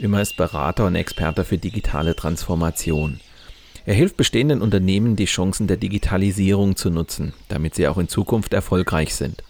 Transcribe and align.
Ömer 0.00 0.22
ist 0.22 0.36
Berater 0.36 0.86
und 0.86 0.94
Experte 0.94 1.44
für 1.44 1.58
digitale 1.58 2.16
Transformation. 2.16 3.20
Er 3.84 3.94
hilft 3.94 4.16
bestehenden 4.16 4.62
Unternehmen, 4.62 5.14
die 5.14 5.26
Chancen 5.26 5.66
der 5.66 5.76
Digitalisierung 5.76 6.76
zu 6.76 6.90
nutzen, 6.90 7.34
damit 7.48 7.74
sie 7.74 7.86
auch 7.86 7.98
in 7.98 8.08
Zukunft 8.08 8.54
erfolgreich 8.54 9.14
sind. 9.14 9.42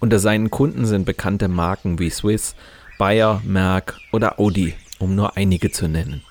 Unter 0.00 0.18
seinen 0.18 0.50
Kunden 0.50 0.86
sind 0.86 1.04
bekannte 1.04 1.46
Marken 1.46 1.98
wie 2.00 2.10
Swiss, 2.10 2.56
Bayer, 2.98 3.40
Merck 3.44 3.98
oder 4.12 4.40
Audi, 4.40 4.74
um 4.98 5.14
nur 5.14 5.36
einige 5.36 5.70
zu 5.70 5.88
nennen. 5.88 6.22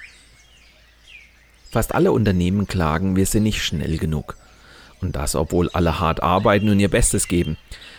Fast 1.71 1.95
alle 1.95 2.11
Unternehmen 2.11 2.67
klagen, 2.67 3.15
wir 3.15 3.25
sind 3.25 3.43
nicht 3.43 3.63
schnell 3.63 3.97
genug. 3.97 4.35
Und 5.01 5.15
das, 5.15 5.35
obwohl 5.35 5.69
alle 5.69 5.99
hart 5.99 6.21
arbeiten 6.23 6.69
und 6.69 6.79
ihr 6.79 6.89
Bestes 6.89 7.27
geben. 7.27 7.57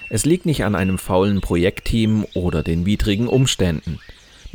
Es 0.09 0.25
liegt 0.25 0.47
nicht 0.47 0.65
an 0.65 0.75
einem 0.75 0.99
faulen 0.99 1.41
Projektteam 1.41 2.27
oder 2.35 2.63
den 2.63 2.87
widrigen 2.87 3.29
Umständen. 3.29 4.01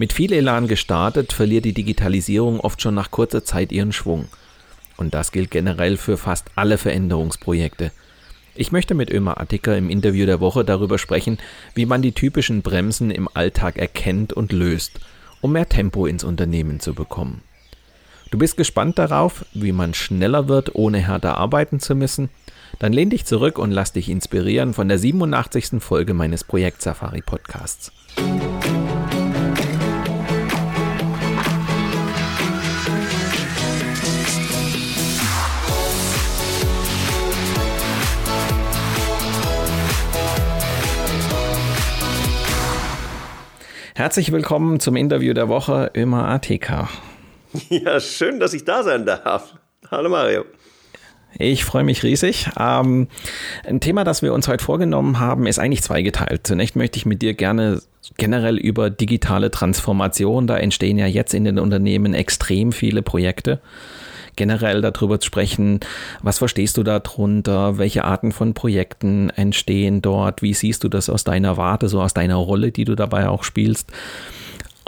Mit 0.01 0.13
viel 0.13 0.33
Elan 0.33 0.67
gestartet, 0.67 1.31
verliert 1.31 1.63
die 1.63 1.75
Digitalisierung 1.75 2.59
oft 2.59 2.81
schon 2.81 2.95
nach 2.95 3.11
kurzer 3.11 3.43
Zeit 3.43 3.71
ihren 3.71 3.91
Schwung. 3.91 4.25
Und 4.97 5.13
das 5.13 5.31
gilt 5.31 5.51
generell 5.51 5.95
für 5.95 6.17
fast 6.17 6.47
alle 6.55 6.79
Veränderungsprojekte. 6.79 7.91
Ich 8.55 8.71
möchte 8.71 8.95
mit 8.95 9.11
Ömer 9.11 9.39
Attiker 9.39 9.77
im 9.77 9.91
Interview 9.91 10.25
der 10.25 10.39
Woche 10.39 10.65
darüber 10.65 10.97
sprechen, 10.97 11.37
wie 11.75 11.85
man 11.85 12.01
die 12.01 12.13
typischen 12.13 12.63
Bremsen 12.63 13.11
im 13.11 13.29
Alltag 13.31 13.77
erkennt 13.77 14.33
und 14.33 14.51
löst, 14.51 14.99
um 15.39 15.51
mehr 15.51 15.69
Tempo 15.69 16.07
ins 16.07 16.23
Unternehmen 16.23 16.79
zu 16.79 16.95
bekommen. 16.95 17.43
Du 18.31 18.39
bist 18.39 18.57
gespannt 18.57 18.97
darauf, 18.97 19.45
wie 19.53 19.71
man 19.71 19.93
schneller 19.93 20.47
wird, 20.47 20.73
ohne 20.73 20.97
härter 20.97 21.37
arbeiten 21.37 21.79
zu 21.79 21.93
müssen? 21.93 22.29
Dann 22.79 22.91
lehn 22.91 23.11
dich 23.11 23.25
zurück 23.25 23.59
und 23.59 23.69
lass 23.69 23.93
dich 23.93 24.09
inspirieren 24.09 24.73
von 24.73 24.87
der 24.87 24.97
87. 24.97 25.73
Folge 25.79 26.15
meines 26.15 26.43
Projekt 26.43 26.81
Safari 26.81 27.21
Podcasts. 27.21 27.91
Herzlich 44.01 44.31
willkommen 44.31 44.79
zum 44.79 44.95
Interview 44.95 45.31
der 45.35 45.47
Woche, 45.47 45.91
Ömer 45.95 46.27
ATK. 46.27 46.89
Ja, 47.69 47.99
schön, 47.99 48.39
dass 48.39 48.51
ich 48.55 48.65
da 48.65 48.81
sein 48.81 49.05
darf. 49.05 49.53
Hallo 49.91 50.09
Mario. 50.09 50.43
Ich 51.37 51.63
freue 51.63 51.83
mich 51.83 52.01
riesig. 52.01 52.49
Ähm, 52.59 53.09
ein 53.63 53.79
Thema, 53.79 54.03
das 54.03 54.23
wir 54.23 54.33
uns 54.33 54.47
heute 54.47 54.63
vorgenommen 54.63 55.19
haben, 55.19 55.45
ist 55.45 55.59
eigentlich 55.59 55.83
zweigeteilt. 55.83 56.47
Zunächst 56.47 56.75
möchte 56.75 56.97
ich 56.97 57.05
mit 57.05 57.21
dir 57.21 57.35
gerne 57.35 57.79
generell 58.17 58.57
über 58.57 58.89
digitale 58.89 59.51
Transformation, 59.51 60.47
da 60.47 60.57
entstehen 60.57 60.97
ja 60.97 61.05
jetzt 61.05 61.35
in 61.35 61.45
den 61.45 61.59
Unternehmen 61.59 62.15
extrem 62.15 62.71
viele 62.71 63.03
Projekte 63.03 63.61
generell 64.35 64.81
darüber 64.81 65.19
zu 65.19 65.27
sprechen, 65.27 65.79
was 66.21 66.37
verstehst 66.37 66.77
du 66.77 66.83
darunter, 66.83 67.77
welche 67.77 68.03
Arten 68.03 68.31
von 68.31 68.53
Projekten 68.53 69.29
entstehen 69.31 70.01
dort, 70.01 70.41
wie 70.41 70.53
siehst 70.53 70.83
du 70.83 70.89
das 70.89 71.09
aus 71.09 71.23
deiner 71.23 71.57
Warte, 71.57 71.87
so 71.87 72.01
aus 72.01 72.13
deiner 72.13 72.35
Rolle, 72.35 72.71
die 72.71 72.85
du 72.85 72.95
dabei 72.95 73.27
auch 73.27 73.43
spielst. 73.43 73.91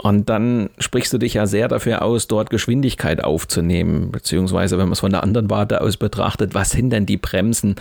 Und 0.04 0.28
dann 0.28 0.68
sprichst 0.78 1.14
du 1.14 1.18
dich 1.18 1.32
ja 1.32 1.46
sehr 1.46 1.66
dafür 1.66 2.02
aus, 2.02 2.28
dort 2.28 2.50
Geschwindigkeit 2.50 3.24
aufzunehmen, 3.24 4.12
beziehungsweise 4.12 4.76
wenn 4.76 4.84
man 4.84 4.92
es 4.92 5.00
von 5.00 5.10
der 5.10 5.22
anderen 5.22 5.48
Warte 5.48 5.80
aus 5.80 5.96
betrachtet, 5.96 6.52
was 6.52 6.72
sind 6.72 6.90
denn 6.90 7.06
die 7.06 7.16
Bremsen, 7.16 7.76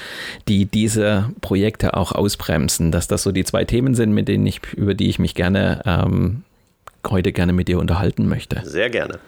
die 0.47 0.65
diese 0.65 1.31
Projekte 1.41 1.97
auch 1.97 2.13
ausbremsen? 2.13 2.93
Dass 2.93 3.09
das 3.09 3.23
so 3.23 3.33
die 3.33 3.43
zwei 3.43 3.65
Themen 3.65 3.93
sind, 3.93 4.13
mit 4.13 4.29
denen 4.29 4.45
ich, 4.45 4.61
über 4.73 4.93
die 4.93 5.09
ich 5.09 5.19
mich 5.19 5.35
gerne 5.35 5.81
ähm, 5.85 6.43
heute 7.09 7.33
gerne 7.33 7.51
mit 7.51 7.67
dir 7.67 7.77
unterhalten 7.77 8.29
möchte. 8.29 8.61
Sehr 8.63 8.89
gerne. 8.89 9.19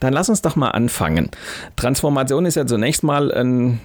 Dann 0.00 0.12
lass 0.12 0.28
uns 0.28 0.42
doch 0.42 0.56
mal 0.56 0.70
anfangen. 0.70 1.30
Transformation 1.76 2.46
ist 2.46 2.54
ja 2.56 2.66
zunächst 2.66 3.02
mal 3.02 3.32
ein, 3.32 3.80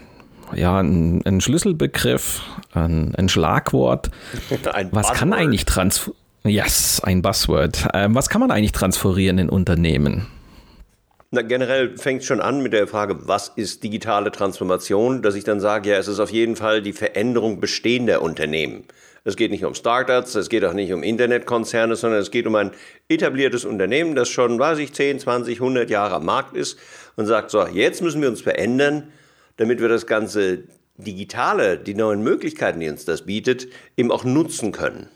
ja, 0.55 0.79
ein, 0.79 1.21
ein 1.25 1.41
Schlüsselbegriff, 1.41 2.41
ein, 2.73 3.13
ein 3.15 3.29
Schlagwort. 3.29 4.09
Ein 4.73 4.89
Was 4.91 5.07
Buzzword. 5.07 5.17
kann 5.17 5.33
eigentlich 5.33 5.65
transformieren? 5.65 6.19
Yes, 6.45 6.99
ein 7.01 7.21
Buzzword. 7.21 7.87
Ähm, 7.93 8.15
was 8.15 8.27
kann 8.27 8.41
man 8.41 8.51
eigentlich 8.51 8.73
transferieren 8.73 9.37
in 9.37 9.47
Unternehmen? 9.49 10.27
Na, 11.35 11.41
generell 11.41 11.97
fängt 11.97 12.21
es 12.21 12.27
schon 12.27 12.41
an 12.41 12.61
mit 12.61 12.73
der 12.73 12.85
Frage, 12.85 13.27
was 13.27 13.47
ist 13.55 13.83
digitale 13.83 14.31
Transformation, 14.31 15.23
dass 15.23 15.33
ich 15.33 15.43
dann 15.43 15.59
sage, 15.59 15.89
ja, 15.89 15.97
es 15.97 16.07
ist 16.07 16.19
auf 16.19 16.29
jeden 16.29 16.55
Fall 16.55 16.83
die 16.83 16.93
Veränderung 16.93 17.59
bestehender 17.59 18.21
Unternehmen. 18.21 18.83
Es 19.23 19.35
geht 19.35 19.49
nicht 19.49 19.65
um 19.65 19.73
Startups, 19.73 20.35
es 20.35 20.47
geht 20.47 20.63
auch 20.63 20.73
nicht 20.73 20.93
um 20.93 21.01
Internetkonzerne, 21.01 21.95
sondern 21.95 22.19
es 22.19 22.29
geht 22.29 22.45
um 22.45 22.53
ein 22.53 22.69
etabliertes 23.09 23.65
Unternehmen, 23.65 24.13
das 24.13 24.29
schon, 24.29 24.59
weiß 24.59 24.77
ich, 24.77 24.93
10, 24.93 25.21
20, 25.21 25.59
100 25.59 25.89
Jahre 25.89 26.13
am 26.13 26.25
Markt 26.25 26.55
ist 26.55 26.77
und 27.15 27.25
sagt, 27.25 27.49
so, 27.49 27.65
jetzt 27.65 28.03
müssen 28.03 28.21
wir 28.21 28.29
uns 28.29 28.41
verändern, 28.41 29.11
damit 29.57 29.81
wir 29.81 29.89
das 29.89 30.05
ganze 30.05 30.65
Digitale, 30.97 31.79
die 31.79 31.95
neuen 31.95 32.21
Möglichkeiten, 32.21 32.79
die 32.79 32.89
uns 32.89 33.05
das 33.05 33.23
bietet, 33.23 33.69
eben 33.97 34.11
auch 34.11 34.23
nutzen 34.23 34.71
können. 34.71 35.09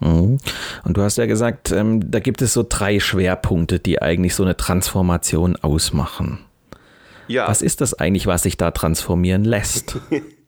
Mhm. 0.00 0.38
Und 0.84 0.96
du 0.96 1.02
hast 1.02 1.18
ja 1.18 1.26
gesagt, 1.26 1.72
ähm, 1.72 2.10
da 2.10 2.20
gibt 2.20 2.42
es 2.42 2.52
so 2.52 2.64
drei 2.68 3.00
Schwerpunkte, 3.00 3.78
die 3.78 4.02
eigentlich 4.02 4.34
so 4.34 4.42
eine 4.42 4.56
Transformation 4.56 5.56
ausmachen. 5.56 6.38
Ja. 7.28 7.48
Was 7.48 7.62
ist 7.62 7.80
das 7.80 7.94
eigentlich, 7.94 8.26
was 8.26 8.42
sich 8.42 8.56
da 8.56 8.70
transformieren 8.70 9.44
lässt? 9.44 9.96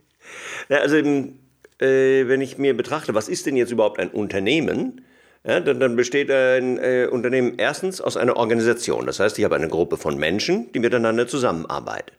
ja, 0.69 0.79
also 0.79 0.97
äh, 0.97 2.29
wenn 2.29 2.41
ich 2.41 2.59
mir 2.59 2.77
betrachte, 2.77 3.15
was 3.15 3.29
ist 3.29 3.47
denn 3.47 3.57
jetzt 3.57 3.73
überhaupt 3.73 3.99
ein 3.99 4.11
Unternehmen? 4.11 5.03
Ja, 5.45 5.61
dann, 5.61 5.81
dann, 5.81 5.97
besteht 5.97 6.31
ein 6.31 6.79
äh, 6.79 7.09
Unternehmen 7.11 7.55
erstens 7.59 8.01
aus 8.01 8.17
einer 8.17 8.37
Organisation. 8.37 9.07
Das 9.07 9.21
heißt, 9.21 9.39
ich 9.39 9.45
habe 9.45 9.55
eine 9.55 9.69
Gruppe 9.69 9.97
von 9.97 10.19
Menschen, 10.19 10.71
die 10.73 10.81
miteinander 10.81 11.27
zusammenarbeitet. 11.27 12.17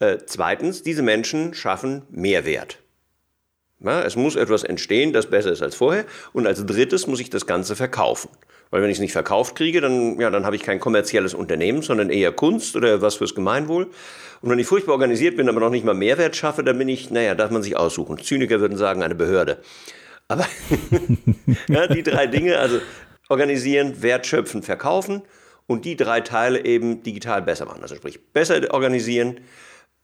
Äh, 0.00 0.18
zweitens, 0.26 0.82
diese 0.82 1.02
Menschen 1.02 1.54
schaffen 1.54 2.02
Mehrwert. 2.10 2.78
Ja, 3.80 4.02
es 4.02 4.16
muss 4.16 4.36
etwas 4.36 4.64
entstehen, 4.64 5.12
das 5.12 5.26
besser 5.26 5.52
ist 5.52 5.62
als 5.62 5.74
vorher. 5.74 6.06
Und 6.32 6.46
als 6.46 6.64
drittes 6.64 7.06
muss 7.06 7.20
ich 7.20 7.28
das 7.28 7.46
Ganze 7.46 7.76
verkaufen. 7.76 8.30
Weil 8.70 8.82
wenn 8.82 8.90
ich 8.90 8.96
es 8.96 9.00
nicht 9.00 9.12
verkauft 9.12 9.54
kriege, 9.54 9.80
dann, 9.80 10.18
ja, 10.18 10.30
dann 10.30 10.44
habe 10.44 10.56
ich 10.56 10.62
kein 10.62 10.80
kommerzielles 10.80 11.34
Unternehmen, 11.34 11.82
sondern 11.82 12.10
eher 12.10 12.32
Kunst 12.32 12.74
oder 12.74 13.00
was 13.02 13.16
fürs 13.16 13.34
Gemeinwohl. 13.34 13.88
Und 14.40 14.50
wenn 14.50 14.58
ich 14.58 14.66
furchtbar 14.66 14.92
organisiert 14.92 15.36
bin, 15.36 15.48
aber 15.48 15.60
noch 15.60 15.70
nicht 15.70 15.84
mal 15.84 15.94
Mehrwert 15.94 16.36
schaffe, 16.36 16.64
dann 16.64 16.78
bin 16.78 16.88
ich, 16.88 17.10
naja, 17.10 17.34
darf 17.34 17.50
man 17.50 17.62
sich 17.62 17.76
aussuchen. 17.76 18.18
Zyniker 18.18 18.60
würden 18.60 18.76
sagen, 18.76 19.02
eine 19.02 19.14
Behörde. 19.14 19.58
Aber 20.28 20.46
ja, 21.68 21.86
die 21.86 22.02
drei 22.02 22.26
Dinge, 22.26 22.58
also 22.58 22.80
organisieren, 23.28 24.02
wertschöpfen, 24.02 24.62
verkaufen 24.62 25.22
und 25.66 25.84
die 25.84 25.96
drei 25.96 26.20
Teile 26.20 26.64
eben 26.64 27.02
digital 27.02 27.42
besser 27.42 27.66
machen. 27.66 27.82
Also 27.82 27.94
sprich, 27.94 28.20
besser 28.32 28.72
organisieren, 28.72 29.40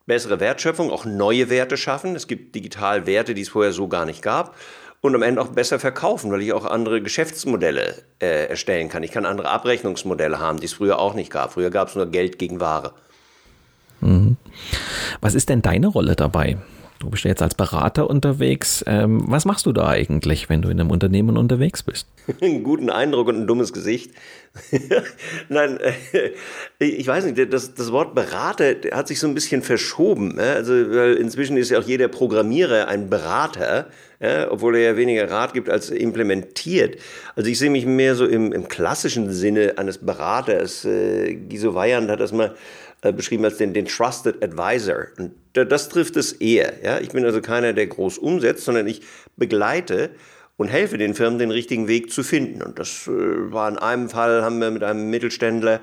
bessere 0.06 0.40
Wertschöpfung, 0.40 0.90
auch 0.90 1.04
neue 1.04 1.50
Werte 1.50 1.76
schaffen. 1.76 2.16
Es 2.16 2.26
gibt 2.26 2.54
digital 2.54 3.06
Werte, 3.06 3.34
die 3.34 3.43
es 3.43 3.49
vorher 3.49 3.72
so 3.72 3.88
gar 3.88 4.04
nicht 4.04 4.22
gab. 4.22 4.56
Und 5.00 5.16
am 5.16 5.22
Ende 5.22 5.43
auch 5.43 5.49
besser 5.49 5.81
verkaufen, 5.81 6.31
weil 6.31 6.43
ich 6.43 6.52
auch 6.52 6.64
andere 6.64 7.02
Geschäftsmodelle 7.02 8.02
äh, 8.20 8.46
erstellen 8.46 8.88
kann. 8.88 9.02
Ich 9.02 9.10
kann 9.10 9.26
andere 9.26 9.49
Abrechnungsmodelle 9.49 10.38
haben, 10.38 10.60
die 10.60 10.66
es 10.66 10.72
früher 10.72 11.00
auch 11.00 11.14
nicht 11.14 11.31
gab. 11.31 11.52
Früher 11.54 11.70
gab 11.70 11.88
es 11.88 11.96
nur 11.96 12.06
Geld 12.06 12.38
gegen 12.38 12.60
Ware. 12.60 12.93
Mhm. 14.00 14.37
Was 15.20 15.34
ist 15.34 15.49
denn 15.49 15.60
deine 15.60 15.88
Rolle 15.88 16.14
dabei? 16.14 16.56
Du 17.02 17.10
bist 17.10 17.25
jetzt 17.25 17.43
als 17.43 17.56
Berater 17.56 18.08
unterwegs. 18.08 18.84
Ähm, 18.87 19.25
was 19.26 19.44
machst 19.44 19.66
du 19.66 19.72
da 19.72 19.88
eigentlich, 19.88 20.49
wenn 20.49 20.62
du 20.62 20.69
in 20.69 20.78
einem 20.78 20.93
Unternehmen 20.93 21.37
unterwegs 21.37 21.82
bist? 21.82 22.06
Einen 22.40 22.62
guten 22.62 22.90
Eindruck 22.90 23.26
und 23.26 23.38
ein 23.38 23.46
dummes 23.49 23.72
Gesicht. 23.72 24.12
Nein, 25.49 25.81
äh, 25.81 26.31
ich 26.78 27.04
weiß 27.04 27.25
nicht, 27.25 27.52
das, 27.52 27.75
das 27.75 27.90
Wort 27.90 28.14
Berater 28.14 28.76
hat 28.93 29.08
sich 29.08 29.19
so 29.19 29.26
ein 29.26 29.34
bisschen 29.34 29.62
verschoben. 29.62 30.38
Also, 30.38 30.72
weil 30.72 31.14
inzwischen 31.14 31.56
ist 31.56 31.70
ja 31.70 31.81
auch 31.81 31.84
jeder 31.84 32.06
Programmierer 32.06 32.87
ein 32.87 33.10
Berater, 33.10 33.88
obwohl 34.50 34.76
er 34.76 34.93
ja 34.93 34.96
weniger 34.96 35.28
Rat 35.28 35.52
gibt 35.52 35.69
als 35.69 35.90
implementiert. 35.90 36.96
Also 37.34 37.50
ich 37.50 37.58
sehe 37.58 37.70
mich 37.70 37.87
mehr 37.87 38.14
so 38.14 38.25
im, 38.25 38.52
im 38.52 38.69
klassischen 38.69 39.32
Sinne 39.32 39.75
eines 39.78 39.99
Beraters. 39.99 40.84
Äh, 40.84 41.34
Giso 41.34 41.75
Weyand 41.75 42.08
hat 42.08 42.20
das 42.20 42.31
mal 42.31 42.54
äh, 43.02 43.12
beschrieben 43.12 43.44
als 43.44 43.56
den, 43.56 43.75
den 43.75 43.87
Trusted 43.87 44.43
Advisor. 44.43 45.08
Und 45.19 45.32
das 45.52 45.88
trifft 45.88 46.16
es 46.16 46.32
eher. 46.32 46.72
Ja? 46.82 47.00
Ich 47.00 47.10
bin 47.10 47.25
also 47.25 47.40
keiner, 47.40 47.72
der 47.72 47.88
groß 47.88 48.19
umsetzt, 48.19 48.64
sondern 48.64 48.87
ich 48.87 49.02
begleite 49.37 50.10
und 50.56 50.69
helfe 50.69 50.99
den 50.99 51.14
Firmen, 51.14 51.38
den 51.38 51.50
richtigen 51.50 51.88
Weg 51.88 52.12
zu 52.12 52.22
finden. 52.22 52.62
Und 52.62 52.78
das 52.78 53.08
äh, 53.08 53.10
war 53.10 53.69
in 53.69 53.78
einem 53.78 54.08
Fall, 54.08 54.43
haben 54.43 54.60
wir 54.60 54.70
mit 54.70 54.84
einem 54.84 55.10
Mittelständler 55.10 55.81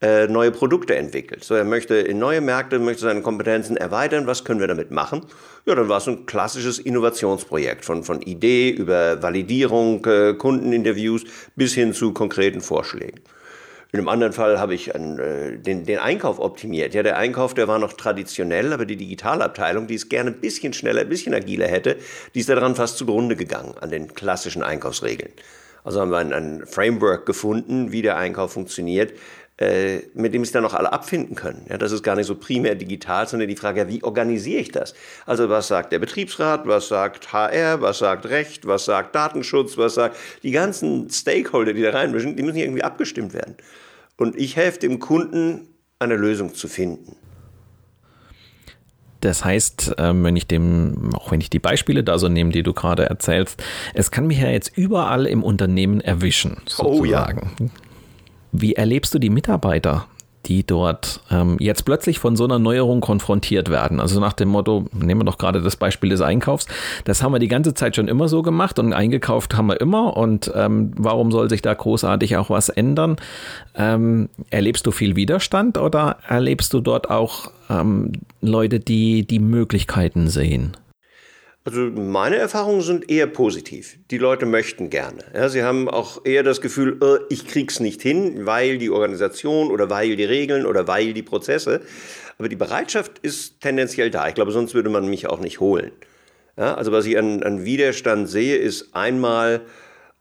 äh, 0.00 0.28
neue 0.28 0.52
Produkte 0.52 0.94
entwickelt. 0.94 1.42
So, 1.42 1.54
er 1.54 1.64
möchte 1.64 1.94
in 1.96 2.18
neue 2.18 2.40
Märkte, 2.40 2.78
möchte 2.78 3.02
seine 3.02 3.22
Kompetenzen 3.22 3.76
erweitern. 3.76 4.26
Was 4.26 4.44
können 4.44 4.60
wir 4.60 4.68
damit 4.68 4.90
machen? 4.90 5.22
Ja, 5.66 5.74
dann 5.74 5.88
war 5.88 5.98
es 5.98 6.06
ein 6.06 6.26
klassisches 6.26 6.78
Innovationsprojekt 6.78 7.84
von, 7.84 8.04
von 8.04 8.22
Idee 8.22 8.70
über 8.70 9.22
Validierung, 9.22 10.04
äh, 10.04 10.34
Kundeninterviews 10.34 11.24
bis 11.56 11.74
hin 11.74 11.94
zu 11.94 12.12
konkreten 12.12 12.60
Vorschlägen. 12.60 13.20
In 13.90 14.00
einem 14.00 14.08
anderen 14.08 14.34
Fall 14.34 14.60
habe 14.60 14.74
ich 14.74 14.94
einen, 14.94 15.18
äh, 15.18 15.58
den, 15.58 15.86
den 15.86 15.98
Einkauf 15.98 16.38
optimiert. 16.38 16.92
Ja, 16.92 17.02
der 17.02 17.16
Einkauf, 17.16 17.54
der 17.54 17.68
war 17.68 17.78
noch 17.78 17.94
traditionell, 17.94 18.74
aber 18.74 18.84
die 18.84 18.96
Digitalabteilung, 18.96 19.86
die 19.86 19.94
es 19.94 20.10
gerne 20.10 20.30
ein 20.30 20.40
bisschen 20.40 20.74
schneller, 20.74 21.00
ein 21.00 21.08
bisschen 21.08 21.32
agiler 21.32 21.68
hätte, 21.68 21.96
die 22.34 22.40
ist 22.40 22.50
daran 22.50 22.74
fast 22.74 22.98
zugrunde 22.98 23.34
gegangen, 23.34 23.74
an 23.80 23.90
den 23.90 24.12
klassischen 24.12 24.62
Einkaufsregeln. 24.62 25.32
Also 25.84 26.02
haben 26.02 26.10
wir 26.10 26.18
ein, 26.18 26.34
ein 26.34 26.66
Framework 26.66 27.24
gefunden, 27.24 27.90
wie 27.90 28.02
der 28.02 28.18
Einkauf 28.18 28.52
funktioniert, 28.52 29.14
äh, 29.58 30.02
mit 30.14 30.34
dem 30.34 30.44
sich 30.44 30.52
dann 30.52 30.62
noch 30.62 30.74
alle 30.74 30.92
abfinden 30.92 31.34
können. 31.34 31.66
Ja, 31.68 31.78
das 31.78 31.90
ist 31.90 32.04
gar 32.04 32.14
nicht 32.14 32.26
so 32.26 32.36
primär 32.36 32.76
digital, 32.76 33.26
sondern 33.26 33.48
die 33.48 33.56
Frage, 33.56 33.80
ja, 33.80 33.88
wie 33.88 34.04
organisiere 34.04 34.60
ich 34.60 34.70
das? 34.70 34.94
Also 35.26 35.48
was 35.48 35.66
sagt 35.66 35.90
der 35.90 35.98
Betriebsrat, 35.98 36.66
was 36.66 36.86
sagt 36.88 37.32
HR, 37.32 37.80
was 37.80 37.98
sagt 37.98 38.26
Recht, 38.26 38.66
was 38.66 38.84
sagt 38.84 39.16
Datenschutz, 39.16 39.76
was 39.76 39.94
sagt 39.94 40.16
die 40.44 40.52
ganzen 40.52 41.10
Stakeholder, 41.10 41.72
die 41.72 41.82
da 41.82 41.90
reinmischen, 41.90 42.36
die 42.36 42.42
müssen 42.44 42.58
irgendwie 42.58 42.84
abgestimmt 42.84 43.34
werden. 43.34 43.56
Und 44.16 44.36
ich 44.36 44.54
helfe 44.54 44.78
dem 44.78 45.00
Kunden, 45.00 45.68
eine 45.98 46.14
Lösung 46.14 46.54
zu 46.54 46.68
finden. 46.68 47.16
Das 49.20 49.44
heißt, 49.44 49.96
ähm, 49.98 50.22
wenn 50.22 50.36
ich 50.36 50.46
dem, 50.46 51.10
auch 51.14 51.32
wenn 51.32 51.40
ich 51.40 51.50
die 51.50 51.58
Beispiele 51.58 52.04
da 52.04 52.18
so 52.18 52.28
nehme, 52.28 52.52
die 52.52 52.62
du 52.62 52.72
gerade 52.72 53.06
erzählst, 53.06 53.60
es 53.94 54.12
kann 54.12 54.28
mich 54.28 54.38
ja 54.38 54.48
jetzt 54.48 54.76
überall 54.76 55.26
im 55.26 55.42
Unternehmen 55.42 56.00
erwischen, 56.00 56.58
sozusagen. 56.66 57.50
Oh 57.58 57.64
ja. 57.64 57.70
Wie 58.52 58.74
erlebst 58.74 59.14
du 59.14 59.18
die 59.18 59.30
Mitarbeiter? 59.30 60.06
die 60.46 60.64
dort 60.64 61.20
ähm, 61.30 61.56
jetzt 61.60 61.84
plötzlich 61.84 62.18
von 62.18 62.36
so 62.36 62.44
einer 62.44 62.58
Neuerung 62.58 63.00
konfrontiert 63.00 63.68
werden. 63.70 64.00
Also 64.00 64.18
nach 64.18 64.32
dem 64.32 64.48
Motto, 64.48 64.86
nehmen 64.92 65.20
wir 65.20 65.24
doch 65.24 65.38
gerade 65.38 65.60
das 65.60 65.76
Beispiel 65.76 66.10
des 66.10 66.20
Einkaufs, 66.20 66.66
das 67.04 67.22
haben 67.22 67.32
wir 67.32 67.38
die 67.38 67.48
ganze 67.48 67.74
Zeit 67.74 67.96
schon 67.96 68.08
immer 68.08 68.28
so 68.28 68.42
gemacht 68.42 68.78
und 68.78 68.92
eingekauft 68.92 69.56
haben 69.56 69.66
wir 69.66 69.80
immer 69.80 70.16
und 70.16 70.50
ähm, 70.54 70.92
warum 70.96 71.30
soll 71.32 71.50
sich 71.50 71.60
da 71.60 71.74
großartig 71.74 72.36
auch 72.36 72.50
was 72.50 72.68
ändern? 72.70 73.16
Ähm, 73.74 74.28
erlebst 74.50 74.86
du 74.86 74.90
viel 74.90 75.16
Widerstand 75.16 75.76
oder 75.76 76.16
erlebst 76.26 76.72
du 76.72 76.80
dort 76.80 77.10
auch 77.10 77.50
ähm, 77.68 78.12
Leute, 78.40 78.80
die 78.80 79.26
die 79.26 79.40
Möglichkeiten 79.40 80.28
sehen? 80.28 80.76
Also 81.64 81.80
meine 81.80 82.36
Erfahrungen 82.36 82.80
sind 82.80 83.10
eher 83.10 83.26
positiv. 83.26 83.98
Die 84.10 84.18
Leute 84.18 84.46
möchten 84.46 84.88
gerne. 84.88 85.24
Ja, 85.34 85.48
sie 85.48 85.62
haben 85.62 85.88
auch 85.88 86.24
eher 86.24 86.42
das 86.42 86.60
Gefühl, 86.60 86.98
äh, 87.02 87.24
ich 87.28 87.46
krieg's 87.46 87.78
nicht 87.80 88.00
hin, 88.00 88.46
weil 88.46 88.78
die 88.78 88.90
Organisation 88.90 89.70
oder 89.70 89.90
weil 89.90 90.16
die 90.16 90.24
Regeln 90.24 90.64
oder 90.64 90.88
weil 90.88 91.12
die 91.12 91.22
Prozesse. 91.22 91.82
Aber 92.38 92.48
die 92.48 92.56
Bereitschaft 92.56 93.18
ist 93.20 93.60
tendenziell 93.60 94.10
da. 94.10 94.28
Ich 94.28 94.34
glaube, 94.34 94.52
sonst 94.52 94.74
würde 94.74 94.88
man 94.88 95.08
mich 95.10 95.28
auch 95.28 95.40
nicht 95.40 95.60
holen. 95.60 95.92
Ja, 96.56 96.74
also 96.74 96.90
was 96.90 97.06
ich 97.06 97.18
an, 97.18 97.42
an 97.42 97.64
Widerstand 97.64 98.28
sehe, 98.28 98.56
ist 98.56 98.94
einmal, 98.94 99.60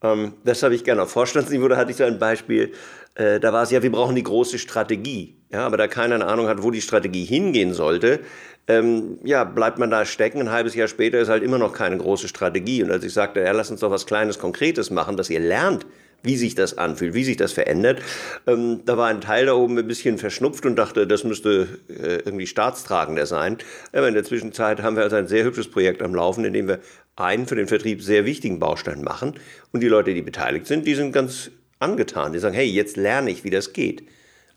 ähm, 0.04 0.34
das 0.44 0.64
habe 0.64 0.76
ich 0.76 0.84
gerne 0.84 1.04
auf 1.04 1.12
Vorstandsniveau, 1.12 1.68
da 1.70 1.78
hatte 1.78 1.92
ich 1.92 1.98
so 1.98 2.04
ein 2.04 2.20
Beispiel, 2.20 2.74
äh, 3.16 3.40
da 3.40 3.54
war 3.54 3.64
es 3.64 3.72
ja, 3.72 3.82
wir 3.82 3.92
brauchen 3.92 4.16
die 4.16 4.24
große 4.24 4.60
Strategie. 4.60 5.36
Ja, 5.52 5.66
aber 5.66 5.78
da 5.78 5.88
keiner 5.88 6.16
eine 6.16 6.28
Ahnung 6.28 6.48
hat, 6.48 6.62
wo 6.62 6.72
die 6.72 6.82
Strategie 6.82 7.24
hingehen 7.24 7.74
sollte, 7.74 8.20
ähm, 8.68 9.20
ja, 9.24 9.44
bleibt 9.44 9.80
man 9.80 9.90
da 9.90 10.06
stecken. 10.06 10.42
Ein 10.42 10.52
halbes 10.52 10.76
Jahr 10.76 10.88
später 10.88 11.20
ist 11.20 11.30
halt 11.30 11.44
immer 11.44 11.58
noch 11.58 11.74
keine 11.74 11.98
große 11.98 12.28
Strategie. 12.28 12.84
Und 12.84 12.92
als 12.92 13.04
ich 13.04 13.14
sagte, 13.14 13.40
ja, 13.40 13.52
lass 13.52 13.72
uns 13.72 13.80
doch 13.80 13.92
was 13.92 14.06
Kleines, 14.06 14.40
Konkretes 14.40 14.90
machen, 14.90 15.16
dass 15.16 15.30
ihr 15.30 15.40
lernt, 15.40 15.86
wie 16.24 16.36
sich 16.36 16.56
das 16.56 16.78
anfühlt, 16.78 17.14
wie 17.14 17.24
sich 17.24 17.38
das 17.38 17.54
verändert. 17.54 18.02
Ähm, 18.46 18.82
da 18.86 18.98
war 18.98 19.08
ein 19.08 19.22
Teil 19.22 19.46
da 19.46 19.54
oben 19.54 19.78
ein 19.78 19.88
bisschen 19.88 20.18
verschnupft 20.18 20.66
und 20.66 20.76
dachte, 20.76 21.08
das 21.08 21.24
müsste 21.24 21.68
äh, 21.90 22.18
irgendwie 22.26 22.48
staatstragender 22.48 23.26
sein. 23.26 23.58
Aber 23.94 24.08
in 24.08 24.14
der 24.14 24.24
Zwischenzeit 24.24 24.82
haben 24.82 24.96
wir 24.96 25.04
also 25.04 25.16
ein 25.16 25.28
sehr 25.28 25.44
hübsches 25.44 25.70
Projekt 25.70 26.02
am 26.02 26.14
Laufen, 26.14 26.44
in 26.44 26.54
dem 26.54 26.68
wir 26.68 26.80
einen 27.16 27.48
für 27.48 27.56
den 27.56 27.68
Vertrieb 27.68 28.02
sehr 28.02 28.26
wichtigen 28.26 28.60
Baustein 28.60 29.04
machen. 29.04 29.36
Und 29.72 29.82
die 29.82 29.88
Leute, 29.88 30.14
die 30.14 30.22
beteiligt 30.22 30.68
sind, 30.68 30.86
die 30.86 30.96
sind 30.96 31.12
ganz 31.14 31.52
angetan. 31.80 32.34
Die 32.34 32.40
sagen, 32.40 32.56
hey, 32.56 32.68
jetzt 32.68 32.98
lerne 32.98 33.30
ich, 33.30 33.44
wie 33.44 33.50
das 33.50 33.74
geht. 33.74 34.04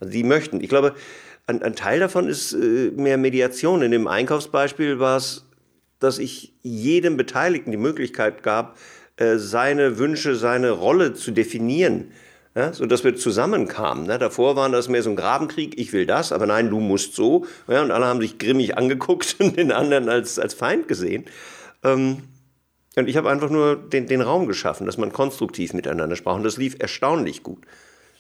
Also 0.01 0.13
die 0.13 0.25
möchten. 0.25 0.63
Ich 0.63 0.69
glaube, 0.69 0.95
ein, 1.51 1.63
ein 1.63 1.75
Teil 1.75 2.01
davon 2.01 2.29
ist 2.29 2.53
äh, 2.53 2.91
mehr 2.95 3.19
Mediation. 3.19 3.83
In 3.83 3.91
dem 3.91 4.07
Einkaufsbeispiel 4.07 4.99
war 4.99 5.17
es, 5.17 5.45
dass 5.99 6.19
ich 6.19 6.55
jedem 6.63 7.17
Beteiligten 7.17 7.71
die 7.71 7.77
Möglichkeit 7.77 8.43
gab, 8.43 8.79
äh, 9.17 9.37
seine 9.37 9.99
Wünsche, 9.99 10.37
seine 10.37 10.71
Rolle 10.71 11.15
zu 11.15 11.31
definieren. 11.33 12.13
Ja, 12.57 12.73
so 12.73 12.85
dass 12.85 13.05
wir 13.05 13.15
zusammenkamen. 13.15 14.07
Ne? 14.07 14.19
Davor 14.19 14.57
war 14.57 14.69
das 14.69 14.89
mehr 14.89 15.05
so 15.05 15.11
ein 15.11 15.15
Grabenkrieg, 15.15 15.79
ich 15.79 15.93
will 15.93 16.05
das, 16.05 16.33
aber 16.33 16.47
nein, 16.47 16.69
du 16.69 16.81
musst 16.81 17.15
so. 17.15 17.47
Ja, 17.69 17.81
und 17.83 17.93
alle 17.93 18.07
haben 18.07 18.21
sich 18.21 18.39
grimmig 18.39 18.77
angeguckt 18.77 19.37
und 19.39 19.57
den 19.57 19.71
anderen 19.71 20.09
als, 20.09 20.39
als 20.39 20.55
Feind 20.55 20.89
gesehen. 20.89 21.27
Ähm, 21.85 22.25
und 22.97 23.09
ich 23.09 23.17
habe 23.17 23.31
einfach 23.31 23.51
nur 23.51 23.77
den, 23.77 24.09
den 24.09 24.21
Raum 24.21 24.49
geschaffen, 24.49 24.85
dass 24.85 24.99
man 24.99 25.13
konstruktiv 25.13 25.75
miteinander 25.75 26.17
sprach. 26.17 26.35
Und 26.35 26.43
das 26.43 26.57
lief 26.57 26.75
erstaunlich 26.81 27.45
gut. 27.45 27.65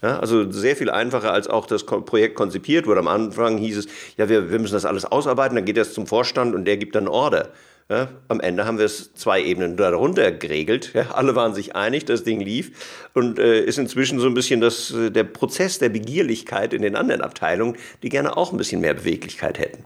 Ja, 0.02 0.18
also 0.18 0.50
sehr 0.50 0.76
viel 0.76 0.88
einfacher, 0.90 1.32
als 1.32 1.46
auch 1.48 1.66
das 1.66 1.84
Projekt 1.84 2.34
konzipiert 2.34 2.86
wurde. 2.86 3.00
Am 3.00 3.08
Anfang 3.08 3.58
hieß 3.58 3.76
es, 3.76 3.86
ja, 4.16 4.28
wir, 4.28 4.50
wir 4.50 4.58
müssen 4.58 4.72
das 4.74 4.86
alles 4.86 5.04
ausarbeiten, 5.04 5.56
dann 5.56 5.66
geht 5.66 5.76
das 5.76 5.92
zum 5.92 6.06
Vorstand 6.06 6.54
und 6.54 6.64
der 6.64 6.78
gibt 6.78 6.94
dann 6.94 7.06
Order. 7.06 7.50
Ja, 7.90 8.08
am 8.28 8.38
Ende 8.38 8.66
haben 8.66 8.78
wir 8.78 8.84
es 8.84 9.14
zwei 9.14 9.42
Ebenen 9.42 9.76
darunter 9.76 10.30
geregelt. 10.30 10.92
Ja, 10.94 11.10
alle 11.10 11.34
waren 11.34 11.54
sich 11.54 11.74
einig, 11.74 12.04
das 12.04 12.22
Ding 12.22 12.40
lief 12.40 12.70
und 13.14 13.40
äh, 13.40 13.64
ist 13.64 13.78
inzwischen 13.78 14.20
so 14.20 14.28
ein 14.28 14.34
bisschen 14.34 14.60
das, 14.60 14.92
äh, 14.92 15.10
der 15.10 15.24
Prozess 15.24 15.80
der 15.80 15.88
Begierlichkeit 15.88 16.72
in 16.72 16.82
den 16.82 16.94
anderen 16.94 17.20
Abteilungen, 17.20 17.76
die 18.04 18.08
gerne 18.08 18.36
auch 18.36 18.52
ein 18.52 18.58
bisschen 18.58 18.80
mehr 18.80 18.94
Beweglichkeit 18.94 19.58
hätten. 19.58 19.84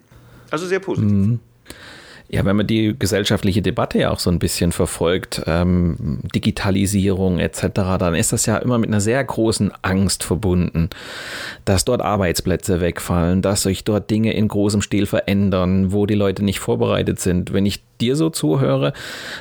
Also 0.50 0.66
sehr 0.66 0.80
positiv. 0.80 1.10
Mhm. 1.10 1.40
Ja, 2.28 2.44
wenn 2.44 2.56
man 2.56 2.66
die 2.66 2.96
gesellschaftliche 2.98 3.60
Debatte 3.62 3.98
ja 3.98 4.10
auch 4.10 4.18
so 4.18 4.30
ein 4.30 4.38
bisschen 4.38 4.72
verfolgt, 4.72 5.42
ähm, 5.46 6.20
Digitalisierung 6.34 7.38
etc., 7.38 7.66
dann 7.98 8.14
ist 8.14 8.32
das 8.32 8.46
ja 8.46 8.56
immer 8.56 8.78
mit 8.78 8.88
einer 8.88 9.00
sehr 9.00 9.22
großen 9.22 9.70
Angst 9.82 10.24
verbunden, 10.24 10.88
dass 11.64 11.84
dort 11.84 12.00
Arbeitsplätze 12.00 12.80
wegfallen, 12.80 13.42
dass 13.42 13.62
sich 13.62 13.84
dort 13.84 14.10
Dinge 14.10 14.32
in 14.32 14.48
großem 14.48 14.80
Stil 14.80 15.06
verändern, 15.06 15.92
wo 15.92 16.06
die 16.06 16.14
Leute 16.14 16.44
nicht 16.44 16.60
vorbereitet 16.60 17.20
sind. 17.20 17.52
Wenn 17.52 17.66
ich 17.66 17.82
dir 18.00 18.16
so 18.16 18.30
zuhöre, 18.30 18.92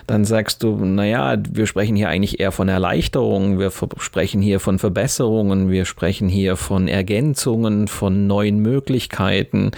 dann 0.07 0.25
sagst 0.25 0.63
du, 0.63 0.75
naja, 0.77 1.37
wir 1.51 1.67
sprechen 1.67 1.95
hier 1.95 2.09
eigentlich 2.09 2.39
eher 2.39 2.51
von 2.51 2.69
Erleichterungen, 2.69 3.59
wir 3.59 3.71
sprechen 3.97 4.41
hier 4.41 4.59
von 4.59 4.79
Verbesserungen, 4.79 5.69
wir 5.69 5.85
sprechen 5.85 6.29
hier 6.29 6.55
von 6.55 6.87
Ergänzungen, 6.87 7.87
von 7.87 8.27
neuen 8.27 8.59
Möglichkeiten. 8.59 9.71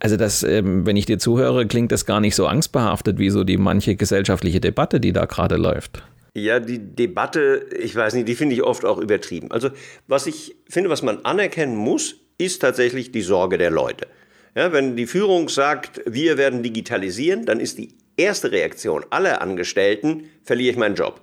Also 0.00 0.16
das, 0.16 0.42
ähm, 0.42 0.86
wenn 0.86 0.96
ich 0.96 1.06
dir 1.06 1.18
zuhöre, 1.18 1.66
klingt 1.66 1.92
das 1.92 2.06
gar 2.06 2.20
nicht 2.20 2.34
so 2.34 2.46
angstbehaftet 2.46 3.18
wie 3.18 3.30
so 3.30 3.44
die 3.44 3.56
manche 3.56 3.96
gesellschaftliche 3.96 4.60
Debatte, 4.60 5.00
die 5.00 5.12
da 5.12 5.26
gerade 5.26 5.56
läuft. 5.56 6.02
Ja, 6.34 6.60
die 6.60 6.78
Debatte, 6.78 7.66
ich 7.78 7.94
weiß 7.94 8.14
nicht, 8.14 8.26
die 8.26 8.34
finde 8.34 8.54
ich 8.54 8.62
oft 8.62 8.84
auch 8.86 8.98
übertrieben. 8.98 9.50
Also 9.50 9.68
was 10.06 10.26
ich 10.26 10.56
finde, 10.68 10.88
was 10.88 11.02
man 11.02 11.24
anerkennen 11.24 11.76
muss, 11.76 12.16
ist 12.38 12.60
tatsächlich 12.60 13.12
die 13.12 13.20
Sorge 13.20 13.58
der 13.58 13.70
Leute. 13.70 14.06
Ja, 14.54 14.72
wenn 14.72 14.96
die 14.96 15.06
Führung 15.06 15.48
sagt, 15.48 16.00
wir 16.06 16.38
werden 16.38 16.62
digitalisieren, 16.62 17.44
dann 17.44 17.60
ist 17.60 17.78
die 17.78 17.94
erste 18.16 18.52
Reaktion 18.52 19.04
aller 19.10 19.42
Angestellten, 19.42 20.28
verliere 20.42 20.72
ich 20.72 20.78
meinen 20.78 20.94
Job. 20.94 21.20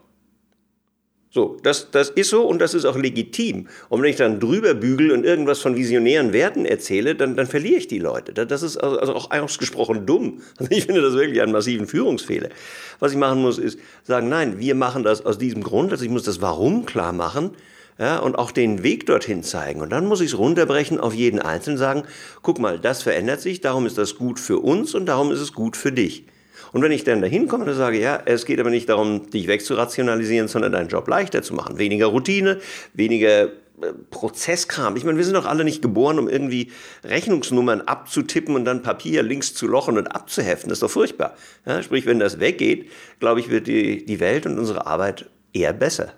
So, 1.31 1.57
das, 1.61 1.91
das 1.91 2.09
ist 2.09 2.31
so 2.31 2.41
und 2.47 2.59
das 2.59 2.73
ist 2.73 2.85
auch 2.85 2.97
legitim. 2.97 3.67
Und 3.89 4.01
wenn 4.01 4.09
ich 4.09 4.15
dann 4.15 4.39
drüber 4.39 4.73
bügel 4.73 5.11
und 5.11 5.23
irgendwas 5.23 5.59
von 5.59 5.75
visionären 5.75 6.33
Werten 6.33 6.65
erzähle, 6.65 7.13
dann, 7.13 7.35
dann 7.35 7.45
verliere 7.45 7.77
ich 7.77 7.87
die 7.87 7.99
Leute. 7.99 8.33
Das 8.33 8.63
ist 8.63 8.77
also, 8.77 8.97
also 8.97 9.13
auch 9.13 9.29
ausgesprochen 9.29 10.07
dumm. 10.07 10.41
Also 10.57 10.71
ich 10.71 10.85
finde 10.85 11.01
das 11.01 11.13
wirklich 11.13 11.39
einen 11.41 11.51
massiven 11.51 11.85
Führungsfehler. 11.85 12.49
Was 12.97 13.11
ich 13.11 13.17
machen 13.17 13.41
muss, 13.41 13.59
ist 13.59 13.77
sagen, 14.03 14.27
nein, 14.27 14.57
wir 14.57 14.73
machen 14.73 15.03
das 15.03 15.23
aus 15.23 15.37
diesem 15.37 15.63
Grund. 15.63 15.91
Also 15.91 16.03
ich 16.03 16.09
muss 16.09 16.23
das 16.23 16.41
Warum 16.41 16.87
klar 16.87 17.13
machen 17.13 17.51
ja, 17.99 18.17
und 18.17 18.39
auch 18.39 18.49
den 18.49 18.81
Weg 18.81 19.05
dorthin 19.05 19.43
zeigen. 19.43 19.81
Und 19.81 19.91
dann 19.91 20.07
muss 20.07 20.21
ich 20.21 20.31
es 20.31 20.37
runterbrechen 20.37 20.99
auf 20.99 21.13
jeden 21.13 21.39
Einzelnen 21.39 21.77
sagen, 21.77 22.03
guck 22.41 22.57
mal, 22.57 22.79
das 22.79 23.03
verändert 23.03 23.41
sich, 23.41 23.61
darum 23.61 23.85
ist 23.85 23.99
das 23.99 24.15
gut 24.15 24.39
für 24.39 24.57
uns 24.57 24.95
und 24.95 25.05
darum 25.05 25.31
ist 25.31 25.41
es 25.41 25.53
gut 25.53 25.77
für 25.77 25.91
dich. 25.91 26.25
Und 26.71 26.81
wenn 26.81 26.91
ich 26.91 27.03
dann 27.03 27.21
dahin 27.21 27.47
komme 27.47 27.65
und 27.65 27.73
sage, 27.73 27.99
ja, 27.99 28.21
es 28.25 28.45
geht 28.45 28.59
aber 28.59 28.69
nicht 28.69 28.89
darum, 28.89 29.29
dich 29.29 29.47
wegzurationalisieren, 29.47 30.47
sondern 30.47 30.71
deinen 30.71 30.89
Job 30.89 31.07
leichter 31.07 31.41
zu 31.41 31.53
machen. 31.53 31.77
Weniger 31.77 32.07
Routine, 32.07 32.59
weniger 32.93 33.43
äh, 33.81 33.93
Prozesskram. 34.11 34.95
Ich 34.95 35.03
meine, 35.03 35.17
wir 35.17 35.25
sind 35.25 35.35
doch 35.35 35.45
alle 35.45 35.63
nicht 35.63 35.81
geboren, 35.81 36.19
um 36.19 36.29
irgendwie 36.29 36.71
Rechnungsnummern 37.03 37.81
abzutippen 37.81 38.55
und 38.55 38.65
dann 38.65 38.83
Papier 38.83 39.23
links 39.23 39.53
zu 39.53 39.67
lochen 39.67 39.97
und 39.97 40.07
abzuheften. 40.07 40.69
Das 40.69 40.77
ist 40.77 40.83
doch 40.83 40.91
furchtbar. 40.91 41.35
Ja, 41.65 41.81
sprich, 41.81 42.05
wenn 42.05 42.19
das 42.19 42.39
weggeht, 42.39 42.89
glaube 43.19 43.39
ich, 43.39 43.49
wird 43.49 43.67
die, 43.67 44.05
die 44.05 44.19
Welt 44.19 44.45
und 44.45 44.59
unsere 44.59 44.85
Arbeit 44.85 45.29
eher 45.53 45.73
besser. 45.73 46.13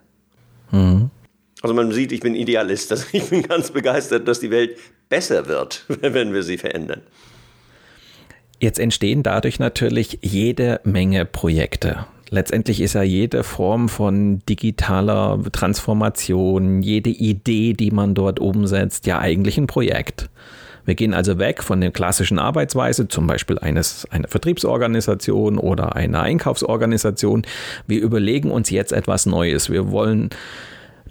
Mhm. 0.72 1.12
Also 1.62 1.75
man 1.75 1.91
sieht, 1.91 2.12
ich 2.12 2.22
bin 2.22 2.36
Idealist. 2.36 2.91
Also 2.91 3.05
ich 3.12 3.29
bin 3.29 3.43
ganz 3.43 3.72
begeistert, 3.72 4.27
dass 4.27 4.39
die 4.39 4.51
Welt 4.51 4.77
besser 5.10 5.48
wird, 5.48 5.86
wenn 6.01 6.34
wir 6.34 6.43
sie 6.43 6.58
verändern. 6.58 7.01
Jetzt 8.62 8.77
entstehen 8.77 9.24
dadurch 9.24 9.58
natürlich 9.58 10.20
jede 10.22 10.82
Menge 10.84 11.25
Projekte. 11.25 12.06
Letztendlich 12.30 12.80
ist 12.80 12.94
ja 12.94 13.01
jede 13.01 13.44
Form 13.44 13.89
von 13.89 14.46
digitaler 14.48 15.39
Transformation, 15.51 16.84
jede 16.84 17.10
Idee, 17.10 17.74
die 17.74 17.89
man 17.89 18.13
dort 18.13 18.39
umsetzt, 18.39 19.08
ja 19.08 19.18
eigentlich 19.18 19.58
ein 19.58 19.65
Projekt. 19.65 20.30
Wir 20.86 20.94
gehen 20.94 21.15
also 21.15 21.39
weg 21.39 21.63
von 21.63 21.82
der 21.82 21.89
klassischen 21.89 22.38
Arbeitsweise, 22.38 23.08
zum 23.08 23.25
Beispiel 23.25 23.58
eines, 23.58 24.06
einer 24.12 24.27
Vertriebsorganisation 24.27 25.58
oder 25.58 25.96
einer 25.96 26.22
Einkaufsorganisation. 26.22 27.41
Wir 27.88 28.00
überlegen 28.01 28.51
uns 28.51 28.70
jetzt 28.70 28.91
etwas 28.91 29.25
Neues. 29.25 29.72
Wir 29.72 29.89
wollen 29.89 30.30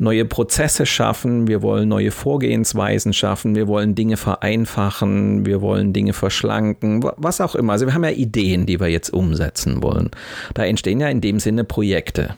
neue 0.01 0.25
Prozesse 0.25 0.87
schaffen, 0.87 1.47
wir 1.47 1.63
wollen 1.63 1.89
neue 1.89 2.11
Vorgehensweisen 2.11 3.13
schaffen, 3.13 3.55
wir 3.55 3.69
wollen 3.69 3.95
Dinge 3.95 4.17
vereinfachen, 4.17 5.45
wir 5.45 5.61
wollen 5.61 5.93
Dinge 5.93 6.15
verschlanken, 6.15 7.05
was 7.17 7.41
auch 7.41 7.55
immer. 7.55 7.75
Also 7.75 7.87
wir 7.87 7.95
haben 7.95 8.05
ja 8.05 8.11
Ideen, 8.11 8.67
die 8.67 8.81
wir 8.81 8.89
jetzt 8.89 9.11
umsetzen 9.11 9.83
wollen. 9.83 10.11
Da 10.55 10.65
entstehen 10.65 11.01
ja 11.01 11.09
in 11.09 11.21
dem 11.21 11.39
Sinne 11.39 11.65
Projekte. 11.65 12.35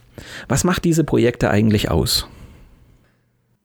Was 0.49 0.64
macht 0.64 0.85
diese 0.85 1.04
Projekte 1.04 1.50
eigentlich 1.50 1.90
aus? 1.90 2.26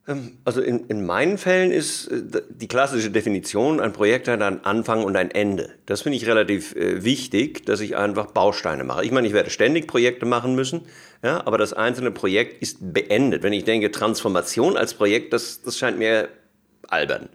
Ähm, 0.08 0.38
also 0.46 0.62
in, 0.62 0.86
in 0.88 1.06
meinen 1.06 1.38
Fällen 1.38 1.72
ist 1.72 2.08
äh, 2.08 2.42
die 2.50 2.68
klassische 2.68 3.12
Definition, 3.12 3.80
ein 3.80 3.94
Projekt 3.94 4.28
hat 4.28 4.42
einen 4.42 4.64
Anfang 4.64 5.04
und 5.04 5.16
ein 5.16 5.32
Ende. 5.32 5.70
Das 5.86 6.02
finde 6.02 6.18
ich 6.18 6.26
relativ 6.26 6.76
äh, 6.76 7.04
wichtig, 7.04 7.66
dass 7.66 7.82
ich 7.82 7.98
einfach 7.98 8.28
Bausteine 8.28 8.84
mache. 8.84 9.06
Ich 9.06 9.12
meine, 9.12 9.28
ich 9.28 9.34
werde 9.34 9.50
ständig 9.50 9.88
Projekte 9.88 10.26
machen 10.26 10.56
müssen, 10.56 10.82
ja, 11.24 11.46
aber 11.46 11.58
das 11.58 11.74
einzelne 11.74 12.12
Projekt 12.12 12.62
ist 12.62 12.94
beendet. 12.94 13.44
Wenn 13.44 13.54
ich 13.54 13.66
denke, 13.66 13.92
Transformation 13.92 14.78
als 14.78 14.94
Projekt, 14.94 15.34
das, 15.34 15.62
das 15.62 15.78
scheint 15.78 15.98
mir 15.98 16.30
albern. 16.88 17.30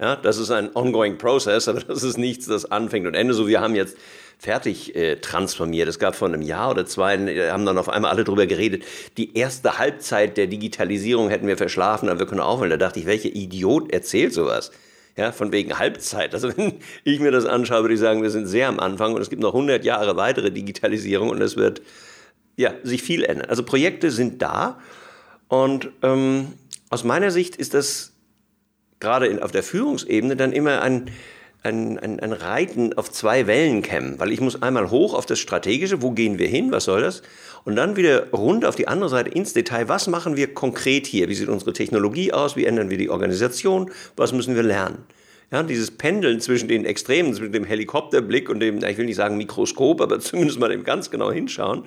Ja, 0.00 0.14
das 0.14 0.38
ist 0.38 0.50
ein 0.50 0.74
ongoing 0.76 1.18
process, 1.18 1.66
aber 1.68 1.80
das 1.80 2.02
ist 2.02 2.18
nichts, 2.18 2.46
das 2.46 2.70
anfängt 2.70 3.06
und 3.06 3.14
endet. 3.14 3.36
So, 3.36 3.48
wir 3.48 3.60
haben 3.60 3.74
jetzt 3.74 3.96
fertig 4.38 4.94
äh, 4.94 5.16
transformiert. 5.16 5.88
Es 5.88 5.98
gab 5.98 6.14
vor 6.14 6.28
einem 6.28 6.42
Jahr 6.42 6.70
oder 6.70 6.86
zwei, 6.86 7.16
äh, 7.16 7.50
haben 7.50 7.66
dann 7.66 7.76
auf 7.76 7.88
einmal 7.88 8.12
alle 8.12 8.24
drüber 8.24 8.46
geredet, 8.46 8.84
die 9.16 9.36
erste 9.36 9.78
Halbzeit 9.78 10.36
der 10.36 10.46
Digitalisierung 10.46 11.28
hätten 11.28 11.46
wir 11.46 11.56
verschlafen, 11.56 12.08
aber 12.08 12.20
wir 12.20 12.26
können 12.26 12.40
aufhören. 12.40 12.70
Da 12.70 12.76
dachte 12.76 13.00
ich, 13.00 13.06
welcher 13.06 13.30
Idiot 13.30 13.92
erzählt 13.92 14.32
sowas? 14.32 14.70
Ja, 15.16 15.32
von 15.32 15.50
wegen 15.50 15.78
Halbzeit. 15.78 16.34
Also 16.34 16.48
wenn 16.56 16.78
ich 17.02 17.18
mir 17.18 17.32
das 17.32 17.44
anschaue, 17.44 17.82
würde 17.82 17.94
ich 17.94 18.00
sagen, 18.00 18.22
wir 18.22 18.30
sind 18.30 18.46
sehr 18.46 18.68
am 18.68 18.78
Anfang 18.78 19.14
und 19.14 19.20
es 19.20 19.28
gibt 19.28 19.42
noch 19.42 19.54
100 19.54 19.84
Jahre 19.84 20.16
weitere 20.16 20.52
Digitalisierung 20.52 21.30
und 21.30 21.42
es 21.42 21.56
wird 21.56 21.82
ja, 22.56 22.74
sich 22.84 23.02
viel 23.02 23.24
ändern. 23.24 23.48
Also 23.48 23.64
Projekte 23.64 24.12
sind 24.12 24.40
da 24.40 24.78
und 25.48 25.90
ähm, 26.02 26.52
aus 26.90 27.02
meiner 27.02 27.32
Sicht 27.32 27.56
ist 27.56 27.74
das 27.74 28.12
gerade 29.00 29.26
in, 29.26 29.40
auf 29.40 29.50
der 29.50 29.62
Führungsebene 29.62 30.36
dann 30.36 30.52
immer 30.52 30.82
ein, 30.82 31.10
ein, 31.62 31.98
ein, 31.98 32.20
ein 32.20 32.32
Reiten 32.32 32.92
auf 32.94 33.10
zwei 33.10 33.46
Wellenkämmen, 33.46 34.18
weil 34.18 34.32
ich 34.32 34.40
muss 34.40 34.62
einmal 34.62 34.90
hoch 34.90 35.14
auf 35.14 35.26
das 35.26 35.38
Strategische, 35.38 36.02
wo 36.02 36.12
gehen 36.12 36.38
wir 36.38 36.48
hin, 36.48 36.70
was 36.70 36.84
soll 36.84 37.02
das? 37.02 37.22
Und 37.64 37.76
dann 37.76 37.96
wieder 37.96 38.30
rund 38.30 38.64
auf 38.64 38.76
die 38.76 38.88
andere 38.88 39.10
Seite 39.10 39.30
ins 39.30 39.52
Detail, 39.52 39.88
was 39.88 40.06
machen 40.06 40.36
wir 40.36 40.54
konkret 40.54 41.06
hier? 41.06 41.28
Wie 41.28 41.34
sieht 41.34 41.48
unsere 41.48 41.72
Technologie 41.72 42.32
aus? 42.32 42.56
Wie 42.56 42.64
ändern 42.64 42.90
wir 42.90 42.98
die 42.98 43.10
Organisation? 43.10 43.90
Was 44.16 44.32
müssen 44.32 44.54
wir 44.54 44.62
lernen? 44.62 45.04
Ja, 45.50 45.62
dieses 45.62 45.90
Pendeln 45.90 46.40
zwischen 46.40 46.68
den 46.68 46.84
Extremen, 46.84 47.34
zwischen 47.34 47.52
dem 47.52 47.64
Helikopterblick 47.64 48.50
und 48.50 48.60
dem, 48.60 48.82
ich 48.84 48.98
will 48.98 49.06
nicht 49.06 49.16
sagen 49.16 49.36
Mikroskop, 49.36 50.00
aber 50.00 50.20
zumindest 50.20 50.60
mal 50.60 50.68
dem 50.68 50.84
ganz 50.84 51.10
genau 51.10 51.32
hinschauen, 51.32 51.84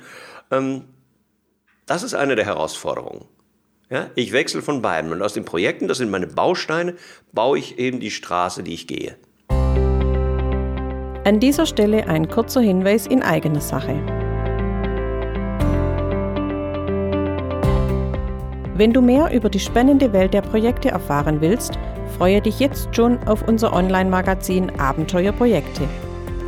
ähm, 0.52 0.84
das 1.86 2.04
ist 2.04 2.14
eine 2.14 2.36
der 2.36 2.46
Herausforderungen. 2.46 3.26
Ja, 3.90 4.10
ich 4.16 4.32
wechsle 4.32 4.62
von 4.62 4.82
beiden 4.82 5.12
und 5.12 5.22
aus 5.22 5.34
den 5.34 5.44
Projekten, 5.44 5.88
das 5.90 5.98
sind 5.98 6.10
meine 6.10 6.28
Bausteine, 6.28 6.96
baue 7.34 7.60
ich 7.60 7.78
eben 7.78 8.00
die 8.00 8.12
Straße, 8.12 8.64
die 8.64 8.74
ich 8.74 8.88
gehe. 8.88 9.18
An 11.24 11.40
dieser 11.40 11.68
Stelle 11.68 12.08
ein 12.08 12.28
kurzer 12.28 12.62
Hinweis 12.62 13.06
in 13.06 13.22
eigener 13.22 13.62
Sache. 13.62 13.94
Wenn 18.76 18.92
du 18.92 19.02
mehr 19.02 19.32
über 19.32 19.48
die 19.48 19.60
spannende 19.60 20.14
Welt 20.14 20.34
der 20.34 20.42
Projekte 20.42 20.90
erfahren 20.90 21.40
willst, 21.40 21.78
freue 22.18 22.42
dich 22.42 22.60
jetzt 22.60 22.96
schon 22.96 23.20
auf 23.28 23.48
unser 23.48 23.72
Online-Magazin 23.72 24.72
Abenteuerprojekte. 24.80 25.84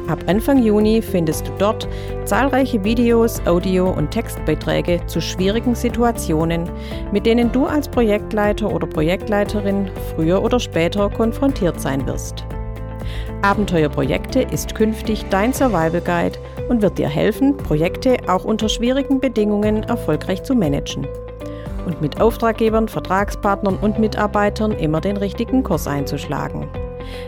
Ab 0.07 0.23
Anfang 0.25 0.63
Juni 0.63 1.03
findest 1.03 1.47
du 1.47 1.51
dort 1.59 1.87
zahlreiche 2.25 2.83
Videos, 2.83 3.45
Audio- 3.45 3.91
und 3.91 4.09
Textbeiträge 4.09 5.05
zu 5.05 5.21
schwierigen 5.21 5.75
Situationen, 5.75 6.67
mit 7.11 7.27
denen 7.27 7.51
du 7.51 7.67
als 7.67 7.87
Projektleiter 7.87 8.73
oder 8.73 8.87
Projektleiterin 8.87 9.91
früher 10.15 10.41
oder 10.41 10.59
später 10.59 11.11
konfrontiert 11.11 11.79
sein 11.79 12.07
wirst. 12.07 12.43
Abenteuerprojekte 13.43 14.41
ist 14.41 14.73
künftig 14.73 15.25
dein 15.29 15.51
Survival 15.51 15.99
Guide 15.99 16.39
und 16.69 16.81
wird 16.81 16.97
dir 16.97 17.09
helfen, 17.09 17.57
Projekte 17.57 18.15
auch 18.27 18.45
unter 18.45 18.69
schwierigen 18.69 19.19
Bedingungen 19.19 19.83
erfolgreich 19.83 20.43
zu 20.43 20.55
managen. 20.55 21.05
Und 21.85 22.01
mit 22.01 22.21
Auftraggebern, 22.21 22.87
Vertragspartnern 22.87 23.75
und 23.75 23.99
Mitarbeitern 23.99 24.71
immer 24.71 25.01
den 25.01 25.17
richtigen 25.17 25.61
Kurs 25.61 25.87
einzuschlagen. 25.87 26.69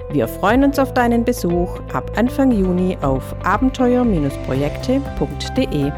Wir 0.10 0.30
freuen 0.30 0.64
uns 0.64 0.80
auf 0.80 0.94
deinen 0.94 1.26
Besuch 1.26 1.82
ab 1.92 2.10
Anfang 2.16 2.54
Juni 2.54 2.98
auf 3.02 3.36
abenteuer-projekte.de. 3.44 5.92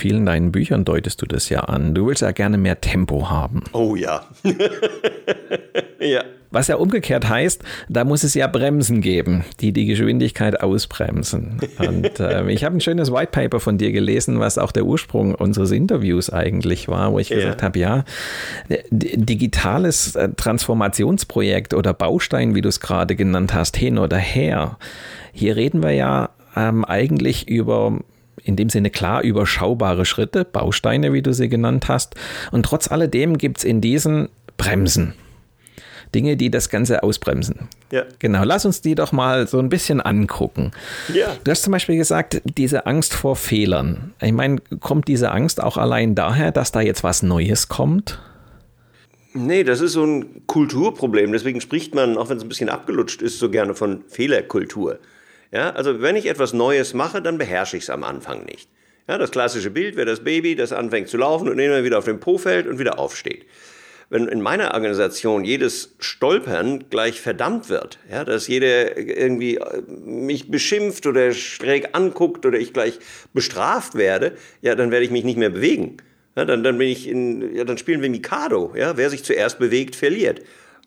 vielen 0.00 0.26
deinen 0.26 0.50
Büchern 0.50 0.84
deutest 0.84 1.22
du 1.22 1.26
das 1.26 1.48
ja 1.50 1.60
an. 1.60 1.94
Du 1.94 2.06
willst 2.06 2.22
ja 2.22 2.32
gerne 2.32 2.58
mehr 2.58 2.80
Tempo 2.80 3.30
haben. 3.30 3.62
Oh 3.72 3.94
ja. 3.94 4.24
ja. 6.00 6.24
Was 6.52 6.66
ja 6.66 6.76
umgekehrt 6.76 7.28
heißt, 7.28 7.62
da 7.88 8.02
muss 8.02 8.24
es 8.24 8.34
ja 8.34 8.48
Bremsen 8.48 9.02
geben, 9.02 9.44
die 9.60 9.72
die 9.72 9.86
Geschwindigkeit 9.86 10.60
ausbremsen. 10.60 11.60
Und 11.78 12.18
äh, 12.18 12.44
ich 12.50 12.64
habe 12.64 12.76
ein 12.76 12.80
schönes 12.80 13.12
White 13.12 13.30
Paper 13.30 13.60
von 13.60 13.78
dir 13.78 13.92
gelesen, 13.92 14.40
was 14.40 14.58
auch 14.58 14.72
der 14.72 14.84
Ursprung 14.84 15.34
unseres 15.34 15.70
Interviews 15.70 16.30
eigentlich 16.30 16.88
war, 16.88 17.12
wo 17.12 17.20
ich 17.20 17.28
ja. 17.28 17.36
gesagt 17.36 17.62
habe, 17.62 17.78
ja, 17.78 18.04
digitales 18.90 20.16
äh, 20.16 20.30
Transformationsprojekt 20.36 21.72
oder 21.74 21.94
Baustein, 21.94 22.56
wie 22.56 22.62
du 22.62 22.68
es 22.68 22.80
gerade 22.80 23.14
genannt 23.14 23.54
hast, 23.54 23.76
hin 23.76 23.98
oder 23.98 24.16
her. 24.16 24.76
Hier 25.32 25.54
reden 25.54 25.84
wir 25.84 25.92
ja 25.92 26.30
ähm, 26.56 26.84
eigentlich 26.84 27.48
über 27.48 28.00
in 28.44 28.56
dem 28.56 28.68
Sinne 28.68 28.90
klar 28.90 29.22
überschaubare 29.22 30.04
Schritte, 30.04 30.44
Bausteine, 30.44 31.12
wie 31.12 31.22
du 31.22 31.32
sie 31.32 31.48
genannt 31.48 31.88
hast. 31.88 32.14
Und 32.50 32.64
trotz 32.64 32.90
alledem 32.90 33.38
gibt 33.38 33.58
es 33.58 33.64
in 33.64 33.80
diesen 33.80 34.28
Bremsen. 34.56 35.14
Dinge, 36.14 36.36
die 36.36 36.50
das 36.50 36.68
Ganze 36.68 37.02
ausbremsen. 37.02 37.68
Ja. 37.92 38.04
Genau, 38.18 38.44
lass 38.44 38.64
uns 38.64 38.80
die 38.80 38.94
doch 38.94 39.12
mal 39.12 39.46
so 39.46 39.58
ein 39.58 39.68
bisschen 39.68 40.00
angucken. 40.00 40.72
Ja. 41.12 41.36
Du 41.44 41.50
hast 41.50 41.62
zum 41.62 41.72
Beispiel 41.72 41.96
gesagt, 41.96 42.42
diese 42.44 42.86
Angst 42.86 43.14
vor 43.14 43.36
Fehlern. 43.36 44.12
Ich 44.20 44.32
meine, 44.32 44.60
kommt 44.80 45.08
diese 45.08 45.30
Angst 45.30 45.62
auch 45.62 45.76
allein 45.76 46.14
daher, 46.14 46.50
dass 46.50 46.72
da 46.72 46.80
jetzt 46.80 47.04
was 47.04 47.22
Neues 47.22 47.68
kommt? 47.68 48.18
Nee, 49.32 49.62
das 49.62 49.80
ist 49.80 49.92
so 49.92 50.04
ein 50.04 50.46
Kulturproblem. 50.46 51.30
Deswegen 51.32 51.60
spricht 51.60 51.94
man, 51.94 52.18
auch 52.18 52.28
wenn 52.28 52.38
es 52.38 52.42
ein 52.42 52.48
bisschen 52.48 52.68
abgelutscht 52.68 53.22
ist, 53.22 53.38
so 53.38 53.48
gerne 53.48 53.74
von 53.74 54.02
Fehlerkultur. 54.08 54.98
Ja, 55.52 55.70
also 55.70 56.00
wenn 56.00 56.16
ich 56.16 56.26
etwas 56.26 56.52
Neues 56.52 56.94
mache, 56.94 57.20
dann 57.20 57.38
beherrsche 57.38 57.76
ich 57.76 57.84
es 57.84 57.90
am 57.90 58.04
Anfang 58.04 58.44
nicht. 58.44 58.68
Ja, 59.08 59.18
das 59.18 59.32
klassische 59.32 59.70
Bild 59.70 59.96
wäre 59.96 60.06
das 60.06 60.22
Baby, 60.22 60.54
das 60.54 60.72
anfängt 60.72 61.08
zu 61.08 61.16
laufen 61.16 61.48
und 61.48 61.58
immer 61.58 61.82
wieder 61.82 61.98
auf 61.98 62.04
den 62.04 62.20
Po 62.20 62.38
fällt 62.38 62.68
und 62.68 62.78
wieder 62.78 62.98
aufsteht. 62.98 63.46
Wenn 64.08 64.26
in 64.26 64.40
meiner 64.40 64.74
Organisation 64.74 65.44
jedes 65.44 65.94
Stolpern 66.00 66.84
gleich 66.90 67.20
verdammt 67.20 67.68
wird, 67.68 67.98
ja, 68.10 68.24
dass 68.24 68.48
jeder 68.48 68.96
irgendwie 68.96 69.56
äh, 69.56 69.82
mich 69.86 70.50
beschimpft 70.50 71.06
oder 71.06 71.32
schräg 71.32 71.90
anguckt 71.92 72.44
oder 72.44 72.58
ich 72.58 72.72
gleich 72.72 72.98
bestraft 73.32 73.94
werde, 73.94 74.36
ja, 74.62 74.74
dann 74.74 74.90
werde 74.90 75.04
ich 75.04 75.12
mich 75.12 75.24
nicht 75.24 75.38
mehr 75.38 75.50
bewegen. 75.50 75.98
Ja, 76.36 76.44
dann, 76.44 76.64
dann 76.64 76.78
bin 76.78 76.88
ich 76.88 77.08
in, 77.08 77.54
ja, 77.54 77.64
dann 77.64 77.78
spielen 77.78 78.02
wir 78.02 78.10
Mikado. 78.10 78.72
Ja, 78.76 78.96
wer 78.96 79.10
sich 79.10 79.24
zuerst 79.24 79.58
bewegt, 79.58 79.94
verliert. 79.94 80.40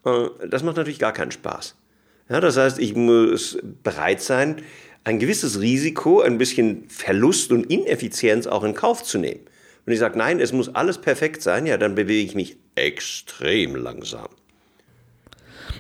Äh, 0.06 0.28
das 0.48 0.64
macht 0.64 0.78
natürlich 0.78 1.00
gar 1.00 1.14
keinen 1.14 1.32
Spaß. 1.32 1.76
Ja, 2.30 2.40
das 2.40 2.58
heißt, 2.58 2.80
ich 2.80 2.96
muss 2.96 3.58
bereit 3.84 4.22
sein, 4.22 4.58
ein 5.04 5.20
gewisses 5.20 5.60
Risiko, 5.60 6.22
ein 6.22 6.38
bisschen 6.38 6.86
Verlust 6.88 7.52
und 7.52 7.66
Ineffizienz 7.66 8.48
auch 8.48 8.64
in 8.64 8.74
Kauf 8.74 9.04
zu 9.04 9.18
nehmen. 9.18 9.42
Wenn 9.86 9.94
ich 9.94 10.00
sage, 10.00 10.18
nein, 10.18 10.40
es 10.40 10.54
muss 10.54 10.74
alles 10.74 11.00
perfekt 11.00 11.42
sein, 11.42 11.66
ja, 11.66 11.78
dann 11.78 11.96
bewege 11.96 12.26
ich 12.26 12.36
mich 12.36 12.58
extrem 12.76 13.76
langsam. 13.76 14.28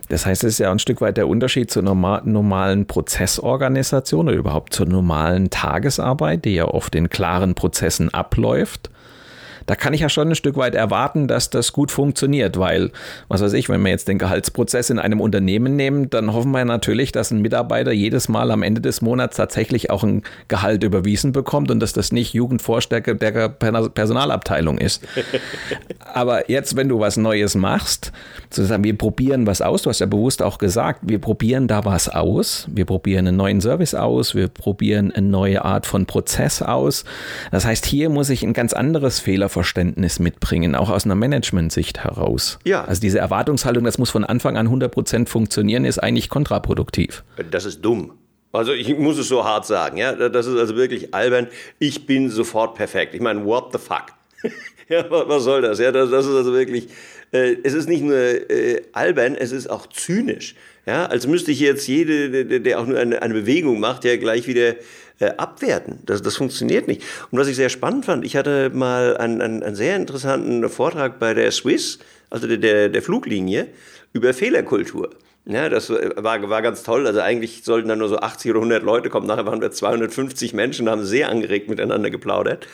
Das 0.09 0.25
heißt, 0.25 0.43
es 0.43 0.55
ist 0.55 0.59
ja 0.59 0.69
ein 0.69 0.79
Stück 0.79 0.99
weit 0.99 1.15
der 1.15 1.29
Unterschied 1.29 1.71
zur 1.71 1.83
normalen 1.83 2.85
Prozessorganisation 2.87 4.27
oder 4.27 4.37
überhaupt 4.37 4.73
zur 4.73 4.85
normalen 4.85 5.49
Tagesarbeit, 5.49 6.43
die 6.43 6.55
ja 6.55 6.65
oft 6.65 6.93
in 6.95 7.09
klaren 7.09 7.55
Prozessen 7.55 8.13
abläuft 8.13 8.89
da 9.65 9.75
kann 9.75 9.93
ich 9.93 10.01
ja 10.01 10.09
schon 10.09 10.29
ein 10.29 10.35
Stück 10.35 10.57
weit 10.57 10.75
erwarten, 10.75 11.27
dass 11.27 11.49
das 11.49 11.73
gut 11.73 11.91
funktioniert, 11.91 12.57
weil, 12.57 12.91
was 13.27 13.41
weiß 13.41 13.53
ich, 13.53 13.69
wenn 13.69 13.81
wir 13.81 13.89
jetzt 13.89 14.07
den 14.07 14.17
Gehaltsprozess 14.17 14.89
in 14.89 14.99
einem 14.99 15.21
Unternehmen 15.21 15.75
nehmen, 15.75 16.09
dann 16.09 16.33
hoffen 16.33 16.51
wir 16.51 16.65
natürlich, 16.65 17.11
dass 17.11 17.31
ein 17.31 17.41
Mitarbeiter 17.41 17.91
jedes 17.91 18.29
Mal 18.29 18.51
am 18.51 18.63
Ende 18.63 18.81
des 18.81 19.01
Monats 19.01 19.37
tatsächlich 19.37 19.89
auch 19.89 20.03
ein 20.03 20.23
Gehalt 20.47 20.83
überwiesen 20.83 21.31
bekommt 21.31 21.71
und 21.71 21.79
dass 21.79 21.93
das 21.93 22.11
nicht 22.11 22.33
Jugendvorstärke 22.33 23.15
der 23.15 23.49
Personalabteilung 23.49 24.77
ist. 24.77 25.03
Aber 26.13 26.49
jetzt, 26.49 26.75
wenn 26.75 26.89
du 26.89 26.99
was 26.99 27.17
Neues 27.17 27.55
machst, 27.55 28.11
zu 28.49 28.63
sagen, 28.63 28.83
wir 28.83 28.97
probieren 28.97 29.47
was 29.47 29.61
aus, 29.61 29.83
du 29.83 29.89
hast 29.89 29.99
ja 29.99 30.05
bewusst 30.05 30.41
auch 30.41 30.57
gesagt, 30.57 31.01
wir 31.03 31.19
probieren 31.19 31.67
da 31.67 31.85
was 31.85 32.09
aus, 32.09 32.67
wir 32.71 32.85
probieren 32.85 33.27
einen 33.27 33.37
neuen 33.37 33.61
Service 33.61 33.95
aus, 33.95 34.35
wir 34.35 34.47
probieren 34.47 35.11
eine 35.11 35.27
neue 35.27 35.63
Art 35.63 35.85
von 35.85 36.05
Prozess 36.05 36.61
aus. 36.61 37.05
Das 37.51 37.65
heißt, 37.65 37.85
hier 37.85 38.09
muss 38.09 38.29
ich 38.29 38.43
ein 38.43 38.53
ganz 38.53 38.73
anderes 38.73 39.19
Fehler 39.19 39.49
Verständnis 39.53 40.19
mitbringen, 40.19 40.75
auch 40.75 40.89
aus 40.89 41.05
einer 41.05 41.15
Management-Sicht 41.15 42.03
heraus. 42.03 42.59
Ja. 42.65 42.83
Also 42.83 42.99
diese 42.99 43.19
Erwartungshaltung, 43.19 43.83
das 43.85 43.97
muss 43.97 44.09
von 44.09 44.25
Anfang 44.25 44.57
an 44.57 44.67
100% 44.67 45.27
funktionieren, 45.27 45.85
ist 45.85 45.99
eigentlich 45.99 46.29
kontraproduktiv. 46.29 47.23
Das 47.51 47.65
ist 47.65 47.81
dumm. 47.81 48.11
Also 48.51 48.73
ich 48.73 48.95
muss 48.97 49.17
es 49.17 49.29
so 49.29 49.45
hart 49.45 49.65
sagen, 49.65 49.97
ja, 49.97 50.13
das 50.13 50.45
ist 50.45 50.57
also 50.57 50.75
wirklich 50.75 51.13
albern. 51.13 51.47
Ich 51.79 52.05
bin 52.05 52.29
sofort 52.29 52.75
perfekt. 52.75 53.15
Ich 53.15 53.21
meine, 53.21 53.45
what 53.45 53.71
the 53.71 53.79
fuck? 53.79 54.07
ja, 54.89 55.05
was 55.09 55.43
soll 55.43 55.61
das? 55.63 55.79
Ja, 55.79 55.91
das, 55.91 56.11
das 56.11 56.27
ist 56.27 56.35
also 56.35 56.53
wirklich, 56.53 56.89
äh, 57.31 57.55
es 57.63 57.73
ist 57.73 57.89
nicht 57.89 58.03
nur 58.03 58.15
äh, 58.15 58.81
albern, 58.91 59.35
es 59.35 59.51
ist 59.51 59.69
auch 59.69 59.87
zynisch. 59.87 60.55
Ja, 60.85 61.05
als 61.05 61.25
müsste 61.27 61.51
ich 61.51 61.61
jetzt 61.61 61.87
jede, 61.87 62.59
der, 62.59 62.79
auch 62.79 62.85
nur 62.85 62.99
eine, 62.99 63.21
eine 63.21 63.33
Bewegung 63.33 63.79
macht, 63.79 64.03
ja 64.03 64.17
gleich 64.17 64.47
wieder 64.47 64.75
äh, 65.19 65.31
abwerten. 65.37 65.99
Das, 66.05 66.21
das 66.21 66.37
funktioniert 66.37 66.87
nicht. 66.87 67.01
Und 67.31 67.39
was 67.39 67.47
ich 67.47 67.55
sehr 67.55 67.69
spannend 67.69 68.05
fand, 68.05 68.25
ich 68.25 68.35
hatte 68.35 68.69
mal 68.71 69.17
einen, 69.17 69.41
einen, 69.41 69.63
einen 69.63 69.75
sehr 69.75 69.95
interessanten 69.95 70.67
Vortrag 70.69 71.19
bei 71.19 71.33
der 71.33 71.51
Swiss, 71.51 71.99
also 72.29 72.47
der, 72.47 72.89
der, 72.89 73.01
Fluglinie, 73.01 73.67
über 74.13 74.33
Fehlerkultur. 74.33 75.11
Ja, 75.45 75.67
das 75.69 75.89
war, 75.89 76.49
war 76.49 76.61
ganz 76.61 76.83
toll. 76.83 77.05
Also 77.05 77.19
eigentlich 77.19 77.63
sollten 77.63 77.89
da 77.89 77.95
nur 77.95 78.09
so 78.09 78.17
80 78.17 78.51
oder 78.51 78.59
100 78.59 78.83
Leute 78.83 79.09
kommen. 79.09 79.27
Nachher 79.27 79.45
waren 79.45 79.61
wir 79.61 79.71
250 79.71 80.53
Menschen, 80.53 80.89
haben 80.89 81.03
sehr 81.03 81.29
angeregt 81.29 81.69
miteinander 81.69 82.09
geplaudert. 82.09 82.67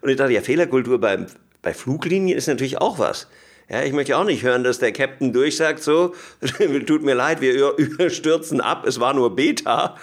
Und 0.00 0.08
ich 0.08 0.16
dachte, 0.16 0.32
ja, 0.32 0.40
Fehlerkultur 0.40 1.00
beim, 1.00 1.26
bei 1.62 1.74
Fluglinien 1.74 2.36
ist 2.36 2.46
natürlich 2.46 2.80
auch 2.80 2.98
was. 2.98 3.28
Ja, 3.68 3.82
ich 3.82 3.92
möchte 3.92 4.16
auch 4.16 4.24
nicht 4.24 4.42
hören, 4.42 4.62
dass 4.62 4.78
der 4.78 4.92
Captain 4.92 5.32
durchsagt, 5.32 5.82
so, 5.82 6.14
tut 6.86 7.02
mir 7.02 7.14
leid, 7.14 7.40
wir 7.40 7.72
überstürzen 7.78 8.60
ab, 8.60 8.86
es 8.86 9.00
war 9.00 9.14
nur 9.14 9.34
Beta. 9.34 9.96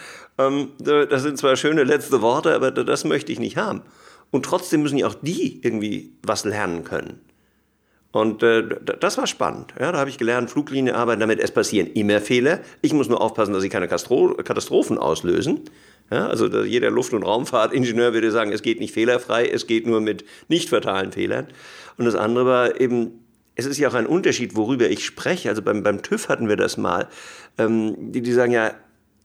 Ähm, 0.48 0.70
das 0.80 1.24
sind 1.24 1.38
zwar 1.38 1.56
schöne 1.56 1.84
letzte 1.84 2.22
Worte, 2.22 2.54
aber 2.56 2.72
das 2.72 3.04
möchte 3.04 3.32
ich 3.32 3.40
nicht 3.40 3.58
haben. 3.58 3.82
Und 4.32 4.46
trotzdem 4.46 4.82
müssen 4.82 4.98
ja 4.98 5.08
auch 5.08 5.16
die 5.22 5.60
irgendwie 5.64 6.14
was 6.24 6.46
lernen 6.46 6.84
können. 6.84 7.20
Und 8.12 8.44
äh, 8.44 8.64
das 9.00 9.18
war 9.18 9.26
spannend. 9.26 9.74
Ja, 9.80 9.92
da 9.92 10.00
habe 10.00 10.10
ich 10.10 10.18
gelernt, 10.18 10.50
Fluglinie 10.50 10.96
arbeiten 10.96 11.22
damit, 11.22 11.40
es 11.40 11.52
passieren 11.52 11.88
immer 11.88 12.20
Fehler. 12.20 12.60
Ich 12.82 12.94
muss 12.94 13.08
nur 13.08 13.22
aufpassen, 13.22 13.54
dass 13.54 13.62
sie 13.62 13.70
keine 13.70 13.88
Kastro 13.88 14.36
Katastrophen 14.36 14.98
auslösen. 14.98 15.62
Ja, 16.12 16.28
also 16.28 16.48
jeder 16.64 16.92
Luft- 16.92 17.14
und 17.14 17.24
Raumfahrtingenieur 17.24 18.14
würde 18.14 18.32
sagen, 18.32 18.52
es 18.52 18.62
geht 18.62 18.82
nicht 18.82 18.94
fehlerfrei, 18.94 19.48
es 19.48 19.66
geht 19.66 19.88
nur 19.88 20.02
mit 20.02 20.26
nicht 20.50 20.70
fatalen 20.70 21.14
Fehlern. 21.14 21.48
Und 21.98 22.04
das 22.04 22.16
andere 22.16 22.46
war 22.46 22.82
eben, 22.82 23.24
es 23.56 23.66
ist 23.66 23.78
ja 23.78 23.88
auch 23.88 23.94
ein 23.94 24.08
Unterschied, 24.08 24.58
worüber 24.58 24.90
ich 24.90 25.06
spreche. 25.06 25.48
Also 25.48 25.62
beim, 25.62 25.84
beim 25.84 26.02
TÜV 26.02 26.28
hatten 26.28 26.50
wir 26.50 26.58
das 26.58 26.76
mal. 26.76 27.08
Ähm, 27.58 28.12
die, 28.12 28.22
die 28.22 28.34
sagen 28.34 28.52
ja, 28.52 28.74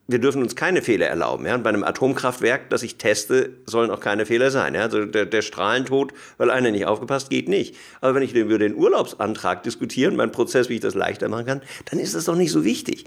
wir 0.09 0.21
dürfen 0.21 0.43
uns 0.43 0.55
keine 0.55 0.83
Fehler 0.83 1.07
erlauben. 1.07 1.47
Ja? 1.47 1.55
Und 1.55 1.63
bei 1.63 1.71
einem 1.71 1.83
Atomkraftwerk, 1.83 2.71
das 2.71 2.83
ich 2.83 2.97
teste, 2.97 3.51
sollen 3.67 3.91
auch 3.91 4.01
keine 4.01 4.25
Fehler 4.27 4.51
sein. 4.51 4.75
Ja? 4.75 4.83
Also 4.83 5.05
der, 5.05 5.27
der 5.27 5.43
Strahlentod, 5.43 6.13
weil 6.39 6.51
einer 6.51 6.71
nicht 6.71 6.87
aufgepasst, 6.87 7.31
geht 7.31 7.49
nicht. 7.49 7.75
Aber 8.01 8.15
wenn 8.15 8.23
ich 8.23 8.33
über 8.35 8.59
den 8.59 8.77
Urlaubsantrag 8.77 9.63
diskutiere 9.63 10.11
und 10.11 10.17
meinen 10.17 10.33
Prozess, 10.33 10.69
wie 10.69 10.75
ich 10.75 10.81
das 10.81 10.95
leichter 10.95 11.29
machen 11.29 11.47
kann, 11.47 11.63
dann 11.91 11.99
ist 11.99 12.15
das 12.15 12.27
doch 12.27 12.37
nicht 12.37 12.53
so 12.53 12.65
wichtig. 12.65 13.05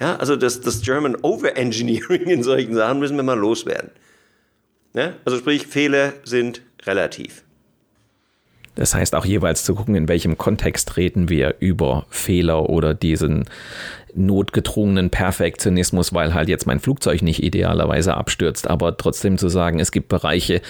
Ja? 0.00 0.16
Also 0.16 0.34
das, 0.34 0.60
das 0.60 0.82
German 0.82 1.16
Overengineering 1.22 2.26
in 2.26 2.42
solchen 2.42 2.74
Sachen 2.74 2.98
müssen 2.98 3.16
wir 3.16 3.22
mal 3.22 3.38
loswerden. 3.38 3.90
Ja? 4.94 5.14
Also 5.24 5.38
sprich, 5.38 5.66
Fehler 5.68 6.14
sind 6.24 6.62
relativ. 6.84 7.44
Das 8.76 8.94
heißt 8.94 9.14
auch 9.14 9.24
jeweils 9.24 9.64
zu 9.64 9.74
gucken, 9.74 9.94
in 9.94 10.08
welchem 10.08 10.38
Kontext 10.38 10.96
reden 10.96 11.28
wir 11.28 11.56
über 11.58 12.06
Fehler 12.08 12.70
oder 12.70 12.94
diesen 12.94 13.44
notgedrungenen 14.14 15.10
Perfektionismus, 15.10 16.12
weil 16.12 16.34
halt 16.34 16.48
jetzt 16.48 16.66
mein 16.66 16.80
Flugzeug 16.80 17.22
nicht 17.22 17.42
idealerweise 17.42 18.16
abstürzt, 18.16 18.68
aber 18.68 18.96
trotzdem 18.96 19.38
zu 19.38 19.48
sagen, 19.48 19.80
es 19.80 19.92
gibt 19.92 20.08
Bereiche, 20.08 20.60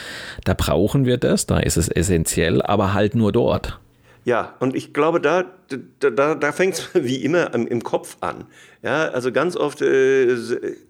da 0.44 0.54
brauchen 0.54 1.04
wir 1.06 1.16
das, 1.16 1.46
da 1.46 1.58
ist 1.58 1.76
es 1.76 1.88
essentiell, 1.88 2.62
aber 2.62 2.94
halt 2.94 3.14
nur 3.14 3.32
dort. 3.32 3.78
Ja, 4.24 4.54
und 4.60 4.76
ich 4.76 4.92
glaube, 4.92 5.20
da, 5.20 5.44
da, 5.98 6.34
da 6.34 6.52
fängt 6.52 6.74
es 6.74 6.88
wie 6.94 7.16
immer 7.16 7.54
im, 7.54 7.82
Kopf 7.82 8.18
an. 8.20 8.44
Ja, 8.82 9.08
also 9.08 9.32
ganz 9.32 9.56
oft, 9.56 9.82
äh, 9.82 10.36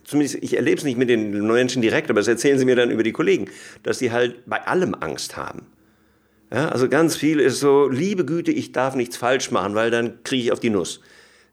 zumindest 0.04 0.42
ich 0.42 0.56
erlebe 0.56 0.78
es 0.78 0.84
nicht 0.84 0.98
mit 0.98 1.08
den 1.08 1.46
Menschen 1.46 1.82
direkt, 1.82 2.10
aber 2.10 2.20
das 2.20 2.28
erzählen 2.28 2.58
sie 2.58 2.64
mir 2.64 2.76
dann 2.76 2.90
über 2.90 3.02
die 3.02 3.12
Kollegen, 3.12 3.48
dass 3.82 3.98
sie 3.98 4.12
halt 4.12 4.46
bei 4.46 4.66
allem 4.66 4.94
Angst 4.94 5.36
haben. 5.36 5.66
Ja, 6.52 6.68
also 6.68 6.88
ganz 6.88 7.14
viel 7.14 7.38
ist 7.38 7.60
so, 7.60 7.88
liebe 7.88 8.24
Güte, 8.24 8.50
ich 8.50 8.72
darf 8.72 8.96
nichts 8.96 9.16
falsch 9.16 9.52
machen, 9.52 9.76
weil 9.76 9.92
dann 9.92 10.24
kriege 10.24 10.42
ich 10.42 10.52
auf 10.52 10.58
die 10.58 10.70
Nuss. 10.70 11.00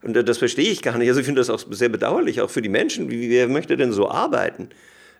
Und 0.07 0.27
das 0.27 0.37
verstehe 0.37 0.71
ich 0.71 0.81
gar 0.81 0.97
nicht. 0.97 1.09
Also 1.09 1.19
ich 1.19 1.25
finde 1.25 1.41
das 1.41 1.49
auch 1.49 1.59
sehr 1.69 1.89
bedauerlich, 1.89 2.41
auch 2.41 2.49
für 2.49 2.61
die 2.61 2.69
Menschen. 2.69 3.09
Wer 3.09 3.47
möchte 3.47 3.75
denn 3.75 3.91
so 3.91 4.09
arbeiten? 4.09 4.69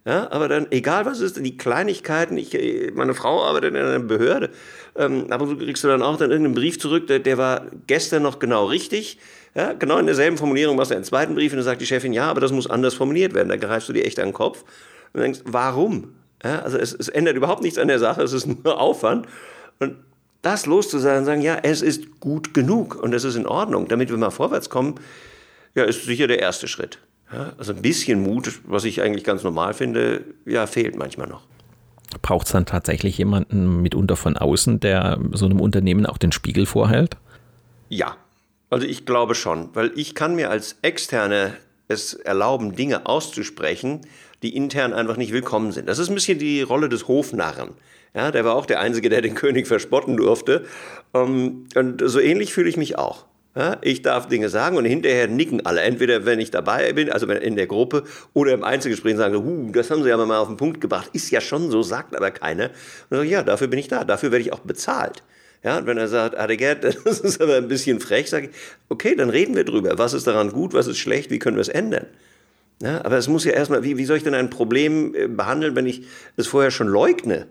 Ja, 0.05 0.31
aber 0.31 0.47
dann, 0.47 0.67
egal 0.71 1.05
was 1.05 1.19
ist, 1.19 1.43
die 1.43 1.57
Kleinigkeiten, 1.57 2.37
ich, 2.37 2.57
meine 2.93 3.13
Frau 3.13 3.43
arbeitet 3.43 3.75
in 3.75 3.81
einer 3.81 3.99
Behörde, 3.99 4.51
ähm, 4.95 5.25
aber 5.31 5.47
du 5.47 5.57
kriegst 5.57 5.83
du 5.83 5.89
dann 5.89 6.01
auch 6.01 6.15
dann 6.15 6.31
irgendeinen 6.31 6.55
Brief 6.55 6.79
zurück, 6.79 7.07
der, 7.07 7.19
der 7.19 7.37
war 7.37 7.65
gestern 7.87 8.23
noch 8.23 8.39
genau 8.39 8.67
richtig, 8.67 9.19
ja, 9.53 9.73
genau 9.73 9.97
in 9.97 10.05
derselben 10.05 10.37
Formulierung 10.37 10.77
machst 10.77 10.91
du 10.91 10.95
einen 10.95 11.03
zweiten 11.03 11.35
Brief 11.35 11.51
und 11.51 11.57
dann 11.57 11.65
sagt 11.65 11.81
die 11.81 11.85
Chefin, 11.85 12.13
ja, 12.13 12.29
aber 12.29 12.39
das 12.39 12.53
muss 12.53 12.69
anders 12.69 12.93
formuliert 12.93 13.33
werden, 13.33 13.49
da 13.49 13.57
greifst 13.57 13.89
du 13.89 13.93
dir 13.93 14.05
echt 14.05 14.17
an 14.19 14.29
den 14.29 14.33
Kopf 14.33 14.63
und 15.11 15.19
denkst, 15.19 15.41
warum? 15.43 16.13
Ja, 16.41 16.59
also 16.59 16.77
es, 16.77 16.93
es 16.93 17.09
ändert 17.09 17.35
überhaupt 17.35 17.61
nichts 17.61 17.77
an 17.77 17.89
der 17.89 17.99
Sache, 17.99 18.23
es 18.23 18.31
ist 18.31 18.47
nur 18.47 18.79
Aufwand 18.79 19.27
und 19.79 19.97
das 20.47 20.65
loszusagen, 20.65 21.25
sagen, 21.25 21.41
ja, 21.41 21.59
es 21.61 21.81
ist 21.81 22.21
gut 22.21 22.53
genug 22.53 22.95
und 22.95 23.13
es 23.13 23.25
ist 23.25 23.35
in 23.35 23.45
Ordnung, 23.45 23.89
damit 23.89 24.09
wir 24.09 24.17
mal 24.17 24.29
vorwärts 24.29 24.69
kommen, 24.69 24.95
ja, 25.75 25.83
ist 25.83 26.05
sicher 26.05 26.27
der 26.27 26.39
erste 26.39 26.67
Schritt. 26.67 26.99
Ja, 27.33 27.51
also 27.57 27.73
ein 27.73 27.81
bisschen 27.81 28.23
Mut, 28.23 28.61
was 28.65 28.85
ich 28.85 29.01
eigentlich 29.01 29.25
ganz 29.25 29.43
normal 29.43 29.73
finde, 29.73 30.23
ja, 30.45 30.65
fehlt 30.65 30.97
manchmal 30.97 31.27
noch. 31.27 31.41
Braucht 32.21 32.47
es 32.47 32.53
dann 32.53 32.65
tatsächlich 32.65 33.17
jemanden 33.17 33.81
mitunter 33.81 34.15
von 34.15 34.37
außen, 34.37 34.79
der 34.79 35.19
so 35.33 35.45
einem 35.45 35.59
Unternehmen 35.59 36.05
auch 36.05 36.17
den 36.17 36.31
Spiegel 36.31 36.65
vorhält? 36.65 37.17
Ja, 37.89 38.15
also 38.69 38.87
ich 38.87 39.05
glaube 39.05 39.35
schon, 39.35 39.69
weil 39.73 39.91
ich 39.95 40.15
kann 40.15 40.35
mir 40.35 40.49
als 40.49 40.77
Externe 40.81 41.53
es 41.89 42.13
erlauben, 42.13 42.75
Dinge 42.75 43.05
auszusprechen, 43.05 44.01
die 44.41 44.55
intern 44.55 44.93
einfach 44.93 45.17
nicht 45.17 45.33
willkommen 45.33 45.73
sind. 45.73 45.89
Das 45.89 45.99
ist 45.99 46.07
ein 46.07 46.15
bisschen 46.15 46.39
die 46.39 46.61
Rolle 46.61 46.87
des 46.87 47.09
Hofnarren. 47.09 47.71
Ja, 48.17 48.31
der 48.31 48.43
war 48.43 48.55
auch 48.55 48.65
der 48.65 48.79
Einzige, 48.79 49.09
der 49.09 49.21
den 49.21 49.35
König 49.35 49.67
verspotten 49.67 50.17
durfte. 50.17 50.65
Ähm, 51.13 51.67
und 51.75 52.01
so 52.03 52.19
ähnlich 52.19 52.51
fühle 52.51 52.67
ich 52.67 52.75
mich 52.75 52.97
auch. 52.97 53.27
Ja, 53.55 53.77
ich 53.81 54.01
darf 54.01 54.27
Dinge 54.27 54.49
sagen 54.49 54.75
und 54.75 54.85
hinterher 54.85 55.27
nicken 55.27 55.63
alle. 55.67 55.81
Entweder 55.81 56.25
wenn 56.25 56.39
ich 56.39 56.49
dabei 56.49 56.93
bin, 56.93 57.11
also 57.11 57.27
in 57.27 57.55
der 57.55 57.67
Gruppe, 57.67 58.05
oder 58.33 58.53
im 58.53 58.63
Einzelgespräch 58.63 59.17
sagen, 59.17 59.37
huh, 59.37 59.71
das 59.71 59.91
haben 59.91 60.01
sie 60.01 60.11
aber 60.11 60.25
mal 60.25 60.39
auf 60.39 60.47
den 60.47 60.57
Punkt 60.57 60.81
gebracht. 60.81 61.11
Ist 61.13 61.29
ja 61.29 61.41
schon 61.41 61.69
so, 61.69 61.83
sagt 61.83 62.15
aber 62.15 62.31
keiner. 62.31 62.71
Und 63.11 63.17
sage, 63.17 63.29
ja, 63.29 63.43
dafür 63.43 63.67
bin 63.67 63.77
ich 63.77 63.87
da. 63.87 64.03
Dafür 64.03 64.31
werde 64.31 64.41
ich 64.41 64.51
auch 64.51 64.61
bezahlt. 64.61 65.21
Ja, 65.63 65.77
und 65.77 65.85
wenn 65.85 65.99
er 65.99 66.07
sagt, 66.07 66.35
Adegert, 66.39 66.83
das 67.05 67.19
ist 67.19 67.39
aber 67.39 67.57
ein 67.57 67.67
bisschen 67.67 67.99
frech, 67.99 68.31
sage 68.31 68.47
ich, 68.47 68.51
okay, 68.89 69.15
dann 69.15 69.29
reden 69.29 69.55
wir 69.55 69.63
drüber. 69.63 69.99
Was 69.99 70.13
ist 70.13 70.25
daran 70.25 70.51
gut, 70.51 70.73
was 70.73 70.87
ist 70.87 70.97
schlecht, 70.97 71.29
wie 71.29 71.37
können 71.37 71.57
wir 71.57 71.61
es 71.61 71.69
ändern? 71.69 72.07
Ja, 72.81 73.05
aber 73.05 73.17
es 73.17 73.27
muss 73.27 73.43
ja 73.43 73.51
erstmal, 73.51 73.83
wie, 73.83 73.97
wie 73.99 74.05
soll 74.05 74.17
ich 74.17 74.23
denn 74.23 74.33
ein 74.33 74.49
Problem 74.49 75.13
äh, 75.13 75.27
behandeln, 75.27 75.75
wenn 75.75 75.85
ich 75.85 76.01
es 76.35 76.47
vorher 76.47 76.71
schon 76.71 76.87
leugne? 76.87 77.45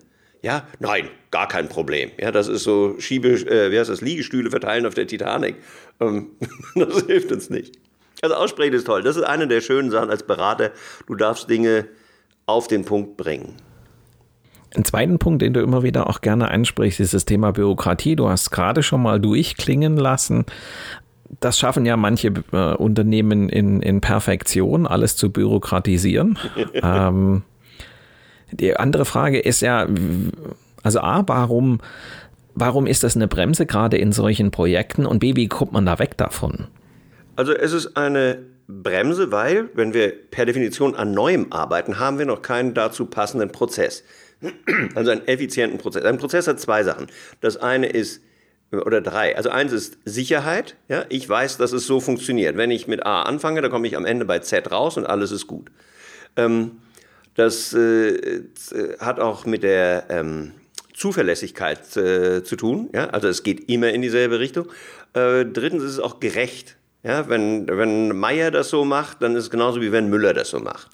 Ja, 0.47 0.63
nein, 0.79 1.09
gar 1.33 1.49
kein 1.49 1.69
Problem. 1.69 2.13
Ja, 2.21 2.31
das 2.31 2.47
ist 2.47 2.63
so 2.63 2.95
Schiebe, 3.01 3.31
äh, 3.31 3.73
wie 3.73 3.81
heißt 3.81 3.91
das, 3.91 4.01
Liegestühle 4.01 4.49
verteilen 4.49 4.87
auf 4.87 4.95
der 4.95 5.09
Titanic. 5.09 5.57
Ähm, 5.99 6.29
das 6.77 7.03
hilft 7.07 7.33
uns 7.33 7.51
nicht. 7.51 7.77
Also 8.23 8.37
aussprechen 8.37 8.75
ist 8.75 8.87
toll. 8.87 9.03
Das 9.03 9.17
ist 9.17 9.25
eine 9.25 9.49
der 9.49 9.61
schönen 9.61 9.91
Sachen 9.91 10.09
als 10.09 10.23
Berater. 10.23 10.71
Du 11.09 11.17
darfst 11.17 11.51
Dinge 11.51 11.87
auf 12.47 12.69
den 12.69 12.85
Punkt 12.85 13.17
bringen. 13.17 13.57
Ein 14.77 14.85
zweiten 14.85 15.19
Punkt, 15.19 15.43
den 15.43 15.53
du 15.53 15.61
immer 15.61 15.83
wieder 15.83 16.09
auch 16.09 16.21
gerne 16.21 16.49
ansprichst, 16.49 17.01
ist 17.01 17.13
das 17.13 17.25
Thema 17.25 17.51
Bürokratie. 17.51 18.15
Du 18.15 18.29
hast 18.29 18.53
gerade 18.53 18.85
schon 18.85 19.03
mal 19.03 19.19
durchklingen 19.19 19.97
lassen. 19.97 20.47
Das 21.41 21.59
schaffen 21.59 21.85
ja 21.87 21.97
manche 21.97 22.33
äh, 22.53 22.75
Unternehmen 22.75 23.49
in, 23.49 23.83
in 23.83 24.01
Perfektion, 24.01 24.87
alles 24.87 25.17
zu 25.17 25.33
bürokratisieren. 25.33 26.39
ähm, 26.73 27.43
die 28.53 28.77
andere 28.77 29.05
Frage 29.05 29.41
ist 29.41 29.61
ja, 29.61 29.87
Also 30.83 31.01
A, 31.01 31.25
warum, 31.27 31.81
warum 32.55 32.87
ist 32.87 33.03
das 33.03 33.17
eine 33.17 33.27
Bremse 33.27 33.67
gerade 33.67 33.99
in 33.99 34.13
solchen 34.13 34.51
Projekten 34.51 35.05
und 35.07 35.19
B, 35.19 35.35
wie 35.35 35.49
kommt 35.49 35.73
man 35.73 35.87
da 35.87 35.99
weg 35.99 36.17
davon? 36.17 36.69
Also 37.35 37.53
es 37.53 37.73
ist 37.73 37.97
eine 37.97 38.39
Bremse, 38.69 39.31
weil, 39.31 39.69
wenn 39.75 39.95
wir 39.95 40.13
per 40.31 40.47
Definition 40.47 40.95
an 40.95 41.13
Neuem 41.13 41.53
arbeiten, 41.53 41.99
haben 41.99 42.19
wir 42.19 42.27
noch 42.27 42.43
keinen 42.43 42.75
dazu 42.75 43.07
passenden 43.07 43.51
Prozess. 43.51 44.05
Also 44.95 45.11
einen 45.11 45.27
effizienten 45.27 45.79
Prozess. 45.79 46.05
Ein 46.05 46.19
Prozess 46.19 46.47
hat 46.47 46.61
zwei 46.61 46.85
Sachen. 46.85 47.07
Das 47.41 47.57
eine 47.57 47.87
ist, 47.87 48.21
oder 48.71 49.01
drei. 49.01 49.35
Also 49.35 49.49
eins 49.49 49.73
ist 49.73 49.99
Sicherheit. 50.05 50.77
Ja, 50.89 51.05
ich 51.09 51.27
weiß, 51.29 51.57
dass 51.57 51.73
es 51.73 51.87
so 51.87 52.01
funktioniert. 52.01 52.57
Wenn 52.57 52.71
ich 52.71 52.87
mit 52.87 53.07
A 53.07 53.23
anfange, 53.23 53.63
dann 53.63 53.71
komme 53.71 53.87
ich 53.87 53.97
am 53.97 54.05
Ende 54.05 54.25
bei 54.25 54.41
Z 54.41 54.71
raus 54.71 54.99
und 54.99 55.07
alles 55.07 55.31
ist 55.31 55.47
gut. 55.47 55.71
Ähm, 56.37 56.73
das 57.37 57.73
äh, 57.75 58.43
hat 58.99 59.21
auch 59.21 59.47
mit 59.47 59.63
der 59.63 60.07
ähm, 60.09 60.53
Zuverlässigkeit 60.95 61.97
äh, 61.97 62.43
zu 62.43 62.57
tun. 62.57 62.91
Ja? 62.95 63.09
Also 63.11 63.29
es 63.29 63.43
geht 63.43 63.69
immer 63.69 63.91
in 63.91 64.03
dieselbe 64.03 64.41
Richtung. 64.41 64.67
Äh, 65.13 65.45
drittens 65.45 65.83
ist 65.83 65.93
es 65.93 66.01
auch 66.01 66.21
gerecht. 66.21 66.77
Ja? 67.03 67.29
Wenn, 67.29 67.69
wenn 67.69 68.17
Meyer 68.17 68.51
das 68.51 68.71
so 68.71 68.85
macht, 68.85 69.23
dann 69.23 69.37
ist 69.37 69.45
es 69.45 69.51
genauso 69.51 69.81
wie 69.81 69.93
wenn 69.93 70.09
Müller 70.09 70.35
das 70.35 70.51
so 70.51 70.59
macht. 70.59 70.91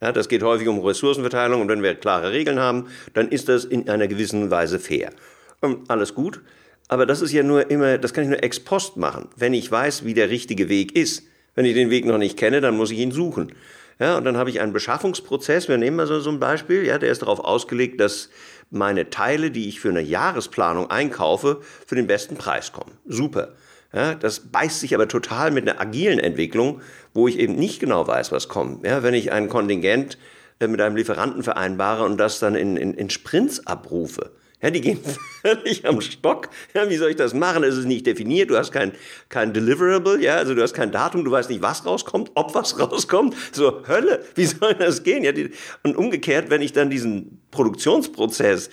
Ja, 0.00 0.10
das 0.10 0.28
geht 0.28 0.42
häufig 0.42 0.66
um 0.66 0.80
Ressourcenverteilung 0.80 1.60
und 1.60 1.68
wenn 1.68 1.82
wir 1.84 1.94
klare 1.94 2.32
Regeln 2.32 2.58
haben, 2.58 2.88
dann 3.14 3.28
ist 3.28 3.48
das 3.48 3.64
in 3.64 3.88
einer 3.88 4.08
gewissen 4.08 4.50
Weise 4.50 4.80
fair. 4.80 5.12
Und 5.60 5.88
alles 5.88 6.12
gut. 6.12 6.40
Aber 6.88 7.06
das 7.06 7.22
ist 7.22 7.32
ja 7.32 7.44
nur 7.44 7.70
immer, 7.70 7.98
das 7.98 8.12
kann 8.12 8.24
ich 8.24 8.30
nur 8.30 8.42
ex 8.42 8.58
post 8.58 8.96
machen. 8.96 9.28
Wenn 9.36 9.54
ich 9.54 9.70
weiß, 9.70 10.04
wie 10.04 10.12
der 10.12 10.28
richtige 10.28 10.68
Weg 10.68 10.96
ist. 10.96 11.24
Wenn 11.54 11.66
ich 11.66 11.74
den 11.74 11.90
Weg 11.90 12.04
noch 12.04 12.18
nicht 12.18 12.36
kenne, 12.36 12.60
dann 12.60 12.76
muss 12.76 12.90
ich 12.90 12.98
ihn 12.98 13.12
suchen. 13.12 13.52
Ja, 13.98 14.16
und 14.16 14.24
dann 14.24 14.36
habe 14.36 14.50
ich 14.50 14.60
einen 14.60 14.72
Beschaffungsprozess. 14.72 15.68
Wir 15.68 15.78
nehmen 15.78 15.96
mal 15.96 16.06
so, 16.06 16.20
so 16.20 16.30
ein 16.30 16.40
Beispiel. 16.40 16.84
Ja, 16.84 16.98
der 16.98 17.10
ist 17.10 17.22
darauf 17.22 17.40
ausgelegt, 17.40 18.00
dass 18.00 18.30
meine 18.70 19.10
Teile, 19.10 19.50
die 19.50 19.68
ich 19.68 19.80
für 19.80 19.90
eine 19.90 20.00
Jahresplanung 20.00 20.90
einkaufe, 20.90 21.60
für 21.86 21.94
den 21.94 22.06
besten 22.06 22.36
Preis 22.36 22.72
kommen. 22.72 22.92
Super. 23.06 23.54
Ja, 23.92 24.14
das 24.14 24.40
beißt 24.40 24.80
sich 24.80 24.94
aber 24.94 25.06
total 25.06 25.50
mit 25.50 25.68
einer 25.68 25.80
agilen 25.80 26.18
Entwicklung, 26.18 26.80
wo 27.12 27.28
ich 27.28 27.38
eben 27.38 27.56
nicht 27.56 27.78
genau 27.78 28.06
weiß, 28.06 28.32
was 28.32 28.48
kommt. 28.48 28.86
Ja, 28.86 29.02
wenn 29.02 29.12
ich 29.12 29.32
ein 29.32 29.50
Kontingent 29.50 30.16
äh, 30.60 30.66
mit 30.66 30.80
einem 30.80 30.96
Lieferanten 30.96 31.42
vereinbare 31.42 32.04
und 32.04 32.16
das 32.16 32.38
dann 32.38 32.54
in, 32.54 32.76
in, 32.76 32.94
in 32.94 33.10
Sprints 33.10 33.66
abrufe, 33.66 34.30
ja, 34.62 34.70
die 34.70 34.80
gehen 34.80 35.00
völlig 35.42 35.86
am 35.86 36.00
Stock. 36.00 36.48
Ja, 36.72 36.88
wie 36.88 36.96
soll 36.96 37.10
ich 37.10 37.16
das 37.16 37.34
machen? 37.34 37.64
Es 37.64 37.76
ist 37.76 37.86
nicht 37.86 38.06
definiert, 38.06 38.50
du 38.50 38.56
hast 38.56 38.70
kein, 38.70 38.92
kein 39.28 39.52
Deliverable, 39.52 40.22
ja, 40.22 40.36
also 40.36 40.54
du 40.54 40.62
hast 40.62 40.72
kein 40.72 40.92
Datum, 40.92 41.24
du 41.24 41.30
weißt 41.30 41.50
nicht, 41.50 41.62
was 41.62 41.84
rauskommt, 41.84 42.30
ob 42.34 42.54
was 42.54 42.78
rauskommt. 42.80 43.34
So, 43.52 43.86
Hölle, 43.86 44.24
wie 44.36 44.46
soll 44.46 44.74
das 44.74 45.02
gehen? 45.02 45.24
Ja, 45.24 45.32
die, 45.32 45.50
und 45.82 45.96
umgekehrt, 45.96 46.48
wenn 46.48 46.62
ich 46.62 46.72
dann 46.72 46.90
diesen 46.90 47.40
Produktionsprozess 47.50 48.70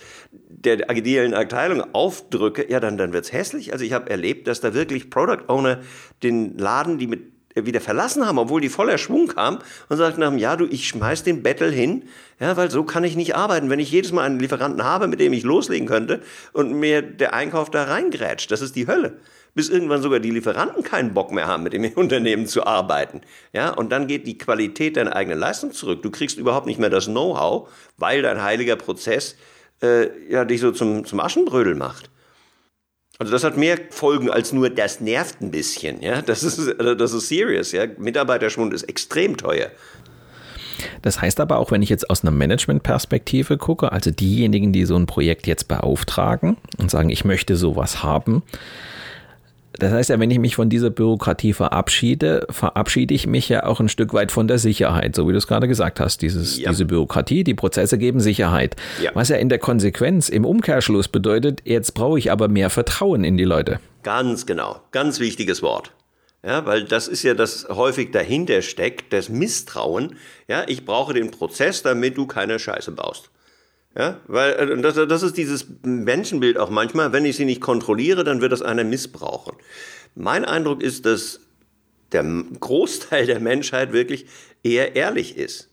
der 0.48 0.88
agilen 0.90 1.34
Abteilung 1.34 1.82
aufdrücke, 1.94 2.70
ja, 2.70 2.80
dann, 2.80 2.96
dann 2.96 3.12
wird's 3.12 3.32
hässlich. 3.32 3.72
Also 3.72 3.84
ich 3.84 3.92
habe 3.92 4.10
erlebt, 4.10 4.46
dass 4.46 4.60
da 4.60 4.74
wirklich 4.74 5.10
Product 5.10 5.48
Owner 5.48 5.80
den 6.22 6.56
Laden, 6.56 6.98
die 6.98 7.06
mit 7.06 7.22
wieder 7.66 7.80
verlassen 7.80 8.26
haben, 8.26 8.38
obwohl 8.38 8.60
die 8.60 8.68
voller 8.68 8.98
Schwung 8.98 9.28
kamen 9.28 9.58
und 9.88 9.96
sagten 9.96 10.24
haben, 10.24 10.38
ja, 10.38 10.56
du, 10.56 10.66
ich 10.66 10.88
schmeiß 10.88 11.22
den 11.22 11.42
Battle 11.42 11.70
hin, 11.70 12.04
ja, 12.38 12.56
weil 12.56 12.70
so 12.70 12.84
kann 12.84 13.04
ich 13.04 13.16
nicht 13.16 13.36
arbeiten. 13.36 13.70
Wenn 13.70 13.80
ich 13.80 13.90
jedes 13.90 14.12
Mal 14.12 14.24
einen 14.24 14.40
Lieferanten 14.40 14.84
habe, 14.84 15.08
mit 15.08 15.20
dem 15.20 15.32
ich 15.32 15.42
loslegen 15.42 15.86
könnte 15.86 16.22
und 16.52 16.72
mir 16.72 17.02
der 17.02 17.34
Einkauf 17.34 17.70
da 17.70 17.84
reingrätscht, 17.84 18.50
das 18.50 18.60
ist 18.60 18.76
die 18.76 18.86
Hölle. 18.86 19.18
Bis 19.54 19.68
irgendwann 19.68 20.00
sogar 20.00 20.20
die 20.20 20.30
Lieferanten 20.30 20.84
keinen 20.84 21.12
Bock 21.12 21.32
mehr 21.32 21.46
haben, 21.46 21.64
mit 21.64 21.72
dem 21.72 21.84
Unternehmen 21.94 22.46
zu 22.46 22.66
arbeiten. 22.66 23.20
Ja, 23.52 23.70
und 23.70 23.90
dann 23.90 24.06
geht 24.06 24.26
die 24.26 24.38
Qualität 24.38 24.96
deiner 24.96 25.16
eigenen 25.16 25.38
Leistung 25.38 25.72
zurück. 25.72 26.02
Du 26.02 26.10
kriegst 26.10 26.38
überhaupt 26.38 26.66
nicht 26.66 26.78
mehr 26.78 26.90
das 26.90 27.06
Know-how, 27.06 27.68
weil 27.96 28.22
dein 28.22 28.42
heiliger 28.42 28.76
Prozess 28.76 29.36
äh, 29.82 30.08
ja, 30.30 30.44
dich 30.44 30.60
so 30.60 30.72
zum, 30.72 31.04
zum 31.04 31.20
Aschenbrödel 31.20 31.74
macht. 31.74 32.10
Also 33.20 33.32
das 33.32 33.44
hat 33.44 33.58
mehr 33.58 33.78
Folgen 33.90 34.30
als 34.30 34.50
nur 34.54 34.70
das 34.70 35.00
nervt 35.02 35.42
ein 35.42 35.50
bisschen. 35.50 36.00
Ja, 36.00 36.22
das 36.22 36.42
ist 36.42 36.58
also 36.80 36.94
das 36.94 37.12
ist 37.12 37.28
serious. 37.28 37.70
Ja, 37.70 37.84
Mitarbeiterschwund 37.98 38.72
ist 38.72 38.84
extrem 38.84 39.36
teuer. 39.36 39.68
Das 41.02 41.20
heißt 41.20 41.38
aber 41.38 41.58
auch, 41.58 41.70
wenn 41.70 41.82
ich 41.82 41.90
jetzt 41.90 42.08
aus 42.08 42.22
einer 42.22 42.30
Management-Perspektive 42.30 43.58
gucke, 43.58 43.92
also 43.92 44.10
diejenigen, 44.10 44.72
die 44.72 44.86
so 44.86 44.96
ein 44.96 45.04
Projekt 45.04 45.46
jetzt 45.46 45.68
beauftragen 45.68 46.56
und 46.78 46.90
sagen, 46.90 47.10
ich 47.10 47.26
möchte 47.26 47.56
sowas 47.56 48.02
haben, 48.02 48.42
das 49.80 49.92
heißt 49.92 50.10
ja, 50.10 50.20
wenn 50.20 50.30
ich 50.30 50.38
mich 50.38 50.54
von 50.54 50.68
dieser 50.68 50.90
Bürokratie 50.90 51.52
verabschiede, 51.52 52.46
verabschiede 52.50 53.14
ich 53.14 53.26
mich 53.26 53.48
ja 53.48 53.64
auch 53.64 53.80
ein 53.80 53.88
Stück 53.88 54.14
weit 54.14 54.30
von 54.30 54.46
der 54.46 54.58
Sicherheit, 54.58 55.16
so 55.16 55.26
wie 55.26 55.32
du 55.32 55.38
es 55.38 55.46
gerade 55.46 55.66
gesagt 55.66 56.00
hast. 56.00 56.22
Dieses, 56.22 56.58
ja. 56.58 56.70
Diese 56.70 56.84
Bürokratie, 56.84 57.42
die 57.42 57.54
Prozesse 57.54 57.98
geben 57.98 58.20
Sicherheit. 58.20 58.76
Ja. 59.02 59.10
Was 59.14 59.28
ja 59.30 59.36
in 59.36 59.48
der 59.48 59.58
Konsequenz 59.58 60.28
im 60.28 60.44
Umkehrschluss 60.44 61.08
bedeutet, 61.08 61.62
jetzt 61.64 61.94
brauche 61.94 62.18
ich 62.18 62.30
aber 62.30 62.48
mehr 62.48 62.70
Vertrauen 62.70 63.24
in 63.24 63.36
die 63.36 63.44
Leute. 63.44 63.80
Ganz 64.02 64.46
genau. 64.46 64.80
Ganz 64.92 65.18
wichtiges 65.18 65.62
Wort. 65.62 65.92
Ja, 66.44 66.64
weil 66.64 66.84
das 66.84 67.06
ist 67.06 67.22
ja 67.22 67.34
das 67.34 67.68
häufig 67.68 68.12
dahinter 68.12 68.62
steckt, 68.62 69.12
das 69.12 69.28
Misstrauen. 69.28 70.16
Ja, 70.48 70.64
ich 70.66 70.86
brauche 70.86 71.12
den 71.12 71.30
Prozess, 71.30 71.82
damit 71.82 72.16
du 72.16 72.26
keine 72.26 72.58
Scheiße 72.58 72.92
baust. 72.92 73.30
Ja, 73.96 74.20
weil 74.26 74.52
äh, 74.52 74.80
das, 74.80 74.94
das 74.94 75.22
ist 75.22 75.36
dieses 75.36 75.66
Menschenbild 75.82 76.58
auch 76.58 76.70
manchmal, 76.70 77.12
wenn 77.12 77.24
ich 77.24 77.36
sie 77.36 77.44
nicht 77.44 77.60
kontrolliere, 77.60 78.24
dann 78.24 78.40
wird 78.40 78.52
das 78.52 78.62
einer 78.62 78.84
missbrauchen. 78.84 79.56
Mein 80.14 80.44
Eindruck 80.44 80.82
ist, 80.82 81.06
dass 81.06 81.40
der 82.12 82.24
Großteil 82.58 83.26
der 83.26 83.40
Menschheit 83.40 83.92
wirklich 83.92 84.26
eher 84.62 84.96
ehrlich 84.96 85.36
ist. 85.36 85.68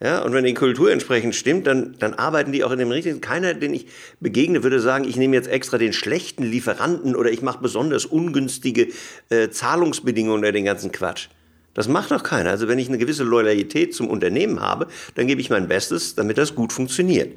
Ja, 0.00 0.22
und 0.22 0.32
wenn 0.32 0.44
die 0.44 0.54
Kultur 0.54 0.90
entsprechend 0.90 1.34
stimmt, 1.34 1.66
dann, 1.66 1.96
dann 1.98 2.14
arbeiten 2.14 2.52
die 2.52 2.64
auch 2.64 2.72
in 2.72 2.78
dem 2.78 2.90
richtigen. 2.90 3.20
Keiner, 3.20 3.54
den 3.54 3.72
ich 3.72 3.86
begegne, 4.20 4.62
würde 4.62 4.80
sagen, 4.80 5.04
ich 5.04 5.16
nehme 5.16 5.36
jetzt 5.36 5.48
extra 5.48 5.78
den 5.78 5.92
schlechten 5.92 6.42
Lieferanten 6.42 7.14
oder 7.14 7.30
ich 7.30 7.42
mache 7.42 7.62
besonders 7.62 8.04
ungünstige 8.04 8.88
äh, 9.30 9.48
Zahlungsbedingungen 9.50 10.40
oder 10.40 10.52
den 10.52 10.64
ganzen 10.64 10.90
Quatsch. 10.90 11.28
Das 11.74 11.88
macht 11.88 12.12
doch 12.12 12.22
keiner. 12.22 12.50
Also 12.50 12.68
wenn 12.68 12.78
ich 12.78 12.88
eine 12.88 12.98
gewisse 12.98 13.24
Loyalität 13.24 13.94
zum 13.94 14.08
Unternehmen 14.08 14.60
habe, 14.60 14.86
dann 15.16 15.26
gebe 15.26 15.40
ich 15.40 15.50
mein 15.50 15.68
Bestes, 15.68 16.14
damit 16.14 16.38
das 16.38 16.54
gut 16.54 16.72
funktioniert. 16.72 17.36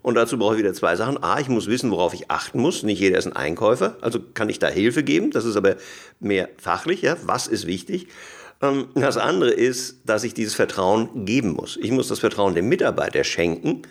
Und 0.00 0.16
dazu 0.16 0.38
brauche 0.38 0.54
ich 0.54 0.60
wieder 0.60 0.74
zwei 0.74 0.96
Sachen. 0.96 1.22
A, 1.22 1.40
ich 1.40 1.48
muss 1.48 1.66
wissen, 1.66 1.90
worauf 1.90 2.12
ich 2.12 2.30
achten 2.30 2.60
muss. 2.60 2.82
Nicht 2.82 3.00
jeder 3.00 3.18
ist 3.18 3.26
ein 3.26 3.34
Einkäufer, 3.34 3.96
also 4.02 4.20
kann 4.20 4.50
ich 4.50 4.58
da 4.58 4.68
Hilfe 4.68 5.02
geben. 5.02 5.30
Das 5.30 5.44
ist 5.44 5.56
aber 5.56 5.76
mehr 6.20 6.50
fachlich. 6.58 7.02
Ja? 7.02 7.16
Was 7.24 7.46
ist 7.46 7.66
wichtig? 7.66 8.08
Ähm, 8.60 8.88
das 8.94 9.16
andere 9.16 9.50
ist, 9.50 10.02
dass 10.04 10.24
ich 10.24 10.34
dieses 10.34 10.54
Vertrauen 10.54 11.24
geben 11.24 11.52
muss. 11.52 11.78
Ich 11.80 11.90
muss 11.90 12.08
das 12.08 12.18
Vertrauen 12.18 12.54
dem 12.54 12.68
Mitarbeiter 12.68 13.24
schenken, 13.24 13.82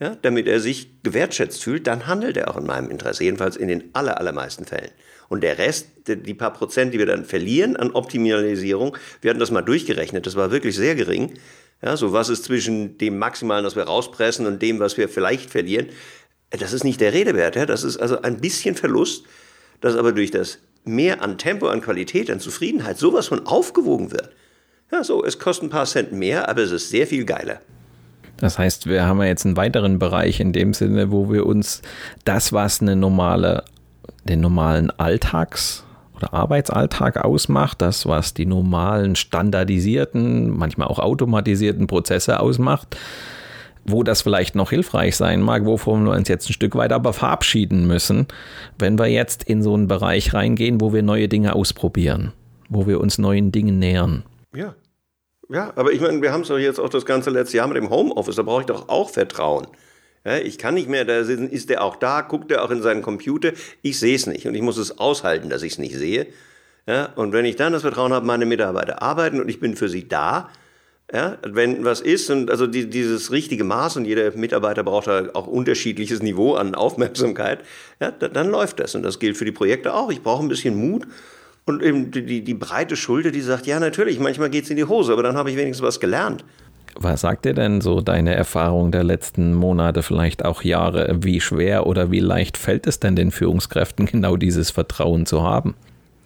ja, 0.00 0.16
damit 0.22 0.46
er 0.46 0.60
sich 0.60 1.02
gewertschätzt 1.02 1.64
fühlt. 1.64 1.88
Dann 1.88 2.06
handelt 2.06 2.36
er 2.36 2.50
auch 2.50 2.56
in 2.56 2.66
meinem 2.66 2.88
Interesse, 2.90 3.24
jedenfalls 3.24 3.56
in 3.56 3.66
den 3.66 3.90
allermeisten 3.94 4.64
Fällen. 4.64 4.92
Und 5.28 5.42
der 5.42 5.58
Rest, 5.58 5.88
die 6.06 6.34
paar 6.34 6.52
Prozent, 6.52 6.94
die 6.94 6.98
wir 6.98 7.06
dann 7.06 7.24
verlieren 7.24 7.76
an 7.76 7.90
Optimalisierung, 7.90 8.96
wir 9.20 9.30
hatten 9.30 9.40
das 9.40 9.50
mal 9.50 9.62
durchgerechnet, 9.62 10.26
das 10.26 10.36
war 10.36 10.50
wirklich 10.50 10.74
sehr 10.74 10.94
gering. 10.94 11.34
Ja, 11.82 11.96
so 11.96 12.12
was 12.12 12.28
ist 12.28 12.44
zwischen 12.44 12.98
dem 12.98 13.18
Maximalen, 13.18 13.62
das 13.62 13.76
wir 13.76 13.84
rauspressen 13.84 14.46
und 14.46 14.60
dem, 14.62 14.80
was 14.80 14.96
wir 14.96 15.08
vielleicht 15.08 15.50
verlieren. 15.50 15.86
Das 16.50 16.72
ist 16.72 16.82
nicht 16.82 17.00
der 17.00 17.12
Redewert. 17.12 17.56
Ja? 17.56 17.66
Das 17.66 17.84
ist 17.84 17.98
also 17.98 18.22
ein 18.22 18.40
bisschen 18.40 18.74
Verlust, 18.74 19.26
das 19.80 19.94
aber 19.96 20.12
durch 20.12 20.30
das 20.30 20.58
Mehr 20.84 21.22
an 21.22 21.36
Tempo, 21.36 21.68
an 21.68 21.82
Qualität, 21.82 22.30
an 22.30 22.40
Zufriedenheit 22.40 22.96
sowas 22.96 23.26
von 23.26 23.46
aufgewogen 23.46 24.10
wird. 24.10 24.30
Ja, 24.90 25.04
so, 25.04 25.22
es 25.22 25.38
kostet 25.38 25.64
ein 25.66 25.70
paar 25.70 25.84
Cent 25.84 26.12
mehr, 26.12 26.48
aber 26.48 26.62
es 26.62 26.70
ist 26.70 26.88
sehr 26.88 27.06
viel 27.06 27.26
geiler. 27.26 27.60
Das 28.38 28.58
heißt, 28.58 28.86
wir 28.86 29.04
haben 29.04 29.20
jetzt 29.22 29.44
einen 29.44 29.56
weiteren 29.56 29.98
Bereich 29.98 30.40
in 30.40 30.52
dem 30.52 30.72
Sinne, 30.72 31.10
wo 31.10 31.30
wir 31.30 31.44
uns 31.44 31.82
das, 32.24 32.52
was 32.52 32.80
eine 32.80 32.96
normale 32.96 33.64
den 34.28 34.40
normalen 34.40 34.90
Alltags- 34.90 35.84
oder 36.16 36.34
Arbeitsalltag 36.34 37.24
ausmacht, 37.24 37.80
das, 37.80 38.06
was 38.06 38.34
die 38.34 38.46
normalen 38.46 39.16
standardisierten, 39.16 40.50
manchmal 40.50 40.88
auch 40.88 40.98
automatisierten 40.98 41.86
Prozesse 41.86 42.40
ausmacht, 42.40 42.96
wo 43.84 44.02
das 44.02 44.22
vielleicht 44.22 44.54
noch 44.54 44.70
hilfreich 44.70 45.16
sein 45.16 45.40
mag, 45.40 45.64
wovon 45.64 46.04
wir 46.04 46.12
uns 46.12 46.28
jetzt 46.28 46.50
ein 46.50 46.52
Stück 46.52 46.74
weit 46.74 46.92
aber 46.92 47.12
verabschieden 47.12 47.86
müssen, 47.86 48.26
wenn 48.78 48.98
wir 48.98 49.06
jetzt 49.06 49.44
in 49.44 49.62
so 49.62 49.74
einen 49.74 49.86
Bereich 49.86 50.34
reingehen, 50.34 50.80
wo 50.80 50.92
wir 50.92 51.02
neue 51.02 51.28
Dinge 51.28 51.54
ausprobieren, 51.54 52.32
wo 52.68 52.86
wir 52.86 53.00
uns 53.00 53.18
neuen 53.18 53.52
Dingen 53.52 53.78
nähern. 53.78 54.24
Ja. 54.54 54.74
Ja, 55.50 55.72
aber 55.76 55.92
ich 55.92 56.00
meine, 56.02 56.20
wir 56.20 56.30
haben 56.30 56.42
es 56.42 56.48
doch 56.48 56.58
jetzt 56.58 56.78
auch 56.78 56.90
das 56.90 57.06
ganze 57.06 57.30
letzte 57.30 57.56
Jahr 57.56 57.68
mit 57.68 57.78
dem 57.78 57.88
Homeoffice, 57.88 58.36
da 58.36 58.42
brauche 58.42 58.60
ich 58.60 58.66
doch 58.66 58.90
auch 58.90 59.08
Vertrauen. 59.08 59.66
Ich 60.24 60.58
kann 60.58 60.74
nicht 60.74 60.88
mehr 60.88 61.04
da 61.04 61.24
sitzen, 61.24 61.48
ist 61.48 61.70
der 61.70 61.82
auch 61.82 61.96
da, 61.96 62.20
guckt 62.20 62.50
er 62.50 62.64
auch 62.64 62.70
in 62.70 62.82
seinen 62.82 63.02
Computer, 63.02 63.52
ich 63.82 63.98
sehe 63.98 64.14
es 64.14 64.26
nicht. 64.26 64.46
Und 64.46 64.54
ich 64.54 64.62
muss 64.62 64.76
es 64.76 64.98
aushalten, 64.98 65.48
dass 65.48 65.62
ich 65.62 65.72
es 65.72 65.78
nicht 65.78 65.94
sehe. 65.94 66.26
Ja, 66.86 67.12
und 67.16 67.32
wenn 67.32 67.44
ich 67.44 67.56
dann 67.56 67.72
das 67.72 67.82
Vertrauen 67.82 68.12
habe, 68.12 68.26
meine 68.26 68.46
Mitarbeiter 68.46 69.02
arbeiten 69.02 69.40
und 69.40 69.48
ich 69.48 69.60
bin 69.60 69.76
für 69.76 69.88
sie 69.88 70.08
da, 70.08 70.48
ja, 71.12 71.38
wenn 71.42 71.84
was 71.84 72.00
ist 72.00 72.30
und 72.30 72.50
also 72.50 72.66
die, 72.66 72.88
dieses 72.88 73.32
richtige 73.32 73.64
Maß 73.64 73.96
und 73.96 74.04
jeder 74.04 74.30
Mitarbeiter 74.36 74.84
braucht 74.84 75.06
da 75.06 75.28
auch 75.34 75.46
unterschiedliches 75.46 76.22
Niveau 76.22 76.54
an 76.54 76.74
Aufmerksamkeit, 76.74 77.60
ja, 78.00 78.10
dann, 78.10 78.32
dann 78.32 78.50
läuft 78.50 78.80
das. 78.80 78.94
Und 78.94 79.02
das 79.02 79.18
gilt 79.18 79.36
für 79.36 79.44
die 79.44 79.52
Projekte 79.52 79.94
auch. 79.94 80.10
Ich 80.10 80.22
brauche 80.22 80.44
ein 80.44 80.48
bisschen 80.48 80.76
Mut 80.76 81.06
und 81.64 81.82
eben 81.82 82.10
die, 82.10 82.24
die, 82.24 82.42
die 82.42 82.54
breite 82.54 82.96
Schulter, 82.96 83.30
die 83.30 83.40
sagt, 83.40 83.66
ja 83.66 83.80
natürlich, 83.80 84.18
manchmal 84.18 84.50
geht 84.50 84.64
es 84.64 84.70
in 84.70 84.76
die 84.76 84.84
Hose, 84.84 85.12
aber 85.12 85.22
dann 85.22 85.36
habe 85.36 85.50
ich 85.50 85.56
wenigstens 85.56 85.86
was 85.86 86.00
gelernt. 86.00 86.44
Was 87.00 87.20
sagt 87.20 87.44
dir 87.44 87.54
denn 87.54 87.80
so 87.80 88.00
deine 88.00 88.34
Erfahrung 88.34 88.90
der 88.90 89.04
letzten 89.04 89.54
Monate, 89.54 90.02
vielleicht 90.02 90.44
auch 90.44 90.62
Jahre? 90.62 91.18
Wie 91.20 91.40
schwer 91.40 91.86
oder 91.86 92.10
wie 92.10 92.18
leicht 92.18 92.56
fällt 92.56 92.88
es 92.88 92.98
denn 92.98 93.14
den 93.14 93.30
Führungskräften, 93.30 94.06
genau 94.06 94.36
dieses 94.36 94.72
Vertrauen 94.72 95.24
zu 95.24 95.44
haben? 95.44 95.76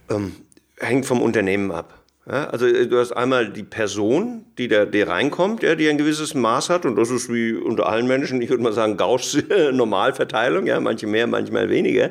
Ähm, 0.08 0.32
hängt 0.78 1.04
vom 1.04 1.20
Unternehmen 1.20 1.72
ab. 1.72 2.02
Ja, 2.26 2.48
also 2.48 2.66
äh, 2.66 2.86
du 2.86 2.98
hast 2.98 3.12
einmal 3.12 3.50
die 3.50 3.64
Person, 3.64 4.46
die 4.56 4.68
da 4.68 4.86
die 4.86 5.02
reinkommt, 5.02 5.62
ja, 5.62 5.74
die 5.74 5.90
ein 5.90 5.98
gewisses 5.98 6.32
Maß 6.32 6.70
hat 6.70 6.86
und 6.86 6.96
das 6.96 7.10
ist 7.10 7.30
wie 7.30 7.52
unter 7.52 7.86
allen 7.86 8.06
Menschen, 8.06 8.40
ich 8.40 8.48
würde 8.48 8.62
mal 8.62 8.72
sagen, 8.72 8.96
Gauss 8.96 9.36
Normalverteilung, 9.72 10.66
ja, 10.66 10.80
manche 10.80 11.06
mehr, 11.06 11.26
manchmal 11.26 11.68
weniger. 11.68 12.10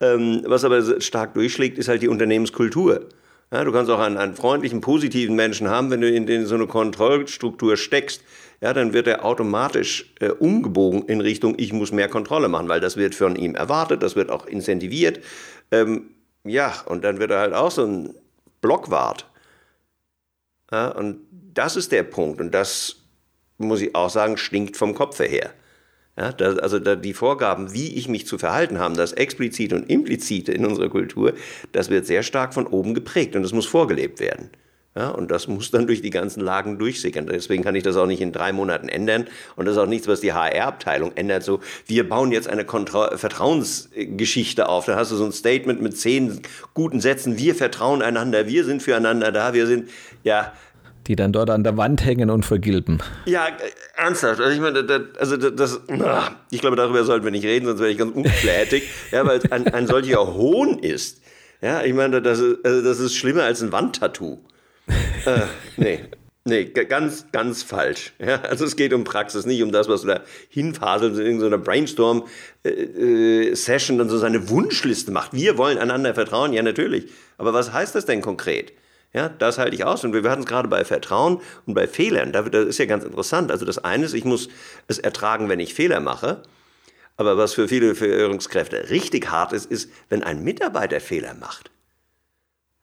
Ähm, 0.00 0.42
was 0.46 0.64
aber 0.64 1.00
stark 1.00 1.34
durchschlägt, 1.34 1.76
ist 1.76 1.88
halt 1.88 2.02
die 2.02 2.08
Unternehmenskultur. 2.08 3.00
Ja, 3.52 3.64
du 3.64 3.72
kannst 3.72 3.90
auch 3.90 4.00
einen, 4.00 4.16
einen 4.16 4.34
freundlichen, 4.34 4.80
positiven 4.80 5.36
Menschen 5.36 5.68
haben, 5.68 5.90
wenn 5.90 6.00
du 6.00 6.10
in, 6.10 6.26
in 6.26 6.46
so 6.46 6.56
eine 6.56 6.66
Kontrollstruktur 6.66 7.76
steckst, 7.76 8.22
ja, 8.60 8.72
dann 8.72 8.92
wird 8.92 9.06
er 9.06 9.24
automatisch 9.24 10.12
äh, 10.20 10.30
umgebogen 10.30 11.04
in 11.06 11.20
Richtung, 11.20 11.54
ich 11.58 11.72
muss 11.72 11.92
mehr 11.92 12.08
Kontrolle 12.08 12.48
machen, 12.48 12.68
weil 12.68 12.80
das 12.80 12.96
wird 12.96 13.14
von 13.14 13.36
ihm 13.36 13.54
erwartet, 13.54 14.02
das 14.02 14.16
wird 14.16 14.30
auch 14.30 14.46
incentiviert. 14.46 15.20
Ähm, 15.70 16.10
ja, 16.44 16.74
und 16.86 17.04
dann 17.04 17.18
wird 17.18 17.30
er 17.30 17.40
halt 17.40 17.54
auch 17.54 17.70
so 17.70 17.84
ein 17.84 18.14
Blockwart. 18.60 19.26
Ja, 20.72 20.88
und 20.88 21.20
das 21.30 21.76
ist 21.76 21.92
der 21.92 22.02
Punkt. 22.02 22.40
Und 22.40 22.52
das, 22.52 22.96
muss 23.58 23.80
ich 23.80 23.94
auch 23.94 24.10
sagen, 24.10 24.36
stinkt 24.36 24.76
vom 24.76 24.94
Kopf 24.94 25.18
her. 25.20 25.52
Ja, 26.18 26.32
das, 26.32 26.58
also 26.58 26.78
da 26.78 26.96
die 26.96 27.12
Vorgaben, 27.12 27.74
wie 27.74 27.94
ich 27.94 28.08
mich 28.08 28.26
zu 28.26 28.38
verhalten 28.38 28.78
habe, 28.78 28.94
das 28.94 29.12
explizite 29.12 29.74
und 29.74 29.90
implizite 29.90 30.50
in 30.50 30.64
unserer 30.64 30.88
Kultur, 30.88 31.34
das 31.72 31.90
wird 31.90 32.06
sehr 32.06 32.22
stark 32.22 32.54
von 32.54 32.66
oben 32.66 32.94
geprägt 32.94 33.36
und 33.36 33.42
das 33.42 33.52
muss 33.52 33.66
vorgelebt 33.66 34.18
werden. 34.20 34.50
Ja, 34.96 35.10
und 35.10 35.30
das 35.30 35.46
muss 35.46 35.70
dann 35.70 35.86
durch 35.86 36.00
die 36.00 36.08
ganzen 36.08 36.40
Lagen 36.40 36.78
durchsickern. 36.78 37.26
Deswegen 37.26 37.62
kann 37.62 37.74
ich 37.74 37.82
das 37.82 37.96
auch 37.96 38.06
nicht 38.06 38.22
in 38.22 38.32
drei 38.32 38.54
Monaten 38.54 38.88
ändern. 38.88 39.26
Und 39.54 39.66
das 39.66 39.76
ist 39.76 39.78
auch 39.78 39.86
nichts, 39.86 40.08
was 40.08 40.22
die 40.22 40.32
HR-Abteilung 40.32 41.12
ändert. 41.16 41.42
So, 41.42 41.60
wir 41.84 42.08
bauen 42.08 42.32
jetzt 42.32 42.48
eine 42.48 42.64
Kontra 42.64 43.14
Vertrauensgeschichte 43.18 44.70
auf. 44.70 44.86
Da 44.86 44.96
hast 44.96 45.12
du 45.12 45.16
so 45.16 45.26
ein 45.26 45.32
Statement 45.32 45.82
mit 45.82 45.98
zehn 45.98 46.40
guten 46.72 47.02
Sätzen. 47.02 47.36
Wir 47.36 47.54
vertrauen 47.54 48.00
einander. 48.00 48.46
Wir 48.46 48.64
sind 48.64 48.82
füreinander 48.82 49.32
da. 49.32 49.52
Wir 49.52 49.66
sind, 49.66 49.90
ja, 50.24 50.54
die 51.06 51.16
dann 51.16 51.32
dort 51.32 51.50
an 51.50 51.64
der 51.64 51.76
Wand 51.76 52.04
hängen 52.04 52.30
und 52.30 52.44
vergilben. 52.44 52.98
Ja, 53.24 53.48
ernsthaft. 53.96 54.40
Also 54.40 54.52
ich 54.52 54.60
meine, 54.60 54.84
das, 54.84 55.02
also 55.18 55.36
das, 55.36 55.80
ich 56.50 56.60
glaube, 56.60 56.76
darüber 56.76 57.04
sollten 57.04 57.24
wir 57.24 57.30
nicht 57.30 57.44
reden, 57.44 57.66
sonst 57.66 57.80
wäre 57.80 57.90
ich 57.90 57.98
ganz 57.98 58.14
unflätig. 58.14 58.84
ja, 59.10 59.26
weil 59.26 59.38
es 59.38 59.52
ein, 59.52 59.68
ein 59.68 59.86
solcher 59.86 60.34
Hohn 60.34 60.78
ist. 60.78 61.22
Ja, 61.62 61.82
ich 61.82 61.94
meine, 61.94 62.20
das 62.22 62.40
ist, 62.40 62.64
also 62.64 62.82
das 62.82 63.00
ist 63.00 63.16
schlimmer 63.16 63.44
als 63.44 63.62
ein 63.62 63.72
Wandtattoo. 63.72 64.38
äh, 65.26 65.40
nee. 65.76 66.00
Nee, 66.48 66.66
ganz, 66.66 67.26
ganz 67.32 67.64
falsch. 67.64 68.12
Ja, 68.24 68.40
also 68.42 68.64
es 68.64 68.76
geht 68.76 68.92
um 68.92 69.02
Praxis, 69.02 69.46
nicht 69.46 69.64
um 69.64 69.72
das, 69.72 69.88
was 69.88 70.02
du 70.02 70.06
da 70.06 70.20
hinfaselst 70.48 71.18
in 71.18 71.26
irgendeiner 71.26 71.58
Brainstorm-Session 71.58 73.96
äh, 73.96 73.98
dann 73.98 74.08
so 74.08 74.16
seine 74.16 74.48
Wunschliste 74.48 75.10
macht. 75.10 75.32
Wir 75.32 75.58
wollen 75.58 75.78
einander 75.78 76.14
vertrauen, 76.14 76.52
ja 76.52 76.62
natürlich. 76.62 77.06
Aber 77.36 77.52
was 77.52 77.72
heißt 77.72 77.96
das 77.96 78.06
denn 78.06 78.20
konkret? 78.20 78.72
Ja, 79.16 79.30
das 79.30 79.56
halte 79.56 79.74
ich 79.74 79.82
aus. 79.82 80.04
Und 80.04 80.12
wir 80.12 80.30
hatten 80.30 80.42
es 80.42 80.46
gerade 80.46 80.68
bei 80.68 80.84
Vertrauen 80.84 81.40
und 81.64 81.72
bei 81.72 81.88
Fehlern. 81.88 82.32
Das 82.32 82.46
ist 82.48 82.76
ja 82.76 82.84
ganz 82.84 83.02
interessant. 83.02 83.50
Also 83.50 83.64
das 83.64 83.78
eine 83.78 84.04
ist, 84.04 84.12
ich 84.12 84.26
muss 84.26 84.50
es 84.88 84.98
ertragen, 84.98 85.48
wenn 85.48 85.58
ich 85.58 85.72
Fehler 85.72 86.00
mache. 86.00 86.42
Aber 87.16 87.38
was 87.38 87.54
für 87.54 87.66
viele 87.66 87.94
Führungskräfte 87.94 88.90
richtig 88.90 89.30
hart 89.30 89.54
ist, 89.54 89.70
ist, 89.70 89.90
wenn 90.10 90.22
ein 90.22 90.44
Mitarbeiter 90.44 91.00
Fehler 91.00 91.32
macht. 91.32 91.70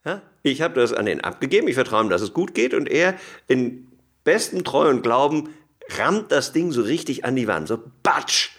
Ja? 0.04 0.22
Ich 0.42 0.60
habe 0.60 0.80
das 0.80 0.92
an 0.92 1.06
den 1.06 1.20
abgegeben, 1.20 1.68
ich 1.68 1.76
vertraue 1.76 2.02
ihm, 2.02 2.10
dass 2.10 2.20
es 2.20 2.34
gut 2.34 2.52
geht 2.52 2.74
und 2.74 2.90
er 2.90 3.14
in 3.46 3.86
bestem 4.24 4.64
Treu 4.64 4.90
und 4.90 5.02
Glauben 5.02 5.54
rammt 5.98 6.32
das 6.32 6.52
Ding 6.52 6.72
so 6.72 6.82
richtig 6.82 7.24
an 7.24 7.36
die 7.36 7.46
Wand, 7.46 7.68
so 7.68 7.78
batsch. 8.02 8.50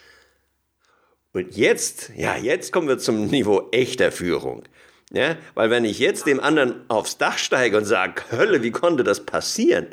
Und 1.33 1.57
jetzt, 1.57 2.11
ja, 2.15 2.37
jetzt 2.37 2.71
kommen 2.71 2.87
wir 2.87 2.99
zum 2.99 3.27
Niveau 3.27 3.67
echter 3.73 4.13
Führung. 4.13 4.63
Ja, 5.11 5.35
weil 5.53 5.69
wenn 5.69 5.85
ich 5.85 5.99
jetzt 5.99 6.25
dem 6.25 6.39
anderen 6.39 6.81
aufs 6.89 7.17
Dach 7.17 7.37
steige 7.37 7.77
und 7.77 7.85
sage, 7.85 8.23
Hölle, 8.31 8.63
wie 8.63 8.71
konnte 8.71 9.03
das 9.03 9.25
passieren? 9.25 9.87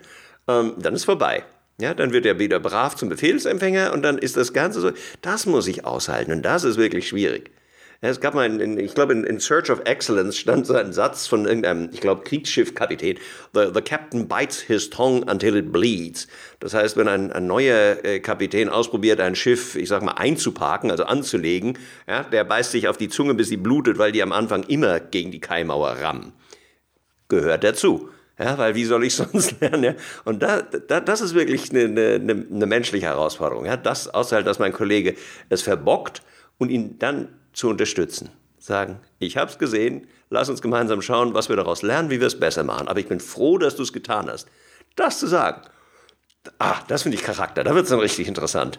Ähm, 0.48 0.74
dann 0.78 0.94
ist 0.94 1.04
vorbei. 1.04 1.44
Ja, 1.80 1.94
dann 1.94 2.12
wird 2.12 2.26
er 2.26 2.38
wieder 2.38 2.60
brav 2.60 2.96
zum 2.96 3.08
Befehlsempfänger 3.08 3.92
und 3.92 4.02
dann 4.02 4.18
ist 4.18 4.36
das 4.36 4.52
Ganze 4.52 4.80
so, 4.80 4.92
das 5.20 5.46
muss 5.46 5.66
ich 5.66 5.84
aushalten 5.84 6.32
und 6.32 6.42
das 6.42 6.64
ist 6.64 6.76
wirklich 6.76 7.08
schwierig. 7.08 7.50
Es 8.04 8.20
gab 8.20 8.34
mal, 8.34 8.60
in, 8.60 8.78
ich 8.80 8.96
glaube, 8.96 9.12
in, 9.12 9.22
in, 9.22 9.38
Search 9.38 9.70
of 9.70 9.82
Excellence 9.84 10.36
stand 10.36 10.66
so 10.66 10.74
ein 10.74 10.92
Satz 10.92 11.28
von 11.28 11.46
irgendeinem, 11.46 11.88
ich 11.92 12.00
glaube, 12.00 12.24
Kriegsschiffkapitän. 12.24 13.16
The, 13.54 13.70
the 13.72 13.80
captain 13.80 14.26
bites 14.26 14.60
his 14.60 14.90
tongue 14.90 15.22
until 15.30 15.54
it 15.54 15.70
bleeds. 15.70 16.26
Das 16.58 16.74
heißt, 16.74 16.96
wenn 16.96 17.06
ein, 17.06 17.32
ein 17.32 17.46
neuer 17.46 18.04
äh, 18.04 18.18
Kapitän 18.18 18.68
ausprobiert, 18.68 19.20
ein 19.20 19.36
Schiff, 19.36 19.76
ich 19.76 19.88
sag 19.88 20.02
mal, 20.02 20.14
einzuparken, 20.14 20.90
also 20.90 21.04
anzulegen, 21.04 21.78
ja, 22.08 22.24
der 22.24 22.42
beißt 22.42 22.72
sich 22.72 22.88
auf 22.88 22.96
die 22.96 23.08
Zunge, 23.08 23.34
bis 23.34 23.50
sie 23.50 23.56
blutet, 23.56 23.98
weil 23.98 24.10
die 24.10 24.24
am 24.24 24.32
Anfang 24.32 24.64
immer 24.64 24.98
gegen 24.98 25.30
die 25.30 25.40
Kaimauer 25.40 25.90
rammen. 26.00 26.32
Gehört 27.28 27.62
dazu. 27.62 28.08
Ja, 28.36 28.58
weil 28.58 28.74
wie 28.74 28.84
soll 28.84 29.04
ich 29.04 29.14
sonst 29.14 29.60
lernen? 29.60 29.84
Ja? 29.84 29.94
Und 30.24 30.42
da, 30.42 30.62
da, 30.62 30.98
das 30.98 31.20
ist 31.20 31.36
wirklich 31.36 31.70
eine, 31.70 31.84
eine, 31.84 32.46
eine 32.50 32.66
menschliche 32.66 33.06
Herausforderung. 33.06 33.64
Ja? 33.64 33.76
Das 33.76 34.08
auszuhalten, 34.08 34.48
dass 34.48 34.58
mein 34.58 34.72
Kollege 34.72 35.14
es 35.50 35.62
verbockt 35.62 36.22
und 36.58 36.68
ihn 36.68 36.98
dann 36.98 37.28
zu 37.52 37.68
unterstützen. 37.68 38.30
Sagen, 38.58 39.00
ich 39.18 39.36
habe 39.36 39.50
es 39.50 39.58
gesehen, 39.58 40.06
lass 40.30 40.48
uns 40.48 40.62
gemeinsam 40.62 41.02
schauen, 41.02 41.34
was 41.34 41.48
wir 41.48 41.56
daraus 41.56 41.82
lernen, 41.82 42.10
wie 42.10 42.20
wir 42.20 42.26
es 42.26 42.38
besser 42.38 42.62
machen. 42.62 42.88
Aber 42.88 43.00
ich 43.00 43.08
bin 43.08 43.20
froh, 43.20 43.58
dass 43.58 43.76
du 43.76 43.82
es 43.82 43.92
getan 43.92 44.30
hast. 44.30 44.48
Das 44.96 45.18
zu 45.18 45.26
sagen, 45.26 45.62
ah, 46.58 46.76
das 46.88 47.02
finde 47.02 47.16
ich 47.16 47.24
Charakter, 47.24 47.64
da 47.64 47.74
wird 47.74 47.84
es 47.84 47.90
dann 47.90 47.98
richtig 47.98 48.28
interessant. 48.28 48.78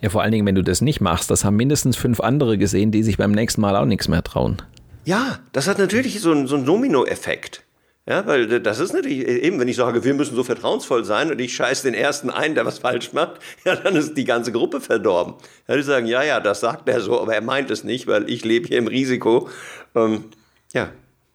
Ja, 0.00 0.08
vor 0.08 0.22
allen 0.22 0.32
Dingen, 0.32 0.46
wenn 0.46 0.54
du 0.54 0.62
das 0.62 0.80
nicht 0.80 1.00
machst, 1.00 1.30
das 1.30 1.44
haben 1.44 1.56
mindestens 1.56 1.96
fünf 1.96 2.20
andere 2.20 2.56
gesehen, 2.56 2.90
die 2.90 3.02
sich 3.02 3.18
beim 3.18 3.32
nächsten 3.32 3.60
Mal 3.60 3.76
auch 3.76 3.84
nichts 3.84 4.08
mehr 4.08 4.22
trauen. 4.22 4.62
Ja, 5.04 5.40
das 5.52 5.68
hat 5.68 5.78
natürlich 5.78 6.20
so 6.20 6.30
einen, 6.30 6.46
so 6.46 6.56
einen 6.56 6.64
Domino-Effekt. 6.64 7.64
Ja, 8.10 8.26
weil 8.26 8.60
das 8.60 8.80
ist 8.80 8.92
natürlich 8.92 9.24
eben, 9.24 9.60
wenn 9.60 9.68
ich 9.68 9.76
sage, 9.76 10.02
wir 10.02 10.14
müssen 10.14 10.34
so 10.34 10.42
vertrauensvoll 10.42 11.04
sein 11.04 11.30
und 11.30 11.40
ich 11.40 11.54
scheiße 11.54 11.84
den 11.84 11.94
ersten 11.94 12.28
ein, 12.28 12.56
der 12.56 12.66
was 12.66 12.80
falsch 12.80 13.12
macht, 13.12 13.34
ja, 13.64 13.76
dann 13.76 13.94
ist 13.94 14.14
die 14.14 14.24
ganze 14.24 14.50
Gruppe 14.50 14.80
verdorben. 14.80 15.34
Ja, 15.68 15.76
die 15.76 15.82
sagen, 15.82 16.06
ja, 16.06 16.24
ja, 16.24 16.40
das 16.40 16.58
sagt 16.58 16.88
er 16.88 17.00
so, 17.00 17.20
aber 17.20 17.36
er 17.36 17.40
meint 17.40 17.70
es 17.70 17.84
nicht, 17.84 18.08
weil 18.08 18.28
ich 18.28 18.44
lebe 18.44 18.66
hier 18.66 18.78
im 18.78 18.88
Risiko. 18.88 19.48
Ähm, 19.94 20.24
ja, 20.72 20.88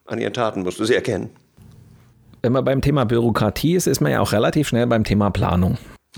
an 0.05 0.19
ihren 0.19 0.33
Taten 0.33 0.63
musst 0.63 0.77
du 0.77 0.83
sie 0.83 0.95
erkennen. 0.95 1.29
Wenn 2.41 2.51
man 2.51 2.65
beim 2.65 2.81
Thema 2.81 3.05
Bürokratie 3.05 3.75
ist, 3.75 3.87
ist 3.87 4.01
man 4.01 4.11
ja 4.11 4.19
auch 4.19 4.33
relativ 4.33 4.67
schnell 4.67 4.85
beim 4.85 5.05
Thema 5.05 5.29
Planung. 5.29 5.77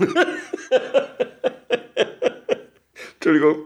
Entschuldigung. 3.14 3.58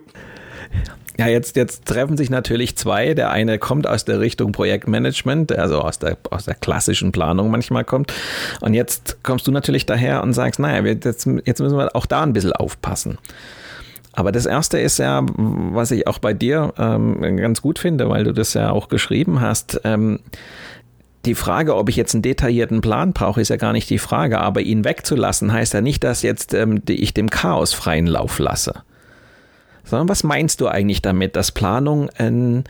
Ja, 1.19 1.27
jetzt, 1.27 1.57
jetzt 1.57 1.85
treffen 1.85 2.17
sich 2.17 2.31
natürlich 2.31 2.77
zwei. 2.77 3.15
Der 3.15 3.31
eine 3.31 3.59
kommt 3.59 3.87
aus 3.87 4.05
der 4.05 4.21
Richtung 4.21 4.53
Projektmanagement, 4.53 5.53
also 5.53 5.81
aus 5.81 5.99
der, 5.99 6.17
aus 6.31 6.47
der 6.47 6.55
klassischen 6.55 7.13
Planung 7.13 7.51
manchmal 7.51 7.85
kommt. 7.85 8.13
Und 8.61 8.75
jetzt 8.75 9.23
kommst 9.23 9.47
du 9.47 9.51
natürlich 9.51 9.85
daher 9.85 10.23
und 10.23 10.33
sagst, 10.33 10.59
naja, 10.59 10.83
jetzt, 10.85 11.05
jetzt 11.45 11.61
müssen 11.61 11.77
wir 11.77 11.95
auch 11.95 12.07
da 12.07 12.23
ein 12.23 12.33
bisschen 12.33 12.53
aufpassen. 12.53 13.19
Aber 14.15 14.33
das 14.33 14.47
erste 14.47 14.79
ist 14.79 14.99
ja, 14.99 15.25
was 15.37 15.91
ich 15.91 16.07
auch 16.07 16.19
bei 16.19 16.35
dir 16.35 16.73
ähm, 16.79 17.37
ganz 17.37 17.63
gut 17.63 17.79
finde, 17.79 18.09
weil 18.09 18.25
du 18.25 18.33
das 18.33 18.55
ja 18.55 18.71
auch 18.71 18.89
geschrieben 18.89 19.41
hast. 19.41 19.81
Ähm, 19.85 20.21
die 21.25 21.35
Frage, 21.35 21.77
ob 21.77 21.89
ich 21.89 21.97
jetzt 21.97 22.15
einen 22.15 22.23
detaillierten 22.23 22.81
Plan 22.81 23.13
brauche, 23.13 23.41
ist 23.41 23.49
ja 23.49 23.57
gar 23.57 23.73
nicht 23.73 23.89
die 23.89 23.99
Frage. 23.99 24.41
Aber 24.41 24.61
ihn 24.61 24.85
wegzulassen 24.85 25.53
heißt 25.53 25.73
ja 25.75 25.81
nicht, 25.81 26.05
dass 26.05 26.23
jetzt 26.23 26.53
ähm, 26.53 26.83
ich 26.89 27.15
dem 27.15 27.31
Chaos 27.31 27.75
freien 27.75 28.07
Lauf 28.07 28.39
lasse 28.39 28.83
sondern 29.85 30.09
was 30.09 30.25
meinst 30.25 30.61
du 30.61 30.69
eigentlich 30.69 31.03
damit, 31.03 31.37
dass 31.37 31.53
Planung 31.53 32.11
ein, 32.11 32.65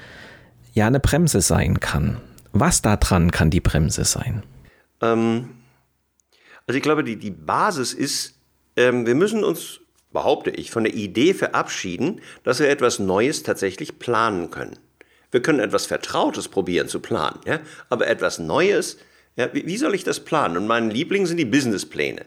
ja 0.74 0.86
eine 0.86 1.00
Bremse 1.00 1.40
sein 1.40 1.80
kann? 1.80 2.18
Was 2.52 2.82
daran 2.82 3.30
kann 3.30 3.50
die 3.50 3.60
Bremse 3.60 4.04
sein? 4.04 4.42
Ähm, 5.00 5.50
also 6.66 6.76
ich 6.76 6.82
glaube, 6.82 7.04
die, 7.04 7.16
die 7.16 7.30
Basis 7.30 7.92
ist, 7.92 8.34
ähm, 8.76 9.06
wir 9.06 9.14
müssen 9.14 9.44
uns, 9.44 9.80
behaupte 10.12 10.50
ich, 10.50 10.70
von 10.70 10.84
der 10.84 10.94
Idee 10.94 11.34
verabschieden, 11.34 12.20
dass 12.44 12.60
wir 12.60 12.68
etwas 12.68 12.98
Neues 12.98 13.42
tatsächlich 13.42 13.98
planen 13.98 14.50
können. 14.50 14.78
Wir 15.30 15.40
können 15.40 15.60
etwas 15.60 15.86
Vertrautes 15.86 16.48
probieren 16.48 16.88
zu 16.88 17.00
planen, 17.00 17.40
ja? 17.46 17.60
aber 17.88 18.06
etwas 18.06 18.38
Neues, 18.38 18.98
ja, 19.36 19.48
wie, 19.54 19.66
wie 19.66 19.78
soll 19.78 19.94
ich 19.94 20.04
das 20.04 20.20
planen? 20.20 20.58
Und 20.58 20.66
mein 20.66 20.90
Liebling 20.90 21.24
sind 21.24 21.38
die 21.38 21.46
Businesspläne. 21.46 22.26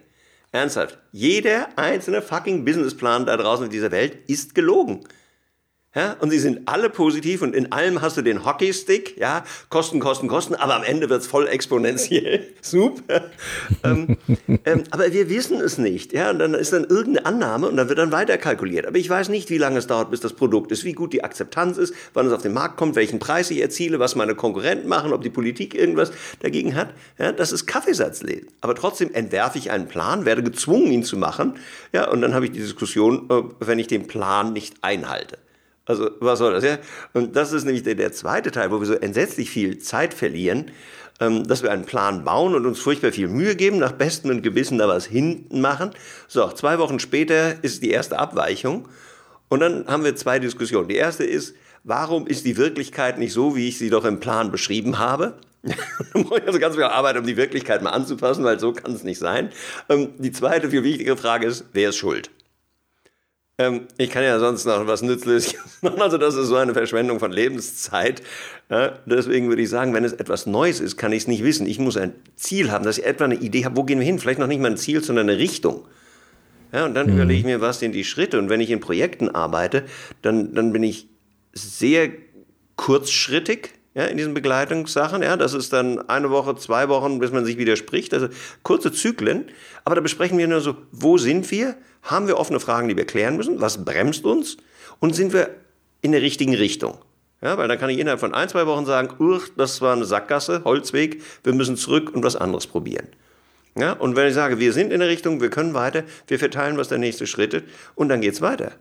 Ernsthaft, 0.56 0.98
jeder 1.12 1.68
einzelne 1.78 2.22
fucking 2.22 2.66
Businessplan 2.66 3.26
da 3.26 3.38
draußen 3.38 3.66
in 3.66 3.72
dieser 3.72 3.92
Welt 3.92 4.18
ist 4.28 4.56
gelogen. 4.56 5.02
Ja, 5.96 6.18
und 6.20 6.30
sie 6.30 6.40
sind 6.40 6.68
alle 6.68 6.90
positiv 6.90 7.42
und 7.42 7.56
in 7.56 7.72
allem 7.72 8.02
hast 8.02 8.18
du 8.18 8.22
den 8.22 8.44
Hockeystick, 8.44 9.18
ja, 9.18 9.46
Kosten, 9.70 10.02
Kosten, 10.02 10.28
Kosten, 10.28 10.54
aber 10.54 10.76
am 10.76 10.84
Ende 10.84 11.10
wird's 11.10 11.26
voll 11.26 11.48
exponentiell. 11.48 12.46
Super. 12.62 13.32
ähm, 13.82 14.18
ähm, 14.66 14.84
aber 14.92 15.14
wir 15.14 15.30
wissen 15.30 15.62
es 15.62 15.78
nicht, 15.78 16.12
ja, 16.12 16.32
und 16.32 16.40
dann 16.40 16.54
ist 16.54 16.74
dann 16.74 16.84
irgendeine 16.84 17.26
Annahme 17.26 17.70
und 17.70 17.78
dann 17.78 17.88
wird 17.88 17.98
dann 17.98 18.12
weiter 18.12 18.38
kalkuliert. 18.38 18.86
Aber 18.86 18.98
ich 18.98 19.10
weiß 19.10 19.30
nicht, 19.30 19.50
wie 19.50 19.58
lange 19.58 19.80
es 19.80 19.88
dauert, 19.88 20.12
bis 20.12 20.20
das 20.20 20.34
Produkt 20.34 20.74
ist, 20.74 20.84
wie 20.84 20.92
gut 20.92 21.14
die 21.14 21.24
Akzeptanz 21.24 21.78
ist, 21.78 21.94
wann 22.14 22.28
es 22.28 22.34
auf 22.34 22.42
den 22.42 22.52
Markt 22.52 22.76
kommt, 22.76 22.98
welchen 22.98 23.20
Preis 23.20 23.50
ich 23.50 23.62
erziele, 23.62 23.98
was 23.98 24.16
meine 24.16 24.36
Konkurrenten 24.36 24.90
machen, 24.90 25.14
ob 25.14 25.22
die 25.22 25.30
Politik 25.30 25.76
irgendwas 25.76 26.12
dagegen 26.42 26.76
hat. 26.76 26.90
Ja, 27.18 27.32
das 27.32 27.54
ist 27.54 27.68
Kaffeesatzlesen. 27.68 28.50
Aber 28.60 28.76
trotzdem 28.76 29.14
entwerfe 29.14 29.58
ich 29.58 29.72
einen 29.72 29.88
Plan, 29.88 30.26
werde 30.26 30.44
gezwungen, 30.44 30.92
ihn 30.92 31.04
zu 31.04 31.16
machen, 31.16 31.54
ja, 31.94 32.10
und 32.10 32.20
dann 32.20 32.34
habe 32.34 32.44
ich 32.44 32.52
die 32.52 32.60
Diskussion, 32.60 33.30
äh, 33.30 33.44
wenn 33.60 33.80
ich 33.80 33.88
den 33.88 34.08
Plan 34.08 34.52
nicht 34.52 34.76
einhalte. 34.82 35.38
Also 35.86 36.10
was 36.20 36.40
soll 36.40 36.54
das, 36.54 36.64
ja? 36.64 36.78
Und 37.14 37.36
das 37.36 37.52
ist 37.52 37.64
nämlich 37.64 37.84
der, 37.84 37.96
der 37.96 38.12
zweite 38.12 38.52
Teil, 38.52 38.72
wo 38.72 38.80
wir 38.80 38.88
so 38.88 38.94
entsetzlich 38.94 39.50
viel 39.50 39.78
Zeit 39.78 40.14
verlieren, 40.14 40.72
ähm, 41.20 41.48
dass 41.48 41.64
wir 41.64 41.72
einen 41.72 41.86
Plan 41.86 42.24
bauen 42.24 42.56
und 42.56 42.66
uns 42.66 42.80
furchtbar 42.80 43.12
viel 43.12 43.28
Mühe 43.28 43.56
geben, 43.56 43.78
nach 43.78 43.92
bestem 43.92 44.32
und 44.32 44.42
Gewissen 44.42 44.78
da 44.78 44.88
was 44.88 45.06
hinten 45.06 45.62
machen. 45.62 45.92
So, 46.28 46.48
zwei 46.50 46.80
Wochen 46.80 47.00
später 47.00 47.64
ist 47.64 47.84
die 47.84 47.92
erste 47.92 48.18
Abweichung 48.18 48.88
und 49.48 49.60
dann 49.60 49.88
haben 49.88 50.04
wir 50.04 50.16
zwei 50.16 50.40
Diskussionen. 50.40 50.88
Die 50.88 50.96
erste 50.96 51.24
ist, 51.24 51.56
warum 51.84 52.28
ist 52.28 52.46
die 52.46 52.58
Wirklichkeit 52.58 53.20
nicht 53.20 53.34
so, 53.34 53.56
wie 53.56 53.68
ich 53.68 53.78
sie 53.78 53.90
doch 53.90 54.06
im 54.06 54.20
Plan 54.20 54.52
beschrieben 54.52 54.98
habe? 54.98 55.36
da 55.64 55.74
brauche 56.22 56.40
ich 56.40 56.48
also 56.48 56.60
ganz 56.60 56.76
viel 56.76 56.84
Arbeit, 56.84 57.18
um 57.18 57.26
die 57.26 57.38
Wirklichkeit 57.38 57.82
mal 57.82 57.92
anzupassen, 57.92 58.44
weil 58.44 58.60
so 58.60 58.74
kann 58.74 58.92
es 58.92 59.04
nicht 59.04 59.20
sein. 59.20 59.52
Ähm, 59.90 60.10
die 60.18 60.32
zweite, 60.32 60.70
viel 60.70 60.84
wichtige 60.84 61.16
Frage 61.16 61.48
ist, 61.48 61.66
wer 61.74 61.90
ist 61.90 61.98
schuld? 61.98 62.30
Ähm, 63.58 63.88
ich 63.98 64.10
kann 64.10 64.24
ja 64.24 64.38
sonst 64.40 64.66
noch 64.66 64.86
was 64.86 65.02
Nützliches 65.02 65.56
machen. 65.82 66.02
Also 66.02 66.18
das 66.18 66.36
ist 66.36 66.48
so 66.48 66.56
eine 66.56 66.74
Verschwendung 66.74 67.20
von 67.20 67.32
Lebenszeit. 67.32 68.22
Ja, 68.70 69.00
deswegen 69.06 69.48
würde 69.48 69.62
ich 69.62 69.70
sagen, 69.70 69.94
wenn 69.94 70.04
es 70.04 70.14
etwas 70.14 70.46
Neues 70.46 70.80
ist, 70.80 70.98
kann 70.98 71.14
ich 71.14 71.24
es 71.24 71.28
nicht 71.28 71.44
wissen. 71.44 71.66
Ich 71.66 71.80
muss 71.80 71.96
ein 71.96 72.14
Ziel 72.36 72.72
haben, 72.72 72.84
dass 72.84 72.98
ich 72.98 73.06
etwa 73.06 73.26
eine 73.26 73.36
Idee 73.36 73.64
habe, 73.64 73.78
wo 73.78 73.84
gehen 73.84 74.00
wir 74.00 74.06
hin? 74.06 74.20
Vielleicht 74.20 74.40
noch 74.40 74.48
nicht 74.48 74.60
mal 74.60 74.72
ein 74.72 74.78
Ziel, 74.78 75.04
sondern 75.04 75.30
eine 75.30 75.38
Richtung. 75.38 75.86
Ja, 76.74 76.86
und 76.86 76.94
dann 76.96 77.08
mhm. 77.08 77.14
überlege 77.14 77.40
ich 77.40 77.46
mir, 77.46 77.62
was 77.62 77.80
sind 77.80 77.94
die 77.94 78.04
Schritte. 78.04 78.40
Und 78.40 78.50
wenn 78.50 78.60
ich 78.60 78.72
in 78.72 78.82
Projekten 78.82 79.30
arbeite, 79.30 79.84
dann, 80.22 80.54
dann 80.54 80.74
bin 80.74 80.84
ich 80.84 81.08
sehr 81.54 82.10
kurzschrittig 82.76 83.70
ja, 83.96 84.06
in 84.06 84.18
diesen 84.18 84.34
Begleitungssachen. 84.34 85.24
Ja, 85.24 85.38
das 85.38 85.54
ist 85.54 85.72
dann 85.72 86.00
eine 86.10 86.30
Woche, 86.30 86.56
zwei 86.58 86.90
Wochen, 86.90 87.20
bis 87.20 87.32
man 87.32 87.46
sich 87.46 87.58
widerspricht. 87.58 88.14
Also 88.14 88.28
kurze 88.62 88.92
Zyklen. 88.92 89.46
Aber 89.86 89.96
da 89.96 90.02
besprechen 90.02 90.38
wir 90.38 90.48
nur 90.48 90.60
so, 90.60 90.76
wo 90.92 91.18
sind 91.18 91.50
wir? 91.50 91.76
Haben 92.04 92.28
wir 92.28 92.38
offene 92.38 92.60
Fragen, 92.60 92.90
die 92.90 92.98
wir 92.98 93.06
klären 93.06 93.38
müssen? 93.38 93.62
Was 93.62 93.84
bremst 93.84 94.26
uns? 94.26 94.58
Und 95.00 95.16
sind 95.16 95.34
wir 95.34 95.50
in 96.02 96.12
der 96.12 96.22
richtigen 96.22 96.54
Richtung? 96.54 96.98
Ja, 97.42 97.58
weil 97.58 97.68
dann 97.68 97.80
kann 97.80 97.90
ich 97.90 98.00
innerhalb 98.00 98.20
von 98.20 98.34
ein, 98.34 98.50
zwei 98.50 98.68
Wochen 98.68 98.86
sagen, 98.86 99.10
das 99.56 99.82
war 99.82 99.94
eine 99.94 100.06
Sackgasse, 100.06 100.64
Holzweg, 100.64 101.22
wir 101.44 101.54
müssen 101.54 101.78
zurück 101.78 102.12
und 102.14 102.24
was 102.24 102.36
anderes 102.36 102.68
probieren. 102.68 103.08
Ja, 103.78 103.94
und 103.94 104.16
wenn 104.16 104.28
ich 104.28 104.34
sage, 104.34 104.60
wir 104.60 104.72
sind 104.74 104.92
in 104.94 105.00
der 105.00 105.10
Richtung, 105.10 105.42
wir 105.42 105.50
können 105.50 105.74
weiter, 105.74 106.04
wir 106.28 106.40
verteilen, 106.40 106.78
was 106.78 106.88
der 106.88 106.98
nächste 106.98 107.28
Schritt 107.28 107.54
ist 107.54 107.66
und 107.94 108.10
dann 108.10 108.22
geht's 108.22 108.42
weiter. 108.42 108.72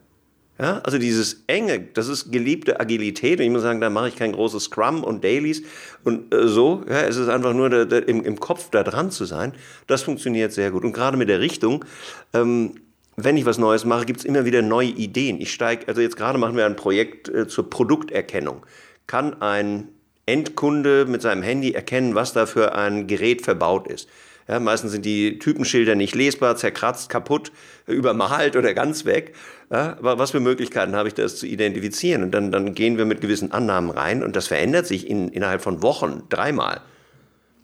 Ja, 0.57 0.79
also 0.85 0.99
dieses 0.99 1.43
enge, 1.49 1.81
das 1.81 2.07
ist 2.07 2.31
geliebte 2.31 2.79
Agilität. 2.79 3.40
Und 3.40 3.47
ich 3.47 3.51
muss 3.51 3.62
sagen, 3.62 3.81
da 3.81 3.90
mache 3.90 4.09
ich 4.09 4.17
kein 4.17 4.33
großes 4.33 4.64
Scrum 4.64 5.03
und 5.03 5.25
Dailies 5.25 5.62
und 6.05 6.33
äh, 6.33 6.47
so. 6.47 6.85
Ja, 6.88 7.03
es 7.03 7.17
ist 7.17 7.29
einfach 7.29 7.55
nur 7.55 7.71
da, 7.71 7.85
da, 7.85 7.99
im, 7.99 8.23
im 8.23 8.38
Kopf 8.38 8.71
da 8.71 8.85
dran 8.85 9.11
zu 9.11 9.25
sein. 9.25 9.53
Das 9.88 10.03
funktioniert 10.03 10.53
sehr 10.53 10.71
gut. 10.71 10.85
Und 10.85 10.93
gerade 10.93 11.17
mit 11.17 11.29
der 11.29 11.40
Richtung, 11.40 11.85
ähm, 12.33 12.75
wenn 13.17 13.37
ich 13.37 13.47
was 13.47 13.59
Neues 13.59 13.85
mache, 13.85 14.07
gibt 14.07 14.21
es 14.21 14.25
immer 14.25 14.45
wieder 14.45 14.62
neue 14.62 14.88
Ideen. 14.88 15.40
Ich 15.40 15.53
steige, 15.53 15.88
also 15.88 16.01
jetzt 16.01 16.17
gerade 16.17 16.38
machen 16.38 16.57
wir 16.57 16.67
ein 16.67 16.77
Projekt 16.77 17.29
äh, 17.29 17.49
zur 17.49 17.69
Produkterkennung. 17.69 18.64
Kann 19.09 19.43
ein 19.43 19.88
Endkunde 20.27 21.05
mit 21.07 21.21
seinem 21.21 21.43
Handy 21.43 21.73
erkennen, 21.73 22.14
was 22.14 22.33
da 22.33 22.47
für 22.47 22.75
ein 22.77 23.09
Gerät 23.09 23.43
verbaut 23.43 23.88
ist? 23.88 24.09
Ja, 24.47 24.61
meistens 24.61 24.93
sind 24.93 25.07
die 25.07 25.39
Typenschilder 25.39 25.95
nicht 25.95 26.15
lesbar, 26.15 26.57
zerkratzt, 26.57 27.09
kaputt, 27.09 27.51
übermalt 27.87 28.57
oder 28.57 28.75
ganz 28.75 29.05
weg. 29.07 29.35
Ja, 29.71 29.97
aber 29.99 30.19
was 30.19 30.33
für 30.33 30.41
Möglichkeiten 30.41 30.95
habe 30.95 31.09
ich, 31.09 31.15
das 31.15 31.37
zu 31.37 31.47
identifizieren? 31.47 32.23
Und 32.23 32.33
dann, 32.33 32.53
dann 32.53 32.75
gehen 32.75 32.99
wir 32.99 33.07
mit 33.07 33.21
gewissen 33.21 33.53
Annahmen 33.53 33.91
rein 33.91 34.23
und 34.23 34.37
das 34.37 34.47
verändert 34.47 34.87
sich 34.87 35.09
in, 35.09 35.29
innerhalb 35.29 35.63
von 35.63 35.83
Wochen 35.83 36.25
dreimal. 36.29 36.83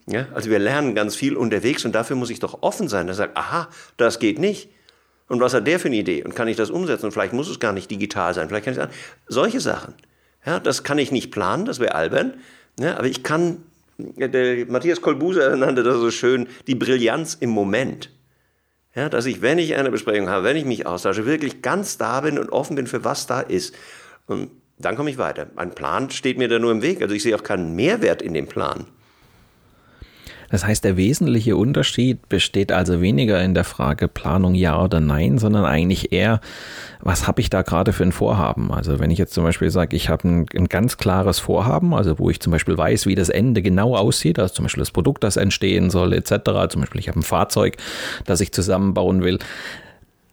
Ja, 0.06 0.26
also 0.34 0.50
wir 0.50 0.58
lernen 0.58 0.94
ganz 0.94 1.14
viel 1.14 1.36
unterwegs 1.36 1.84
und 1.84 1.94
dafür 1.94 2.16
muss 2.16 2.30
ich 2.30 2.40
doch 2.40 2.62
offen 2.62 2.88
sein. 2.88 3.06
Da 3.06 3.14
sagt, 3.14 3.36
aha, 3.36 3.68
das 3.96 4.18
geht 4.18 4.38
nicht. 4.38 4.70
Und 5.28 5.40
was 5.40 5.54
hat 5.54 5.66
der 5.66 5.78
für 5.78 5.88
eine 5.88 5.96
Idee? 5.96 6.24
Und 6.24 6.34
kann 6.34 6.48
ich 6.48 6.56
das 6.56 6.70
umsetzen? 6.70 7.06
Und 7.06 7.12
vielleicht 7.12 7.32
muss 7.32 7.48
es 7.48 7.60
gar 7.60 7.72
nicht 7.72 7.90
digital 7.90 8.34
sein. 8.34 8.48
Vielleicht 8.48 8.64
kann 8.64 8.72
ich 8.72 8.80
sagen, 8.80 8.92
solche 9.28 9.60
Sachen. 9.60 9.94
Ja, 10.44 10.58
das 10.58 10.82
kann 10.82 10.98
ich 10.98 11.12
nicht 11.12 11.30
planen, 11.30 11.66
das 11.66 11.78
wäre 11.78 11.94
albern. 11.94 12.34
Ja, 12.80 12.96
aber 12.96 13.06
ich 13.06 13.22
kann 13.22 13.62
der 14.16 14.66
Matthias 14.66 15.00
Kolbuser 15.00 15.56
nannte 15.56 15.82
das 15.82 15.96
so 15.96 16.10
schön, 16.10 16.48
die 16.66 16.74
Brillanz 16.74 17.36
im 17.38 17.50
Moment. 17.50 18.10
Ja, 18.94 19.08
dass 19.08 19.26
ich, 19.26 19.40
wenn 19.40 19.58
ich 19.58 19.76
eine 19.76 19.90
Besprechung 19.90 20.28
habe, 20.28 20.44
wenn 20.44 20.56
ich 20.56 20.64
mich 20.64 20.84
austausche, 20.84 21.24
wirklich 21.24 21.62
ganz 21.62 21.96
da 21.96 22.20
bin 22.22 22.38
und 22.38 22.50
offen 22.50 22.74
bin 22.74 22.88
für 22.88 23.04
was 23.04 23.26
da 23.26 23.40
ist. 23.40 23.74
Und 24.26 24.50
dann 24.78 24.96
komme 24.96 25.10
ich 25.10 25.18
weiter. 25.18 25.48
Ein 25.56 25.74
Plan 25.74 26.10
steht 26.10 26.38
mir 26.38 26.48
da 26.48 26.58
nur 26.58 26.72
im 26.72 26.82
Weg. 26.82 27.02
Also 27.02 27.14
ich 27.14 27.22
sehe 27.22 27.36
auch 27.36 27.44
keinen 27.44 27.76
Mehrwert 27.76 28.22
in 28.22 28.34
dem 28.34 28.46
Plan. 28.46 28.86
Das 30.50 30.66
heißt, 30.66 30.84
der 30.84 30.96
wesentliche 30.96 31.56
Unterschied 31.56 32.28
besteht 32.28 32.72
also 32.72 33.00
weniger 33.00 33.42
in 33.42 33.54
der 33.54 33.64
Frage 33.64 34.08
Planung 34.08 34.54
ja 34.54 34.82
oder 34.82 35.00
nein, 35.00 35.38
sondern 35.38 35.64
eigentlich 35.64 36.12
eher, 36.12 36.40
was 37.00 37.28
habe 37.28 37.40
ich 37.40 37.50
da 37.50 37.62
gerade 37.62 37.92
für 37.92 38.02
ein 38.02 38.12
Vorhaben? 38.12 38.72
Also 38.72 38.98
wenn 38.98 39.10
ich 39.10 39.18
jetzt 39.18 39.32
zum 39.32 39.44
Beispiel 39.44 39.70
sage, 39.70 39.96
ich 39.96 40.08
habe 40.08 40.28
ein, 40.28 40.46
ein, 40.54 40.68
ganz 40.68 40.96
klares 40.96 41.38
Vorhaben, 41.38 41.94
also 41.94 42.18
wo 42.18 42.30
ich 42.30 42.40
zum 42.40 42.50
Beispiel 42.50 42.76
weiß, 42.76 43.06
wie 43.06 43.14
das 43.14 43.28
Ende 43.28 43.62
genau 43.62 43.96
aussieht, 43.96 44.38
also 44.38 44.52
zum 44.52 44.64
Beispiel 44.64 44.82
das 44.82 44.90
Produkt, 44.90 45.22
das 45.22 45.36
entstehen 45.36 45.88
soll, 45.90 46.12
etc. 46.12 46.32
Zum 46.68 46.80
Beispiel 46.80 47.00
ich 47.00 47.08
habe 47.08 47.20
ein 47.20 47.24
Fahrzeug, 47.24 47.76
das 48.26 48.40
ich 48.40 48.52
zusammenbauen 48.52 49.22
will. 49.22 49.38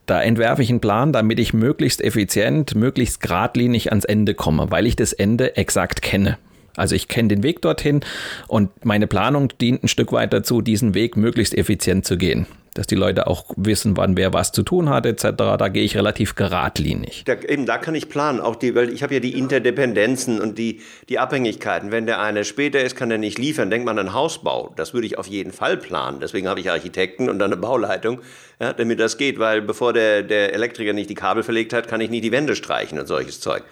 Da 0.08 0.22
entwerfe 0.22 0.64
ich 0.64 0.70
einen 0.70 0.80
Plan, 0.80 1.12
damit 1.12 1.38
ich 1.38 1.54
möglichst 1.54 2.02
effizient, 2.02 2.76
möglichst 2.76 3.20
geradlinig 3.20 3.90
ans 3.92 4.06
Ende 4.06 4.34
komme, 4.34 4.72
weil 4.72 4.88
ich 4.88 4.96
das 4.96 5.14
Ende 5.14 5.58
exakt 5.58 6.02
kenne. 6.02 6.38
Also 6.78 6.96
ich 6.96 7.10
kenne 7.10 7.28
den 7.28 7.44
Weg 7.44 7.62
dorthin 7.62 8.02
und 8.48 8.86
meine 8.86 9.08
Planung 9.08 9.50
dient 9.60 9.84
ein 9.84 9.88
Stück 9.90 10.14
weit 10.14 10.32
dazu, 10.32 10.62
diesen 10.62 10.94
Weg 10.94 11.18
möglichst 11.18 11.58
effizient 11.58 12.06
zu 12.06 12.18
gehen. 12.18 12.46
Dass 12.76 12.86
die 12.86 12.94
Leute 12.96 13.26
auch 13.26 13.46
wissen, 13.56 13.98
wann 13.98 14.16
wer 14.16 14.34
was 14.34 14.52
zu 14.52 14.62
tun 14.62 14.88
hat, 14.90 15.08
etc. 15.08 15.32
Da 15.36 15.68
gehe 15.68 15.84
ich 15.84 15.98
relativ 15.98 16.36
geradlinig. 16.36 17.24
Da, 17.26 17.34
eben, 17.34 17.66
da 17.66 17.80
kann 17.80 17.96
ich 17.96 18.08
planen, 18.08 18.40
auch 18.40 18.56
die, 18.56 18.76
weil 18.76 18.94
ich 18.94 19.02
habe 19.02 19.16
ja 19.16 19.20
die 19.20 19.36
Interdependenzen 19.36 20.40
und 20.40 20.60
die, 20.60 20.82
die 21.10 21.18
Abhängigkeiten. 21.18 21.90
Wenn 21.90 22.06
der 22.06 22.22
eine 22.22 22.46
später 22.46 22.80
ist, 22.80 22.96
kann 22.96 23.10
er 23.10 23.18
nicht 23.18 23.40
liefern. 23.40 23.72
Denkt 23.72 23.88
man 23.88 23.98
an 23.98 24.14
Hausbau. 24.14 24.74
Das 24.76 24.94
würde 24.94 25.08
ich 25.08 25.18
auf 25.18 25.26
jeden 25.26 25.54
Fall 25.54 25.78
planen. 25.78 26.20
Deswegen 26.22 26.48
habe 26.48 26.60
ich 26.60 26.70
Architekten 26.70 27.30
und 27.30 27.40
dann 27.40 27.52
eine 27.52 27.60
Bauleitung, 27.60 28.22
ja, 28.62 28.74
damit 28.74 29.00
das 29.00 29.18
geht. 29.18 29.40
Weil 29.40 29.64
bevor 29.64 29.94
der, 29.94 30.22
der 30.22 30.54
Elektriker 30.54 30.94
nicht 30.94 31.10
die 31.10 31.16
Kabel 31.16 31.42
verlegt 31.42 31.74
hat, 31.74 31.88
kann 31.88 32.00
ich 32.00 32.12
nicht 32.12 32.24
die 32.24 32.32
Wände 32.32 32.56
streichen 32.56 33.00
und 33.00 33.08
solches 33.08 33.40
Zeug. 33.40 33.64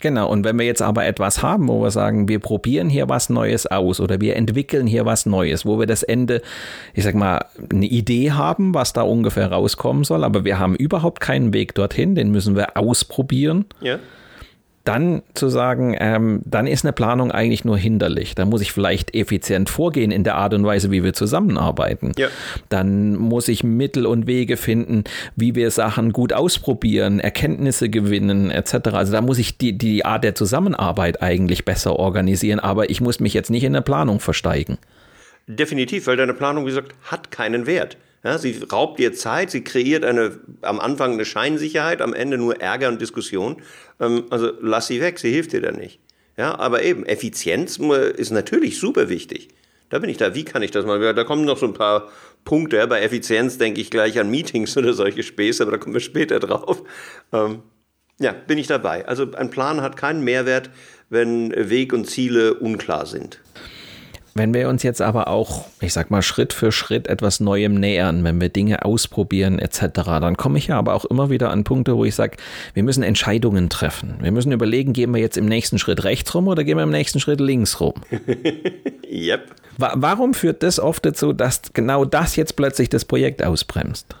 Genau, 0.00 0.30
und 0.30 0.44
wenn 0.44 0.58
wir 0.58 0.66
jetzt 0.66 0.82
aber 0.82 1.06
etwas 1.06 1.42
haben, 1.42 1.68
wo 1.68 1.82
wir 1.82 1.90
sagen, 1.90 2.28
wir 2.28 2.38
probieren 2.38 2.88
hier 2.88 3.08
was 3.08 3.30
Neues 3.30 3.66
aus 3.66 4.00
oder 4.00 4.20
wir 4.20 4.36
entwickeln 4.36 4.86
hier 4.86 5.04
was 5.04 5.26
Neues, 5.26 5.66
wo 5.66 5.78
wir 5.78 5.86
das 5.86 6.02
Ende, 6.02 6.40
ich 6.94 7.04
sag 7.04 7.14
mal, 7.14 7.44
eine 7.72 7.86
Idee 7.86 8.30
haben, 8.30 8.74
was 8.74 8.92
da 8.92 9.02
ungefähr 9.02 9.50
rauskommen 9.50 10.04
soll, 10.04 10.22
aber 10.22 10.44
wir 10.44 10.58
haben 10.58 10.76
überhaupt 10.76 11.20
keinen 11.20 11.52
Weg 11.52 11.74
dorthin, 11.74 12.14
den 12.14 12.30
müssen 12.30 12.54
wir 12.54 12.76
ausprobieren. 12.76 13.64
Ja 13.80 13.98
dann 14.88 15.22
zu 15.34 15.50
sagen, 15.50 15.94
ähm, 16.00 16.40
dann 16.46 16.66
ist 16.66 16.82
eine 16.82 16.94
Planung 16.94 17.30
eigentlich 17.30 17.62
nur 17.62 17.76
hinderlich. 17.76 18.34
Da 18.34 18.46
muss 18.46 18.62
ich 18.62 18.72
vielleicht 18.72 19.14
effizient 19.14 19.68
vorgehen 19.68 20.10
in 20.10 20.24
der 20.24 20.36
Art 20.36 20.54
und 20.54 20.64
Weise, 20.64 20.90
wie 20.90 21.04
wir 21.04 21.12
zusammenarbeiten. 21.12 22.12
Ja. 22.16 22.28
Dann 22.70 23.14
muss 23.14 23.48
ich 23.48 23.62
Mittel 23.62 24.06
und 24.06 24.26
Wege 24.26 24.56
finden, 24.56 25.04
wie 25.36 25.54
wir 25.54 25.70
Sachen 25.70 26.12
gut 26.12 26.32
ausprobieren, 26.32 27.20
Erkenntnisse 27.20 27.90
gewinnen, 27.90 28.50
etc. 28.50 28.88
Also 28.94 29.12
da 29.12 29.20
muss 29.20 29.36
ich 29.38 29.58
die, 29.58 29.76
die 29.76 30.06
Art 30.06 30.24
der 30.24 30.34
Zusammenarbeit 30.34 31.20
eigentlich 31.20 31.66
besser 31.66 31.96
organisieren, 31.96 32.58
aber 32.58 32.88
ich 32.88 33.02
muss 33.02 33.20
mich 33.20 33.34
jetzt 33.34 33.50
nicht 33.50 33.64
in 33.64 33.74
der 33.74 33.82
Planung 33.82 34.20
versteigen. 34.20 34.78
Definitiv, 35.46 36.06
weil 36.06 36.16
deine 36.16 36.32
Planung, 36.32 36.64
wie 36.64 36.70
gesagt, 36.70 36.94
hat 37.02 37.30
keinen 37.30 37.66
Wert. 37.66 37.98
Ja, 38.24 38.36
sie 38.38 38.60
raubt 38.70 38.98
dir 38.98 39.12
Zeit, 39.12 39.50
sie 39.50 39.62
kreiert 39.62 40.04
eine, 40.04 40.40
am 40.62 40.80
Anfang 40.80 41.12
eine 41.12 41.24
Scheinsicherheit, 41.24 42.02
am 42.02 42.14
Ende 42.14 42.36
nur 42.36 42.60
Ärger 42.60 42.88
und 42.88 43.00
Diskussion. 43.00 43.62
Ähm, 44.00 44.24
also 44.30 44.52
lass 44.60 44.88
sie 44.88 45.00
weg, 45.00 45.18
sie 45.18 45.30
hilft 45.30 45.52
dir 45.52 45.60
dann 45.60 45.76
nicht. 45.76 46.00
Ja, 46.36 46.58
aber 46.58 46.82
eben, 46.82 47.04
Effizienz 47.04 47.78
ist 48.16 48.30
natürlich 48.30 48.78
super 48.78 49.08
wichtig. 49.08 49.48
Da 49.90 49.98
bin 49.98 50.10
ich 50.10 50.18
da, 50.18 50.34
wie 50.34 50.44
kann 50.44 50.62
ich 50.62 50.70
das 50.70 50.84
mal? 50.84 51.14
Da 51.14 51.24
kommen 51.24 51.44
noch 51.44 51.58
so 51.58 51.66
ein 51.66 51.72
paar 51.72 52.08
Punkte. 52.44 52.86
Bei 52.86 53.00
Effizienz 53.00 53.58
denke 53.58 53.80
ich 53.80 53.90
gleich 53.90 54.18
an 54.20 54.30
Meetings 54.30 54.76
oder 54.76 54.92
solche 54.92 55.22
Späße, 55.22 55.62
aber 55.62 55.72
da 55.72 55.78
kommen 55.78 55.94
wir 55.94 56.00
später 56.00 56.38
drauf. 56.38 56.82
Ähm, 57.32 57.62
ja, 58.20 58.32
bin 58.32 58.58
ich 58.58 58.66
dabei. 58.66 59.06
Also 59.06 59.32
ein 59.32 59.50
Plan 59.50 59.80
hat 59.80 59.96
keinen 59.96 60.22
Mehrwert, 60.24 60.70
wenn 61.08 61.52
Weg 61.70 61.92
und 61.92 62.06
Ziele 62.06 62.54
unklar 62.54 63.06
sind. 63.06 63.40
Wenn 64.38 64.54
wir 64.54 64.68
uns 64.68 64.84
jetzt 64.84 65.02
aber 65.02 65.26
auch, 65.26 65.66
ich 65.80 65.92
sag 65.92 66.12
mal, 66.12 66.22
Schritt 66.22 66.52
für 66.52 66.70
Schritt 66.70 67.08
etwas 67.08 67.40
Neuem 67.40 67.74
nähern, 67.74 68.22
wenn 68.22 68.40
wir 68.40 68.48
Dinge 68.50 68.84
ausprobieren 68.84 69.58
etc., 69.58 69.80
dann 70.04 70.36
komme 70.36 70.58
ich 70.58 70.68
ja 70.68 70.78
aber 70.78 70.94
auch 70.94 71.04
immer 71.04 71.28
wieder 71.28 71.50
an 71.50 71.64
Punkte, 71.64 71.96
wo 71.96 72.04
ich 72.04 72.14
sage, 72.14 72.36
wir 72.72 72.84
müssen 72.84 73.02
Entscheidungen 73.02 73.68
treffen. 73.68 74.14
Wir 74.20 74.30
müssen 74.30 74.52
überlegen, 74.52 74.92
gehen 74.92 75.12
wir 75.12 75.20
jetzt 75.20 75.36
im 75.36 75.46
nächsten 75.46 75.80
Schritt 75.80 76.04
rechts 76.04 76.32
rum 76.36 76.46
oder 76.46 76.62
gehen 76.62 76.76
wir 76.76 76.84
im 76.84 76.92
nächsten 76.92 77.18
Schritt 77.18 77.40
links 77.40 77.80
rum? 77.80 77.94
yep. 79.10 79.56
Warum 79.76 80.34
führt 80.34 80.62
das 80.62 80.78
oft 80.78 81.04
dazu, 81.04 81.32
dass 81.32 81.60
genau 81.72 82.04
das 82.04 82.36
jetzt 82.36 82.54
plötzlich 82.54 82.88
das 82.88 83.04
Projekt 83.04 83.42
ausbremst? 83.42 84.14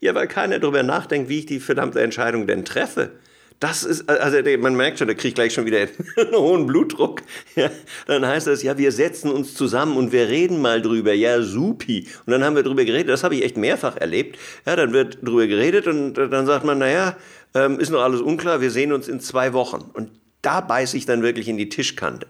Ja, 0.00 0.12
weil 0.16 0.26
keiner 0.26 0.58
darüber 0.58 0.82
nachdenkt, 0.82 1.28
wie 1.28 1.38
ich 1.38 1.46
die 1.46 1.60
verdammte 1.60 2.00
Entscheidung 2.00 2.48
denn 2.48 2.64
treffe. 2.64 3.12
Das 3.58 3.84
ist, 3.84 4.08
also 4.08 4.36
man 4.58 4.76
merkt 4.76 4.98
schon, 4.98 5.08
kriege 5.08 5.28
ich 5.28 5.34
gleich 5.34 5.54
schon 5.54 5.64
wieder 5.64 5.78
einen 5.78 6.32
hohen 6.34 6.66
Blutdruck. 6.66 7.22
Ja, 7.54 7.70
dann 8.06 8.26
heißt 8.26 8.46
das, 8.46 8.62
ja, 8.62 8.76
wir 8.76 8.92
setzen 8.92 9.30
uns 9.30 9.54
zusammen 9.54 9.96
und 9.96 10.12
wir 10.12 10.28
reden 10.28 10.60
mal 10.60 10.82
drüber. 10.82 11.14
Ja, 11.14 11.40
supi. 11.40 12.06
Und 12.26 12.32
dann 12.32 12.44
haben 12.44 12.54
wir 12.54 12.62
drüber 12.62 12.84
geredet. 12.84 13.08
Das 13.08 13.24
habe 13.24 13.34
ich 13.34 13.44
echt 13.44 13.56
mehrfach 13.56 13.96
erlebt. 13.96 14.38
Ja, 14.66 14.76
dann 14.76 14.92
wird 14.92 15.18
drüber 15.22 15.46
geredet 15.46 15.86
und 15.86 16.14
dann 16.14 16.44
sagt 16.44 16.64
man, 16.66 16.78
naja, 16.78 17.16
ähm, 17.54 17.80
ist 17.80 17.90
noch 17.90 18.02
alles 18.02 18.20
unklar, 18.20 18.60
wir 18.60 18.70
sehen 18.70 18.92
uns 18.92 19.08
in 19.08 19.20
zwei 19.20 19.54
Wochen. 19.54 19.90
Und 19.94 20.10
da 20.42 20.60
beiße 20.60 20.96
ich 20.96 21.06
dann 21.06 21.22
wirklich 21.22 21.48
in 21.48 21.56
die 21.56 21.70
Tischkante. 21.70 22.26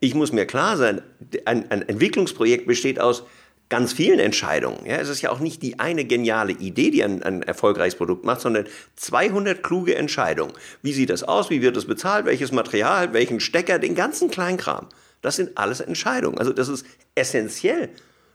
Ich 0.00 0.14
muss 0.14 0.32
mir 0.32 0.46
klar 0.46 0.76
sein, 0.76 1.00
ein, 1.44 1.70
ein 1.70 1.88
Entwicklungsprojekt 1.88 2.66
besteht 2.66 3.00
aus 3.00 3.24
ganz 3.72 3.94
vielen 3.94 4.18
Entscheidungen. 4.18 4.84
Ja, 4.84 4.96
es 4.96 5.08
ist 5.08 5.22
ja 5.22 5.30
auch 5.30 5.40
nicht 5.40 5.62
die 5.62 5.80
eine 5.80 6.04
geniale 6.04 6.52
Idee, 6.52 6.90
die 6.90 7.02
ein, 7.02 7.22
ein 7.22 7.42
erfolgreiches 7.42 7.96
Produkt 7.96 8.22
macht, 8.22 8.42
sondern 8.42 8.66
200 8.96 9.62
kluge 9.62 9.94
Entscheidungen. 9.94 10.52
Wie 10.82 10.92
sieht 10.92 11.08
das 11.08 11.22
aus? 11.22 11.48
Wie 11.48 11.62
wird 11.62 11.78
es 11.78 11.86
bezahlt? 11.86 12.26
Welches 12.26 12.52
Material? 12.52 13.14
Welchen 13.14 13.40
Stecker? 13.40 13.78
Den 13.78 13.94
ganzen 13.94 14.30
Kleinkram. 14.30 14.88
Das 15.22 15.36
sind 15.36 15.56
alles 15.56 15.80
Entscheidungen. 15.80 16.36
Also 16.36 16.52
das 16.52 16.68
ist 16.68 16.84
essentiell. 17.14 17.88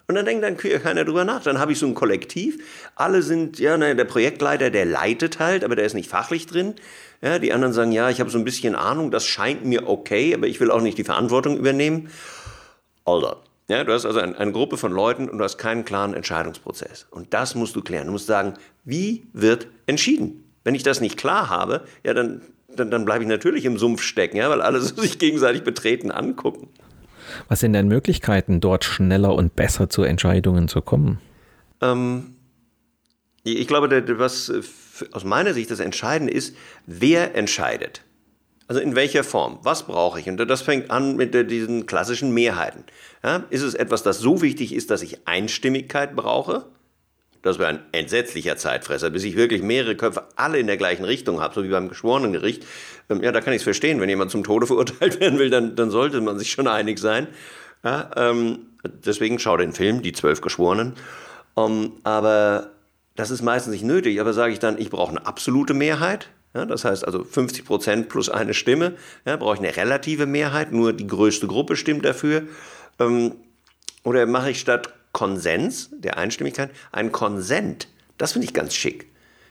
Und 0.07 0.15
dann 0.15 0.25
denkt 0.25 0.43
dann 0.43 0.57
keiner 0.57 1.05
drüber 1.05 1.23
nach. 1.23 1.43
Dann 1.43 1.59
habe 1.59 1.71
ich 1.71 1.77
so 1.77 1.85
ein 1.85 1.93
Kollektiv. 1.93 2.57
Alle 2.95 3.21
sind, 3.21 3.59
ja, 3.59 3.77
naja, 3.77 3.93
der 3.93 4.05
Projektleiter, 4.05 4.71
der 4.71 4.85
leitet 4.85 5.37
halt, 5.37 5.63
aber 5.63 5.75
der 5.75 5.85
ist 5.85 5.93
nicht 5.93 6.09
fachlich 6.09 6.47
drin. 6.47 6.73
Ja, 7.21 7.37
die 7.37 7.53
anderen 7.53 7.73
sagen, 7.73 7.91
ja, 7.91 8.09
ich 8.09 8.19
habe 8.19 8.31
so 8.31 8.39
ein 8.39 8.43
bisschen 8.43 8.73
Ahnung, 8.73 9.11
das 9.11 9.27
scheint 9.27 9.63
mir 9.65 9.87
okay, 9.87 10.33
aber 10.33 10.47
ich 10.47 10.59
will 10.59 10.71
auch 10.71 10.81
nicht 10.81 10.97
die 10.97 11.03
Verantwortung 11.03 11.57
übernehmen. 11.57 12.09
Alter, 13.05 13.37
ja, 13.69 13.83
du 13.83 13.91
hast 13.91 14.05
also 14.05 14.19
ein, 14.19 14.35
eine 14.35 14.51
Gruppe 14.51 14.77
von 14.77 14.91
Leuten 14.91 15.27
und 15.27 15.37
du 15.37 15.43
hast 15.43 15.57
keinen 15.57 15.83
klaren 15.83 16.13
Entscheidungsprozess. 16.13 17.07
Und 17.11 17.33
das 17.33 17.53
musst 17.55 17.75
du 17.75 17.81
klären. 17.81 18.05
Du 18.05 18.13
musst 18.13 18.27
sagen, 18.27 18.53
wie 18.85 19.27
wird 19.33 19.67
entschieden? 19.87 20.45
Wenn 20.63 20.73
ich 20.73 20.83
das 20.83 21.01
nicht 21.01 21.17
klar 21.17 21.49
habe, 21.49 21.83
ja, 22.03 22.13
dann, 22.13 22.41
dann, 22.73 22.91
dann 22.91 23.03
bleibe 23.03 23.23
ich 23.23 23.29
natürlich 23.29 23.65
im 23.65 23.77
Sumpf 23.77 24.01
stecken, 24.01 24.37
ja, 24.37 24.49
weil 24.49 24.61
alle 24.61 24.79
sich 24.81 25.19
gegenseitig 25.19 25.63
betreten 25.63 26.11
angucken. 26.11 26.69
Was 27.49 27.59
sind 27.59 27.73
denn 27.73 27.89
Möglichkeiten, 27.89 28.61
dort 28.61 28.85
schneller 28.85 29.33
und 29.35 29.55
besser 29.55 29.89
zu 29.89 30.03
Entscheidungen 30.03 30.69
zu 30.69 30.81
kommen? 30.81 31.19
Ähm, 31.81 32.35
ich 33.43 33.67
glaube, 33.67 33.89
was 34.17 34.51
aus 35.11 35.25
meiner 35.25 35.53
Sicht 35.53 35.71
das 35.71 35.79
Entscheidende 35.79 36.33
ist, 36.33 36.55
wer 36.85 37.35
entscheidet. 37.35 38.03
Also 38.67 38.81
in 38.81 38.95
welcher 38.95 39.23
Form? 39.23 39.59
Was 39.63 39.83
brauche 39.83 40.19
ich? 40.19 40.27
Und 40.27 40.37
das 40.37 40.61
fängt 40.61 40.91
an 40.91 41.15
mit 41.15 41.33
diesen 41.49 41.85
klassischen 41.85 42.31
Mehrheiten. 42.33 42.83
Ja, 43.23 43.45
ist 43.49 43.61
es 43.61 43.75
etwas, 43.75 44.03
das 44.03 44.19
so 44.19 44.41
wichtig 44.41 44.73
ist, 44.73 44.91
dass 44.91 45.01
ich 45.01 45.25
Einstimmigkeit 45.25 46.15
brauche? 46.15 46.65
Das 47.41 47.59
wäre 47.59 47.69
ein 47.69 47.79
entsetzlicher 47.93 48.57
Zeitfresser, 48.57 49.09
bis 49.09 49.23
ich 49.23 49.37
wirklich 49.37 49.61
mehrere 49.61 49.95
Köpfe 49.95 50.23
alle 50.35 50.59
in 50.59 50.67
der 50.67 50.75
gleichen 50.75 51.05
Richtung 51.05 51.39
habe, 51.39 51.55
so 51.55 51.63
wie 51.63 51.69
beim 51.69 51.87
Geschworenengericht. 51.87 52.65
Ähm, 53.09 53.23
ja, 53.23 53.31
da 53.31 53.39
kann 53.39 53.53
ich 53.53 53.57
es 53.57 53.63
verstehen. 53.63 54.01
Wenn 54.01 54.09
jemand 54.09 54.31
zum 54.31 54.43
Tode 54.43 54.67
verurteilt 54.67 55.19
werden 55.21 55.39
will, 55.39 55.49
dann, 55.49 55.75
dann 55.77 55.89
sollte 55.89 56.19
man 56.19 56.37
sich 56.37 56.51
schon 56.51 56.67
einig 56.67 56.99
sein. 56.99 57.27
Ja, 57.85 58.09
ähm, 58.17 58.67
deswegen 58.83 59.39
schau 59.39 59.55
den 59.55 59.71
Film, 59.71 60.01
Die 60.01 60.11
Zwölf 60.11 60.41
Geschworenen. 60.41 60.93
Um, 61.53 61.71
ähm, 61.71 61.91
aber 62.03 62.71
das 63.15 63.31
ist 63.31 63.41
meistens 63.41 63.71
nicht 63.71 63.85
nötig. 63.85 64.19
Aber 64.19 64.33
sage 64.33 64.51
ich 64.51 64.59
dann, 64.59 64.77
ich 64.77 64.89
brauche 64.89 65.11
eine 65.11 65.25
absolute 65.25 65.73
Mehrheit, 65.73 66.29
ja, 66.57 66.65
das 66.65 66.85
heißt 66.85 67.05
also 67.05 67.23
50 67.23 67.65
Prozent 67.65 68.09
plus 68.09 68.29
eine 68.29 68.55
Stimme. 68.55 68.95
Ja, 69.25 69.35
brauche 69.35 69.53
ich 69.53 69.59
eine 69.59 69.77
relative 69.77 70.25
Mehrheit, 70.25 70.71
nur 70.71 70.91
die 70.91 71.05
größte 71.05 71.45
Gruppe 71.45 71.75
stimmt 71.75 72.03
dafür. 72.03 72.43
Ähm, 72.99 73.35
oder 74.03 74.25
mache 74.25 74.49
ich 74.49 74.59
statt 74.59 74.91
Konsens, 75.11 75.91
der 75.91 76.17
Einstimmigkeit, 76.17 76.71
ein 76.91 77.11
Konsent. 77.11 77.87
Das 78.17 78.31
finde 78.31 78.47
ich 78.47 78.55
ganz 78.55 78.73
schick. 78.73 79.05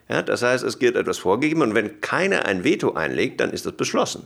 Ja, 0.08 0.22
das 0.22 0.42
heißt, 0.42 0.64
es 0.64 0.80
wird 0.80 0.96
etwas 0.96 1.18
vorgegeben 1.18 1.62
und 1.62 1.74
wenn 1.74 2.00
keiner 2.00 2.44
ein 2.46 2.64
Veto 2.64 2.94
einlegt, 2.94 3.40
dann 3.40 3.50
ist 3.50 3.66
das 3.66 3.74
beschlossen. 3.74 4.24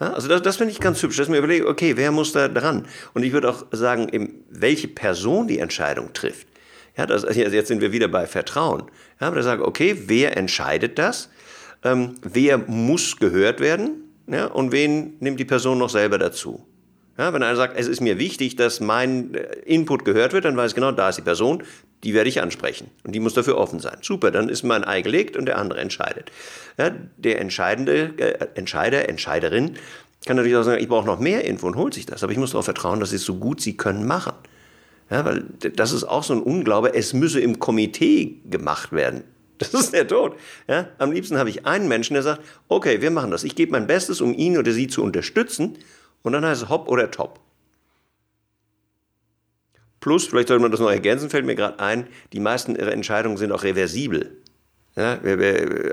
Ja, 0.00 0.12
also 0.12 0.28
das, 0.28 0.42
das 0.42 0.56
finde 0.56 0.72
ich 0.72 0.80
ganz 0.80 1.02
hübsch, 1.02 1.16
dass 1.16 1.28
mir 1.28 1.38
überlege, 1.38 1.68
okay, 1.68 1.96
wer 1.96 2.10
muss 2.10 2.32
da 2.32 2.48
dran? 2.48 2.86
Und 3.14 3.22
ich 3.22 3.32
würde 3.32 3.48
auch 3.48 3.64
sagen, 3.70 4.08
eben, 4.10 4.44
welche 4.50 4.88
Person 4.88 5.46
die 5.46 5.60
Entscheidung 5.60 6.12
trifft. 6.12 6.48
Ja, 6.96 7.06
das, 7.06 7.24
also 7.24 7.38
jetzt 7.40 7.68
sind 7.68 7.80
wir 7.80 7.92
wieder 7.92 8.08
bei 8.08 8.26
Vertrauen. 8.26 8.84
Ja, 9.20 9.28
aber 9.28 9.36
da 9.36 9.42
sage 9.42 9.66
okay, 9.66 9.96
wer 10.06 10.36
entscheidet 10.36 10.98
das? 10.98 11.30
Ähm, 11.84 12.14
wer 12.22 12.58
muss 12.58 13.18
gehört 13.18 13.60
werden? 13.60 14.02
Ja, 14.26 14.46
und 14.46 14.72
wen 14.72 15.14
nimmt 15.20 15.38
die 15.38 15.44
Person 15.44 15.78
noch 15.78 15.90
selber 15.90 16.18
dazu? 16.18 16.66
Ja, 17.18 17.32
wenn 17.32 17.42
einer 17.42 17.56
sagt, 17.56 17.78
es 17.78 17.86
ist 17.86 18.00
mir 18.00 18.18
wichtig, 18.18 18.56
dass 18.56 18.80
mein 18.80 19.34
äh, 19.34 19.42
Input 19.64 20.04
gehört 20.04 20.32
wird, 20.32 20.44
dann 20.44 20.56
weiß 20.56 20.72
ich 20.72 20.74
genau, 20.74 20.92
da 20.92 21.08
ist 21.08 21.16
die 21.16 21.22
Person, 21.22 21.62
die 22.04 22.12
werde 22.12 22.28
ich 22.28 22.42
ansprechen. 22.42 22.90
Und 23.04 23.14
die 23.14 23.20
muss 23.20 23.34
dafür 23.34 23.56
offen 23.56 23.80
sein. 23.80 23.98
Super, 24.02 24.30
dann 24.30 24.48
ist 24.48 24.64
mein 24.64 24.84
Ei 24.84 25.00
gelegt 25.00 25.36
und 25.36 25.46
der 25.46 25.58
andere 25.58 25.80
entscheidet. 25.80 26.30
Ja, 26.78 26.90
der 27.16 27.40
entscheidende 27.40 28.12
äh, 28.18 28.46
Entscheider, 28.54 29.08
Entscheiderin 29.08 29.76
kann 30.26 30.36
natürlich 30.36 30.58
auch 30.58 30.64
sagen, 30.64 30.82
ich 30.82 30.88
brauche 30.88 31.06
noch 31.06 31.20
mehr 31.20 31.44
Info 31.44 31.66
und 31.66 31.76
holt 31.76 31.94
sich 31.94 32.04
das. 32.04 32.22
Aber 32.22 32.32
ich 32.32 32.38
muss 32.38 32.50
darauf 32.50 32.64
vertrauen, 32.64 33.00
dass 33.00 33.10
sie 33.10 33.16
es 33.16 33.24
so 33.24 33.36
gut 33.36 33.60
sie 33.60 33.76
können 33.76 34.06
machen. 34.06 34.32
Ja, 35.10 35.24
weil 35.24 35.44
das 35.74 35.92
ist 35.92 36.04
auch 36.04 36.24
so 36.24 36.34
ein 36.34 36.42
Unglaube, 36.42 36.94
es 36.94 37.12
müsse 37.12 37.40
im 37.40 37.58
Komitee 37.58 38.40
gemacht 38.50 38.92
werden. 38.92 39.24
Das 39.58 39.72
ist 39.72 39.94
der 39.94 40.06
Tod. 40.06 40.36
Ja, 40.68 40.88
am 40.98 41.12
liebsten 41.12 41.38
habe 41.38 41.48
ich 41.48 41.64
einen 41.64 41.88
Menschen, 41.88 42.12
der 42.12 42.22
sagt, 42.22 42.42
okay, 42.68 43.00
wir 43.00 43.10
machen 43.10 43.30
das. 43.30 43.42
Ich 43.42 43.54
gebe 43.54 43.72
mein 43.72 43.86
Bestes, 43.86 44.20
um 44.20 44.34
ihn 44.34 44.58
oder 44.58 44.70
sie 44.70 44.86
zu 44.86 45.02
unterstützen. 45.02 45.78
Und 46.20 46.32
dann 46.32 46.44
heißt 46.44 46.64
es 46.64 46.68
hopp 46.68 46.88
oder 46.88 47.10
top. 47.10 47.40
Plus, 50.00 50.26
vielleicht 50.26 50.48
sollte 50.48 50.60
man 50.60 50.70
das 50.70 50.80
noch 50.80 50.90
ergänzen, 50.90 51.30
fällt 51.30 51.46
mir 51.46 51.54
gerade 51.54 51.80
ein, 51.80 52.06
die 52.34 52.40
meisten 52.40 52.76
Entscheidungen 52.76 53.38
sind 53.38 53.50
auch 53.50 53.62
reversibel. 53.62 54.36
Ja, 54.98 55.18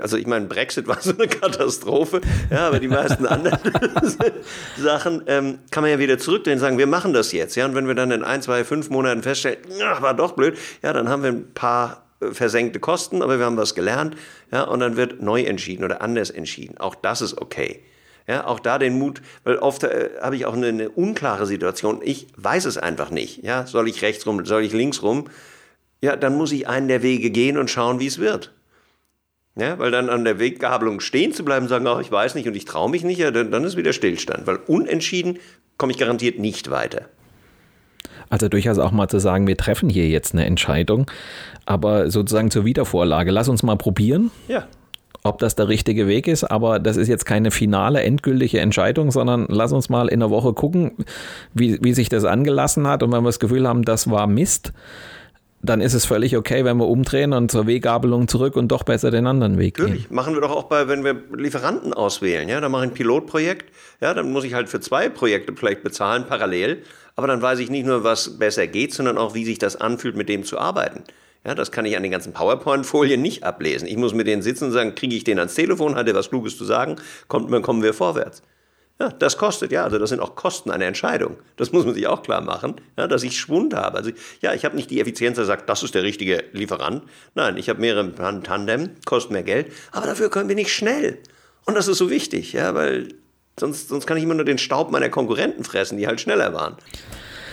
also 0.00 0.16
ich 0.16 0.26
meine, 0.26 0.46
Brexit 0.46 0.86
war 0.88 1.00
so 1.00 1.12
eine 1.12 1.28
Katastrophe, 1.28 2.22
ja, 2.50 2.68
aber 2.68 2.80
die 2.80 2.88
meisten 2.88 3.26
anderen 3.26 3.58
Sachen 4.78 5.22
ähm, 5.26 5.58
kann 5.70 5.82
man 5.82 5.90
ja 5.90 5.98
wieder 5.98 6.16
zurückdrehen 6.16 6.56
und 6.56 6.60
sagen, 6.60 6.78
wir 6.78 6.86
machen 6.86 7.12
das 7.12 7.32
jetzt. 7.32 7.54
Ja, 7.54 7.66
und 7.66 7.74
wenn 7.74 7.86
wir 7.86 7.94
dann 7.94 8.10
in 8.10 8.24
ein, 8.24 8.40
zwei, 8.40 8.64
fünf 8.64 8.88
Monaten 8.88 9.22
feststellen, 9.22 9.58
ach, 9.84 10.00
war 10.00 10.14
doch 10.14 10.32
blöd, 10.32 10.56
ja, 10.82 10.94
dann 10.94 11.10
haben 11.10 11.22
wir 11.22 11.30
ein 11.32 11.52
paar 11.52 12.06
äh, 12.20 12.32
versenkte 12.32 12.80
Kosten, 12.80 13.20
aber 13.20 13.38
wir 13.38 13.44
haben 13.44 13.58
was 13.58 13.74
gelernt, 13.74 14.16
ja, 14.50 14.62
und 14.62 14.80
dann 14.80 14.96
wird 14.96 15.20
neu 15.20 15.42
entschieden 15.42 15.84
oder 15.84 16.00
anders 16.00 16.30
entschieden. 16.30 16.78
Auch 16.78 16.94
das 16.94 17.20
ist 17.20 17.36
okay. 17.36 17.82
Ja, 18.26 18.46
auch 18.46 18.58
da 18.58 18.78
den 18.78 18.98
Mut, 18.98 19.20
weil 19.44 19.56
oft 19.56 19.84
äh, 19.84 20.12
habe 20.22 20.36
ich 20.36 20.46
auch 20.46 20.54
eine, 20.54 20.68
eine 20.68 20.88
unklare 20.88 21.44
Situation. 21.44 22.00
Ich 22.02 22.28
weiß 22.38 22.64
es 22.64 22.78
einfach 22.78 23.10
nicht. 23.10 23.44
Ja, 23.44 23.66
soll 23.66 23.86
ich 23.86 24.00
rechts 24.00 24.26
rum, 24.26 24.46
soll 24.46 24.62
ich 24.62 24.72
links 24.72 25.02
rum? 25.02 25.28
Ja, 26.00 26.16
dann 26.16 26.38
muss 26.38 26.52
ich 26.52 26.66
einen 26.66 26.88
der 26.88 27.02
Wege 27.02 27.28
gehen 27.28 27.58
und 27.58 27.70
schauen, 27.70 28.00
wie 28.00 28.06
es 28.06 28.18
wird. 28.18 28.54
Ja, 29.56 29.78
weil 29.78 29.92
dann 29.92 30.10
an 30.10 30.24
der 30.24 30.40
Weggabelung 30.40 30.98
stehen 30.98 31.32
zu 31.32 31.44
bleiben, 31.44 31.68
sagen, 31.68 31.86
ach, 31.86 32.00
ich 32.00 32.10
weiß 32.10 32.34
nicht 32.34 32.48
und 32.48 32.56
ich 32.56 32.64
traue 32.64 32.90
mich 32.90 33.04
nicht, 33.04 33.18
ja, 33.18 33.30
dann, 33.30 33.52
dann 33.52 33.62
ist 33.62 33.76
wieder 33.76 33.92
Stillstand. 33.92 34.46
Weil 34.46 34.56
unentschieden 34.66 35.38
komme 35.78 35.92
ich 35.92 35.98
garantiert 35.98 36.40
nicht 36.40 36.70
weiter. 36.70 37.02
Also 38.30 38.48
durchaus 38.48 38.78
auch 38.78 38.90
mal 38.90 39.08
zu 39.08 39.20
sagen, 39.20 39.46
wir 39.46 39.56
treffen 39.56 39.88
hier 39.88 40.08
jetzt 40.08 40.32
eine 40.34 40.44
Entscheidung, 40.44 41.08
aber 41.66 42.10
sozusagen 42.10 42.50
zur 42.50 42.64
Wiedervorlage. 42.64 43.30
Lass 43.30 43.48
uns 43.48 43.62
mal 43.62 43.76
probieren. 43.76 44.32
Ja. 44.48 44.66
Ob 45.22 45.38
das 45.38 45.54
der 45.54 45.68
richtige 45.68 46.06
Weg 46.08 46.26
ist, 46.26 46.44
aber 46.44 46.78
das 46.80 46.96
ist 46.96 47.08
jetzt 47.08 47.24
keine 47.24 47.50
finale, 47.50 48.02
endgültige 48.02 48.60
Entscheidung, 48.60 49.10
sondern 49.10 49.46
lass 49.48 49.72
uns 49.72 49.88
mal 49.88 50.08
in 50.08 50.20
der 50.20 50.30
Woche 50.30 50.52
gucken, 50.52 50.92
wie, 51.54 51.82
wie 51.82 51.94
sich 51.94 52.08
das 52.08 52.24
angelassen 52.24 52.86
hat. 52.86 53.02
Und 53.02 53.12
wenn 53.12 53.22
wir 53.22 53.28
das 53.28 53.38
Gefühl 53.38 53.66
haben, 53.66 53.84
das 53.84 54.10
war 54.10 54.26
Mist, 54.26 54.72
dann 55.64 55.80
ist 55.80 55.94
es 55.94 56.04
völlig 56.04 56.36
okay, 56.36 56.64
wenn 56.64 56.76
wir 56.76 56.86
umdrehen 56.86 57.32
und 57.32 57.50
zur 57.50 57.66
Weggabelung 57.66 58.28
zurück 58.28 58.56
und 58.56 58.68
doch 58.68 58.82
besser 58.82 59.10
den 59.10 59.26
anderen 59.26 59.58
Weg 59.58 59.76
gehen. 59.76 59.86
Natürlich, 59.86 60.10
machen 60.10 60.34
wir 60.34 60.40
doch 60.40 60.50
auch 60.50 60.64
bei, 60.64 60.88
wenn 60.88 61.04
wir 61.04 61.22
Lieferanten 61.36 61.92
auswählen. 61.94 62.48
Ja, 62.48 62.60
dann 62.60 62.70
mache 62.70 62.84
ich 62.84 62.90
ein 62.90 62.94
Pilotprojekt. 62.94 63.72
Ja, 64.00 64.14
dann 64.14 64.30
muss 64.32 64.44
ich 64.44 64.54
halt 64.54 64.68
für 64.68 64.80
zwei 64.80 65.08
Projekte 65.08 65.54
vielleicht 65.56 65.82
bezahlen 65.82 66.26
parallel. 66.28 66.82
Aber 67.16 67.26
dann 67.26 67.40
weiß 67.40 67.60
ich 67.60 67.70
nicht 67.70 67.86
nur, 67.86 68.04
was 68.04 68.38
besser 68.38 68.66
geht, 68.66 68.92
sondern 68.92 69.18
auch, 69.18 69.34
wie 69.34 69.44
sich 69.44 69.58
das 69.58 69.76
anfühlt, 69.76 70.16
mit 70.16 70.28
dem 70.28 70.44
zu 70.44 70.58
arbeiten. 70.58 71.04
Ja, 71.46 71.54
das 71.54 71.72
kann 71.72 71.84
ich 71.84 71.96
an 71.96 72.02
den 72.02 72.12
ganzen 72.12 72.32
PowerPoint-Folien 72.32 73.20
nicht 73.20 73.44
ablesen. 73.44 73.86
Ich 73.86 73.96
muss 73.96 74.14
mit 74.14 74.26
denen 74.26 74.42
sitzen 74.42 74.64
und 74.66 74.72
sagen, 74.72 74.94
kriege 74.94 75.14
ich 75.14 75.24
den 75.24 75.38
ans 75.38 75.54
Telefon, 75.54 75.94
hat 75.94 76.08
er 76.08 76.14
was 76.14 76.30
Kluges 76.30 76.56
zu 76.56 76.64
sagen, 76.64 76.96
kommt, 77.28 77.52
dann 77.52 77.62
kommen 77.62 77.82
wir 77.82 77.92
vorwärts. 77.92 78.42
Ja, 79.00 79.08
das 79.08 79.38
kostet, 79.38 79.72
ja, 79.72 79.82
also 79.82 79.98
das 79.98 80.10
sind 80.10 80.20
auch 80.20 80.36
Kosten 80.36 80.70
einer 80.70 80.84
Entscheidung. 80.84 81.36
Das 81.56 81.72
muss 81.72 81.84
man 81.84 81.94
sich 81.94 82.06
auch 82.06 82.22
klar 82.22 82.40
machen, 82.40 82.76
ja, 82.96 83.08
dass 83.08 83.24
ich 83.24 83.38
Schwund 83.38 83.74
habe. 83.74 83.96
Also 83.96 84.10
ja, 84.40 84.54
ich 84.54 84.64
habe 84.64 84.76
nicht 84.76 84.90
die 84.90 85.00
Effizienz, 85.00 85.36
der 85.36 85.44
sagt, 85.44 85.68
das 85.68 85.82
ist 85.82 85.94
der 85.94 86.04
richtige 86.04 86.44
Lieferant. 86.52 87.02
Nein, 87.34 87.56
ich 87.56 87.68
habe 87.68 87.80
mehrere 87.80 88.14
Tandem, 88.42 88.90
kostet 89.04 89.32
mehr 89.32 89.42
Geld, 89.42 89.72
aber 89.90 90.06
dafür 90.06 90.30
können 90.30 90.48
wir 90.48 90.56
nicht 90.56 90.72
schnell. 90.72 91.18
Und 91.66 91.74
das 91.74 91.88
ist 91.88 91.98
so 91.98 92.08
wichtig, 92.08 92.52
ja, 92.52 92.74
weil 92.74 93.08
Sonst, 93.58 93.88
sonst 93.88 94.06
kann 94.06 94.16
ich 94.16 94.24
immer 94.24 94.34
nur 94.34 94.44
den 94.44 94.58
Staub 94.58 94.90
meiner 94.90 95.08
Konkurrenten 95.08 95.64
fressen, 95.64 95.96
die 95.98 96.06
halt 96.06 96.20
schneller 96.20 96.52
waren. 96.54 96.74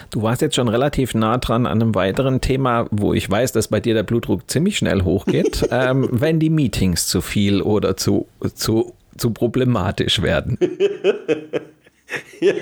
Du 0.10 0.24
warst 0.24 0.42
jetzt 0.42 0.56
schon 0.56 0.68
relativ 0.68 1.14
nah 1.14 1.38
dran 1.38 1.66
an 1.66 1.82
einem 1.82 1.96
weiteren 1.96 2.42
Thema, 2.42 2.88
wo 2.92 3.14
ich 3.14 3.30
weiß, 3.30 3.54
dass 3.54 3.70
bei 3.70 3.80
dir 3.80 3.94
der 3.94 4.04
Blutdruck 4.04 4.50
ziemlich 4.50 4.78
schnell 4.78 5.04
hochgeht, 5.04 5.68
ähm, 5.72 6.10
wenn 6.12 6.40
die 6.40 6.50
Meetings 6.50 7.08
zu 7.08 7.22
viel 7.22 7.62
oder 7.62 7.96
zu, 7.96 8.28
zu, 8.56 8.94
zu 9.18 9.32
problematisch 9.32 10.22
werden. 10.22 10.58
ja, 12.40 12.54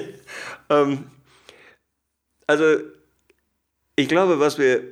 ähm, 0.69 1.05
also 2.47 2.79
ich 3.95 4.07
glaube, 4.07 4.39
was 4.39 4.57
wir 4.57 4.83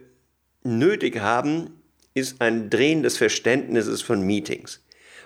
nötig 0.64 1.20
haben, 1.20 1.82
ist 2.14 2.42
ein 2.42 2.70
Drehen 2.70 3.04
des 3.04 3.18
Verständnisses 3.18 4.02
von 4.02 4.22
Meetings. 4.22 4.84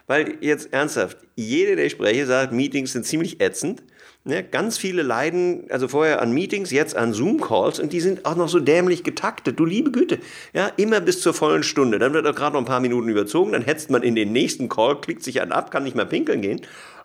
Weil 0.07 0.37
jetzt 0.41 0.73
ernsthaft, 0.73 1.17
jeder, 1.35 1.75
der 1.75 1.85
ich 1.85 1.93
spreche, 1.93 2.25
sagt, 2.25 2.53
Meetings 2.53 2.93
sind 2.93 3.05
ziemlich 3.05 3.41
ätzend. 3.41 3.83
Ne? 4.23 4.43
Ganz 4.43 4.77
viele 4.77 5.01
leiden 5.01 5.65
also 5.69 5.87
vorher 5.87 6.21
an 6.21 6.31
Meetings, 6.31 6.69
jetzt 6.69 6.95
an 6.95 7.13
Zoom-Calls 7.13 7.79
und 7.79 7.91
die 7.91 8.01
sind 8.01 8.25
auch 8.25 8.35
noch 8.35 8.49
so 8.49 8.59
dämlich 8.59 9.03
getaktet. 9.03 9.59
Du 9.59 9.65
liebe 9.65 9.91
Güte. 9.91 10.19
Ja, 10.53 10.67
immer 10.77 10.99
bis 10.99 11.21
zur 11.21 11.33
vollen 11.33 11.63
Stunde. 11.63 11.97
Dann 11.97 12.13
wird 12.13 12.27
auch 12.27 12.35
gerade 12.35 12.53
noch 12.53 12.61
ein 12.61 12.65
paar 12.65 12.81
Minuten 12.81 13.09
überzogen, 13.09 13.53
dann 13.53 13.63
hetzt 13.63 13.89
man 13.89 14.03
in 14.03 14.15
den 14.15 14.31
nächsten 14.31 14.69
Call, 14.69 15.01
klickt 15.01 15.23
sich 15.23 15.41
an 15.41 15.51
ab, 15.51 15.71
kann 15.71 15.83
nicht 15.83 15.95
mehr 15.95 16.05
pinkeln 16.05 16.41
gehen. 16.41 16.61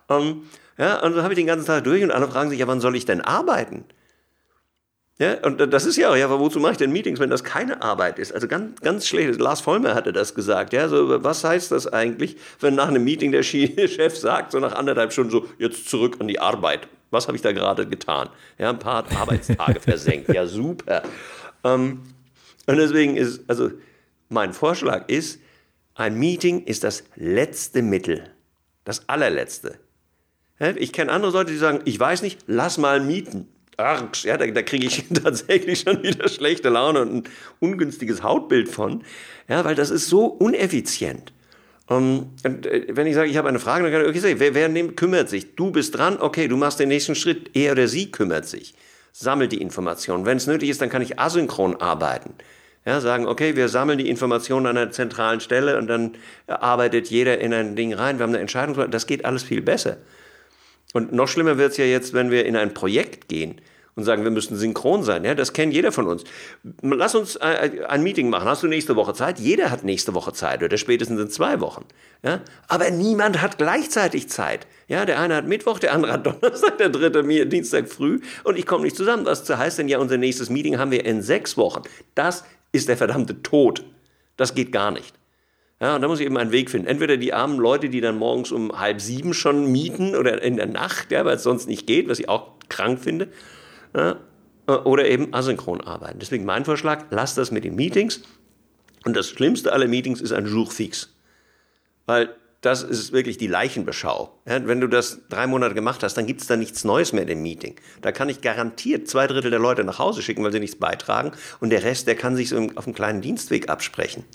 Ähm, 0.09 0.43
ja, 0.77 1.01
und 1.01 1.13
so 1.13 1.23
habe 1.23 1.33
ich 1.33 1.37
den 1.37 1.47
ganzen 1.47 1.65
Tag 1.65 1.83
durch 1.85 2.03
und 2.03 2.11
alle 2.11 2.27
fragen 2.27 2.51
sich, 2.51 2.59
ja, 2.59 2.67
wann 2.67 2.79
soll 2.79 2.95
ich 2.95 3.05
denn 3.05 3.21
arbeiten? 3.21 3.85
Ja, 5.19 5.43
und 5.43 5.57
das 5.73 5.87
ist 5.87 5.97
ja 5.97 6.11
auch, 6.11 6.15
ja, 6.15 6.29
wozu 6.29 6.59
mache 6.59 6.73
ich 6.73 6.77
denn 6.77 6.91
Meetings, 6.91 7.19
wenn 7.19 7.31
das 7.31 7.43
keine 7.43 7.81
Arbeit 7.81 8.19
ist? 8.19 8.33
Also 8.33 8.47
ganz, 8.47 8.79
ganz 8.81 9.07
schlecht. 9.07 9.39
Lars 9.39 9.61
Vollmer 9.61 9.95
hatte 9.95 10.13
das 10.13 10.35
gesagt. 10.35 10.73
Ja, 10.73 10.87
so, 10.89 11.23
was 11.23 11.43
heißt 11.43 11.71
das 11.71 11.87
eigentlich, 11.87 12.37
wenn 12.59 12.75
nach 12.75 12.87
einem 12.87 13.03
Meeting 13.03 13.31
der 13.31 13.41
Chef 13.43 14.15
sagt, 14.15 14.51
so 14.51 14.59
nach 14.59 14.75
anderthalb 14.75 15.11
Stunden 15.11 15.31
so, 15.31 15.47
jetzt 15.57 15.89
zurück 15.89 16.17
an 16.19 16.27
die 16.27 16.39
Arbeit? 16.39 16.87
Was 17.09 17.27
habe 17.27 17.35
ich 17.35 17.41
da 17.41 17.51
gerade 17.51 17.87
getan? 17.87 18.29
Ja, 18.59 18.69
ein 18.69 18.77
paar 18.77 19.05
Arbeitstage 19.15 19.79
versenkt. 19.79 20.31
Ja, 20.31 20.45
super. 20.45 21.01
Ähm, 21.63 22.03
und 22.67 22.77
deswegen 22.77 23.17
ist, 23.17 23.41
also 23.47 23.71
mein 24.29 24.53
Vorschlag 24.53 25.07
ist, 25.07 25.39
ein 25.95 26.15
Meeting 26.19 26.63
ist 26.65 26.83
das 26.83 27.05
letzte 27.15 27.81
Mittel. 27.81 28.29
Das 28.83 29.09
allerletzte. 29.09 29.79
Ich 30.75 30.93
kenne 30.93 31.11
andere 31.11 31.31
Leute, 31.31 31.51
die 31.51 31.57
sagen, 31.57 31.81
ich 31.85 31.99
weiß 31.99 32.21
nicht, 32.21 32.39
lass 32.45 32.77
mal 32.77 32.99
mieten. 32.99 33.47
Arsch, 33.77 34.25
ja, 34.25 34.37
da, 34.37 34.47
da 34.47 34.63
kriege 34.63 34.87
ich 34.87 35.05
tatsächlich 35.23 35.81
schon 35.81 36.01
wieder 36.01 36.27
schlechte 36.27 36.69
Laune 36.69 37.01
und 37.01 37.13
ein 37.13 37.23
ungünstiges 37.59 38.23
Hautbild 38.23 38.69
von, 38.69 39.03
ja, 39.47 39.63
weil 39.63 39.75
das 39.75 39.91
ist 39.91 40.07
so 40.07 40.25
uneffizient. 40.25 41.31
Um, 41.89 42.33
und, 42.43 42.65
äh, 42.65 42.87
wenn 42.89 43.07
ich 43.07 43.15
sage, 43.15 43.29
ich 43.29 43.37
habe 43.37 43.47
eine 43.47 43.59
Frage, 43.59 43.83
dann 43.83 43.93
kann 43.93 44.01
ich, 44.01 44.09
okay, 44.09 44.19
sagen, 44.19 44.39
wer, 44.39 44.53
wer 44.53 44.67
nimmt, 44.67 44.97
kümmert 44.97 45.29
sich? 45.29 45.55
Du 45.55 45.71
bist 45.71 45.95
dran, 45.95 46.17
okay, 46.19 46.49
du 46.49 46.57
machst 46.57 46.79
den 46.79 46.89
nächsten 46.89 47.15
Schritt, 47.15 47.51
er 47.55 47.71
oder 47.71 47.87
sie 47.87 48.11
kümmert 48.11 48.45
sich, 48.45 48.73
sammelt 49.13 49.53
die 49.53 49.61
Informationen. 49.61 50.25
Wenn 50.25 50.35
es 50.35 50.47
nötig 50.47 50.69
ist, 50.69 50.81
dann 50.81 50.89
kann 50.89 51.01
ich 51.01 51.17
asynchron 51.17 51.79
arbeiten. 51.79 52.33
Ja, 52.85 52.99
sagen, 52.99 53.25
okay, 53.25 53.55
wir 53.55 53.69
sammeln 53.69 53.99
die 53.99 54.09
Informationen 54.09 54.65
an 54.65 54.77
einer 54.77 54.91
zentralen 54.91 55.39
Stelle 55.39 55.77
und 55.77 55.87
dann 55.87 56.15
arbeitet 56.47 57.09
jeder 57.09 57.39
in 57.39 57.53
ein 57.53 57.75
Ding 57.75 57.93
rein. 57.93 58.17
Wir 58.17 58.23
haben 58.23 58.31
eine 58.31 58.39
Entscheidung, 58.39 58.89
das 58.89 59.07
geht 59.07 59.23
alles 59.23 59.43
viel 59.43 59.61
besser. 59.61 59.97
Und 60.97 61.13
noch 61.13 61.27
schlimmer 61.27 61.59
wird 61.59 61.73
es 61.73 61.77
ja 61.77 61.85
jetzt, 61.85 62.13
wenn 62.13 62.31
wir 62.31 62.47
in 62.47 62.55
ein 62.55 62.73
Projekt 62.73 63.27
gehen 63.29 63.61
und 63.93 64.03
sagen, 64.03 64.23
wir 64.23 64.31
müssen 64.31 64.57
synchron 64.57 65.03
sein. 65.03 65.23
Ja, 65.23 65.35
das 65.35 65.53
kennt 65.53 65.71
jeder 65.71 65.91
von 65.91 66.07
uns. 66.07 66.23
Lass 66.81 67.13
uns 67.13 67.35
äh, 67.35 67.85
ein 67.87 68.01
Meeting 68.01 68.31
machen. 68.31 68.49
Hast 68.49 68.63
du 68.63 68.67
nächste 68.67 68.95
Woche 68.95 69.13
Zeit? 69.13 69.37
Jeder 69.37 69.69
hat 69.69 69.83
nächste 69.83 70.15
Woche 70.15 70.33
Zeit 70.33 70.63
oder 70.63 70.75
spätestens 70.75 71.21
in 71.21 71.29
zwei 71.29 71.59
Wochen. 71.59 71.85
Ja, 72.23 72.41
aber 72.67 72.89
niemand 72.89 73.43
hat 73.43 73.59
gleichzeitig 73.59 74.27
Zeit. 74.27 74.65
Ja, 74.87 75.05
der 75.05 75.19
eine 75.19 75.35
hat 75.35 75.45
Mittwoch, 75.45 75.77
der 75.77 75.93
andere 75.93 76.13
hat 76.13 76.25
Donnerstag, 76.41 76.79
der 76.79 76.89
dritte 76.89 77.23
Dienstag 77.45 77.89
früh 77.89 78.19
und 78.43 78.57
ich 78.57 78.65
komme 78.65 78.83
nicht 78.83 78.95
zusammen. 78.95 79.23
Was 79.27 79.47
heißt 79.47 79.77
denn 79.77 79.87
ja, 79.87 79.99
unser 79.99 80.17
nächstes 80.17 80.49
Meeting 80.49 80.79
haben 80.79 80.89
wir 80.89 81.05
in 81.05 81.21
sechs 81.21 81.57
Wochen. 81.57 81.83
Das 82.15 82.43
ist 82.71 82.89
der 82.89 82.97
verdammte 82.97 83.43
Tod. 83.43 83.83
Das 84.35 84.55
geht 84.55 84.71
gar 84.71 84.89
nicht. 84.89 85.13
Ja, 85.79 85.95
und 85.95 86.01
da 86.01 86.07
muss 86.07 86.19
ich 86.19 86.25
eben 86.25 86.37
einen 86.37 86.51
Weg 86.51 86.71
finden. 86.71 86.87
Entweder 86.87 87.17
die 87.17 87.33
armen 87.33 87.59
Leute, 87.59 87.89
die 87.89 88.01
dann 88.01 88.17
morgens 88.17 88.51
um 88.51 88.79
halb 88.79 88.99
sieben 88.99 89.33
schon 89.33 89.71
mieten 89.71 90.15
oder 90.15 90.41
in 90.41 90.57
der 90.57 90.65
Nacht, 90.65 91.11
ja, 91.11 91.23
weil 91.23 91.35
es 91.35 91.43
sonst 91.43 91.67
nicht 91.67 91.85
geht, 91.85 92.09
was 92.09 92.19
ich 92.19 92.29
auch 92.29 92.53
krank 92.67 92.99
finde, 92.99 93.27
ja, 93.95 94.17
oder 94.67 95.07
eben 95.07 95.33
asynchron 95.33 95.81
arbeiten. 95.81 96.19
Deswegen 96.19 96.45
mein 96.45 96.65
Vorschlag, 96.65 97.05
lass 97.11 97.35
das 97.35 97.51
mit 97.51 97.63
den 97.63 97.75
Meetings. 97.75 98.21
Und 99.05 99.15
das 99.15 99.29
Schlimmste 99.29 99.71
aller 99.71 99.87
Meetings 99.87 100.19
ist 100.19 100.33
ein 100.33 100.47
Jour 100.47 100.69
fix. 100.69 101.13
Weil 102.05 102.35
das 102.61 102.81
ist 102.81 103.11
wirklich 103.11 103.37
die 103.37 103.47
Leichenbeschau. 103.47 104.33
Ja, 104.47 104.65
wenn 104.67 104.81
du 104.81 104.87
das 104.87 105.21
drei 105.29 105.45
Monate 105.45 105.75
gemacht 105.75 106.01
hast, 106.03 106.15
dann 106.15 106.25
gibt 106.25 106.41
es 106.41 106.47
da 106.47 106.57
nichts 106.57 106.83
Neues 106.83 107.13
mehr 107.13 107.21
in 107.21 107.27
dem 107.27 107.43
Meeting. 107.43 107.75
Da 108.01 108.11
kann 108.11 108.29
ich 108.29 108.41
garantiert 108.41 109.07
zwei 109.07 109.27
Drittel 109.27 109.51
der 109.51 109.59
Leute 109.59 109.83
nach 109.83 109.99
Hause 109.99 110.23
schicken, 110.23 110.43
weil 110.43 110.51
sie 110.51 110.59
nichts 110.59 110.77
beitragen. 110.77 111.33
Und 111.59 111.69
der 111.69 111.83
Rest, 111.83 112.07
der 112.07 112.15
kann 112.15 112.35
sich 112.35 112.49
so 112.49 112.57
auf 112.75 112.87
einem 112.87 112.95
kleinen 112.95 113.21
Dienstweg 113.21 113.69
absprechen. 113.69 114.25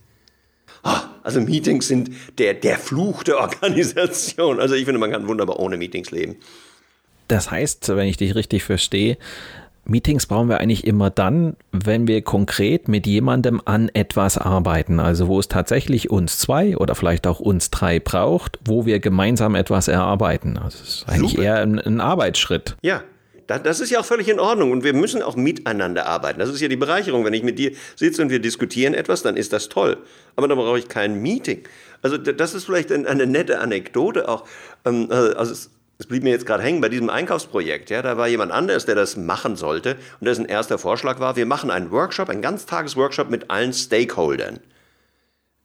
Also 1.23 1.41
Meetings 1.41 1.87
sind 1.87 2.11
der, 2.39 2.55
der 2.55 2.79
Fluch 2.79 3.23
der 3.23 3.39
Organisation. 3.39 4.59
Also 4.61 4.75
ich 4.75 4.85
finde, 4.85 4.99
man 4.99 5.11
kann 5.11 5.29
wunderbar 5.29 5.61
ohne 5.61 5.77
Meetings 5.77 6.11
leben. 6.11 6.37
Das 7.29 7.51
heißt, 7.51 7.89
wenn 7.89 8.09
ich 8.09 8.17
dich 8.17 8.35
richtig 8.35 8.65
verstehe, 8.65 9.17
Meetings 9.85 10.27
brauchen 10.27 10.49
wir 10.49 10.61
eigentlich 10.61 10.87
immer 10.87 11.11
dann, 11.11 11.57
wenn 11.73 12.07
wir 12.07 12.23
konkret 12.23 12.87
mit 12.87 13.07
jemandem 13.07 13.61
an 13.65 13.89
etwas 13.89 14.39
arbeiten. 14.39 15.01
Also 15.01 15.27
wo 15.27 15.41
es 15.41 15.49
tatsächlich 15.49 16.11
uns 16.11 16.39
zwei 16.39 16.77
oder 16.77 16.95
vielleicht 16.95 17.27
auch 17.27 17.41
uns 17.41 17.71
drei 17.71 17.99
braucht, 17.99 18.59
wo 18.65 18.87
wir 18.87 19.01
gemeinsam 19.01 19.55
etwas 19.55 19.89
erarbeiten. 19.89 20.57
Also 20.57 20.79
es 20.83 20.89
ist 20.89 21.09
eigentlich 21.09 21.33
Super. 21.33 21.43
eher 21.43 21.63
ein, 21.63 21.79
ein 21.81 22.01
Arbeitsschritt. 22.01 22.77
Ja, 22.83 23.03
das 23.47 23.81
ist 23.81 23.91
ja 23.91 24.01
auch 24.01 24.05
völlig 24.05 24.29
in 24.29 24.41
Ordnung 24.41 24.71
und 24.73 24.85
wir 24.85 24.93
müssen 24.93 25.23
auch 25.23 25.37
miteinander 25.37 26.07
arbeiten. 26.07 26.39
Das 26.39 26.49
ist 26.49 26.61
ja 26.61 26.69
die 26.69 26.77
Bereicherung. 26.77 27.25
Wenn 27.25 27.35
ich 27.35 27.43
mit 27.43 27.59
dir 27.59 27.73
sitze 27.97 28.23
und 28.23 28.31
wir 28.31 28.41
diskutieren 28.41 28.95
etwas, 28.95 29.23
dann 29.23 29.37
ist 29.37 29.53
das 29.53 29.69
toll. 29.69 29.99
Aber 30.37 30.49
dann 30.49 30.59
brauche 30.59 30.79
ich 30.79 30.89
kein 30.89 31.21
Meeting. 31.21 31.63
Also 32.03 32.19
das 32.19 32.55
ist 32.55 32.65
vielleicht 32.65 32.91
eine 32.91 33.27
nette 33.27 33.61
Anekdote 33.61 34.29
auch. 34.29 34.47
Ähm, 34.85 35.09
also 35.11 35.53
es, 35.53 35.71
es 35.99 36.07
blieb 36.07 36.25
mir 36.25 36.31
jetzt 36.31 36.47
gerade 36.47 36.63
hängen 36.63 36.81
bei 36.81 36.89
diesem 36.89 37.11
Einkaufsprojekt. 37.11 37.91
Ja, 37.91 38.03
da 38.03 38.17
war 38.17 38.27
jemand 38.27 38.51
anders, 38.51 38.87
der 38.87 38.97
das 38.97 39.17
machen 39.17 39.57
sollte 39.57 39.97
und 40.21 40.27
dessen 40.27 40.47
erster 40.47 40.79
Vorschlag 40.79 41.21
war, 41.21 41.37
wir 41.37 41.47
machen 41.47 41.71
einen 41.71 41.91
Workshop, 41.91 42.29
einen 42.29 42.43
Ganztagesworkshop 42.43 43.31
mit 43.31 43.51
allen 43.51 43.73
Stakeholdern. 43.73 44.59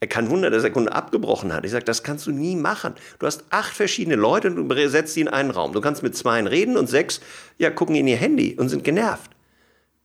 Kein 0.09 0.29
Wunder, 0.29 0.51
dass 0.51 0.61
der 0.61 0.71
Kunde 0.71 0.93
abgebrochen 0.93 1.51
hat. 1.53 1.65
Ich 1.65 1.71
sage, 1.71 1.83
das 1.83 2.03
kannst 2.03 2.27
du 2.27 2.31
nie 2.31 2.55
machen. 2.55 2.93
Du 3.17 3.25
hast 3.25 3.45
acht 3.49 3.73
verschiedene 3.73 4.15
Leute 4.15 4.49
und 4.51 4.69
du 4.69 4.89
setzt 4.89 5.15
sie 5.15 5.21
in 5.21 5.27
einen 5.27 5.49
Raum. 5.49 5.73
Du 5.73 5.81
kannst 5.81 6.03
mit 6.03 6.15
zwei 6.15 6.41
reden 6.43 6.77
und 6.77 6.87
sechs 6.87 7.19
ja, 7.57 7.71
gucken 7.71 7.95
in 7.95 8.07
ihr 8.07 8.17
Handy 8.17 8.55
und 8.59 8.69
sind 8.69 8.83
genervt. 8.83 9.31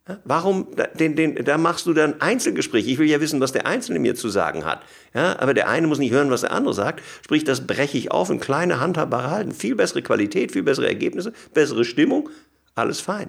Ja, 0.08 0.18
warum, 0.24 0.68
den, 0.98 1.14
den, 1.14 1.44
da 1.44 1.58
machst 1.58 1.86
du 1.86 1.92
dann 1.92 2.20
Einzelgespräche. 2.22 2.90
Ich 2.90 2.98
will 2.98 3.08
ja 3.08 3.20
wissen, 3.20 3.40
was 3.40 3.52
der 3.52 3.66
Einzelne 3.66 3.98
mir 3.98 4.14
zu 4.14 4.30
sagen 4.30 4.64
hat. 4.64 4.82
Ja, 5.14 5.38
aber 5.38 5.52
der 5.52 5.68
eine 5.68 5.86
muss 5.86 5.98
nicht 5.98 6.10
hören, 6.10 6.30
was 6.30 6.40
der 6.40 6.52
andere 6.52 6.74
sagt. 6.74 7.02
Sprich, 7.22 7.44
das 7.44 7.66
breche 7.66 7.98
ich 7.98 8.10
auf 8.10 8.30
in 8.30 8.40
kleine, 8.40 8.80
handhabbare 8.80 9.30
Halten. 9.30 9.52
Viel 9.52 9.76
bessere 9.76 10.02
Qualität, 10.02 10.52
viel 10.52 10.62
bessere 10.62 10.88
Ergebnisse, 10.88 11.34
bessere 11.52 11.84
Stimmung. 11.84 12.30
Alles 12.74 13.00
fein. 13.00 13.28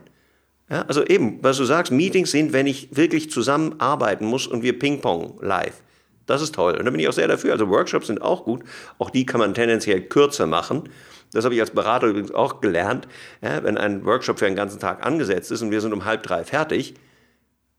Ja, 0.70 0.84
also 0.84 1.06
eben, 1.06 1.40
was 1.44 1.58
du 1.58 1.66
sagst, 1.66 1.92
Meetings 1.92 2.32
sind, 2.32 2.54
wenn 2.54 2.68
ich 2.68 2.96
wirklich 2.96 3.30
zusammenarbeiten 3.30 4.26
muss 4.26 4.48
und 4.48 4.64
wir 4.64 4.80
Ping-Pong 4.80 5.40
live. 5.42 5.82
Das 6.26 6.42
ist 6.42 6.56
toll. 6.56 6.76
Und 6.78 6.86
da 6.86 6.92
bin 6.92 7.00
ich 7.00 7.08
auch 7.08 7.14
sehr 7.14 7.28
dafür. 7.28 7.52
Also 7.52 7.70
Workshops 7.70 8.08
sind 8.08 8.22
auch 8.22 8.46
gut. 8.46 8.64
Auch 9.00 9.10
die 9.10 9.26
kann 9.26 9.40
man 9.40 9.54
tendenziell 9.54 10.02
kürzer 10.02 10.48
machen. 10.48 10.90
Das 11.34 11.46
habe 11.46 11.56
ich 11.56 11.62
als 11.62 11.72
Berater 11.72 12.08
übrigens 12.08 12.32
auch 12.32 12.62
gelernt. 12.62 13.08
Ja, 13.42 13.64
wenn 13.64 13.78
ein 13.78 14.06
Workshop 14.06 14.40
für 14.40 14.46
einen 14.46 14.56
ganzen 14.56 14.80
Tag 14.80 15.06
angesetzt 15.06 15.52
ist 15.52 15.62
und 15.62 15.72
wir 15.72 15.82
sind 15.82 15.94
um 15.94 16.06
halb 16.06 16.24
drei 16.24 16.44
fertig, 16.44 16.94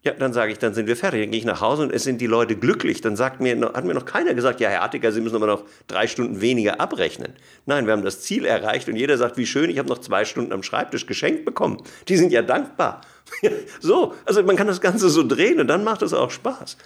ja, 0.05 0.12
dann 0.12 0.34
sage 0.34 0.53
ich, 0.53 0.59
dann 0.59 0.74
sind 0.74 0.86
wir 0.86 0.97
fertig. 0.97 1.22
Dann 1.22 1.30
gehe 1.30 1.40
ich 1.40 1.47
nach 1.47 1.62
Hause 1.62 1.82
und 1.84 1.90
es 1.90 2.05
sind 2.05 2.20
die 2.20 2.26
Leute 2.26 2.57
glücklich. 2.57 3.01
Dann 3.01 3.16
sagt 3.16 3.40
mir, 3.40 3.59
hat 3.72 3.84
mir 3.86 3.95
noch 3.95 4.05
keiner 4.05 4.34
gesagt, 4.34 4.61
ja, 4.61 4.68
Herr 4.68 4.82
Attiker, 4.82 5.12
Sie 5.12 5.22
müssen 5.22 5.36
aber 5.36 5.47
noch 5.47 5.64
drei 5.86 6.07
Stunden 6.07 6.42
weniger 6.42 6.78
abrechnen. 6.78 7.32
Nein, 7.64 7.86
wir 7.86 7.95
haben 7.95 8.05
das 8.05 8.20
Ziel 8.20 8.45
erreicht 8.45 8.86
und 8.88 8.97
jeder 8.97 9.16
sagt, 9.16 9.38
wie 9.38 9.47
schön, 9.47 9.70
ich 9.70 9.78
habe 9.78 9.88
noch 9.88 9.99
zwei 9.99 10.26
Stunden 10.26 10.53
am 10.53 10.62
Schreibtisch 10.62 11.07
geschenkt 11.07 11.47
bekommen. 11.47 11.82
Die 12.09 12.18
sind 12.18 12.32
ja 12.32 12.42
dankbar. 12.42 13.01
so, 13.80 14.12
also 14.26 14.42
man 14.42 14.57
kann 14.57 14.66
das 14.66 14.82
Ganze 14.82 15.09
so 15.09 15.26
drehen 15.26 15.59
und 15.59 15.68
dann 15.68 15.84
macht 15.84 16.03
es 16.03 16.12
auch 16.12 16.30
Spaß. 16.30 16.76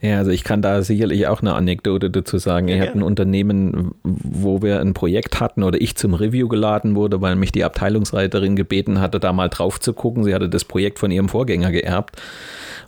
Ja, 0.00 0.18
also 0.18 0.30
ich 0.30 0.44
kann 0.44 0.60
da 0.60 0.82
sicherlich 0.82 1.26
auch 1.28 1.40
eine 1.40 1.54
Anekdote 1.54 2.10
dazu 2.10 2.36
sagen. 2.38 2.68
Ich 2.68 2.76
ja, 2.76 2.82
hatte 2.82 2.98
ein 2.98 3.02
Unternehmen, 3.02 3.92
wo 4.02 4.60
wir 4.60 4.80
ein 4.80 4.92
Projekt 4.92 5.40
hatten 5.40 5.62
oder 5.62 5.80
ich 5.80 5.96
zum 5.96 6.12
Review 6.12 6.48
geladen 6.48 6.94
wurde, 6.94 7.22
weil 7.22 7.36
mich 7.36 7.52
die 7.52 7.64
Abteilungsleiterin 7.64 8.54
gebeten 8.54 9.00
hatte, 9.00 9.18
da 9.18 9.32
mal 9.32 9.48
drauf 9.48 9.80
zu 9.80 9.94
gucken. 9.94 10.24
Sie 10.24 10.34
hatte 10.34 10.48
das 10.48 10.64
Projekt 10.64 10.98
von 10.98 11.10
ihrem 11.10 11.28
Vorgänger 11.28 11.70
geerbt. 11.70 12.20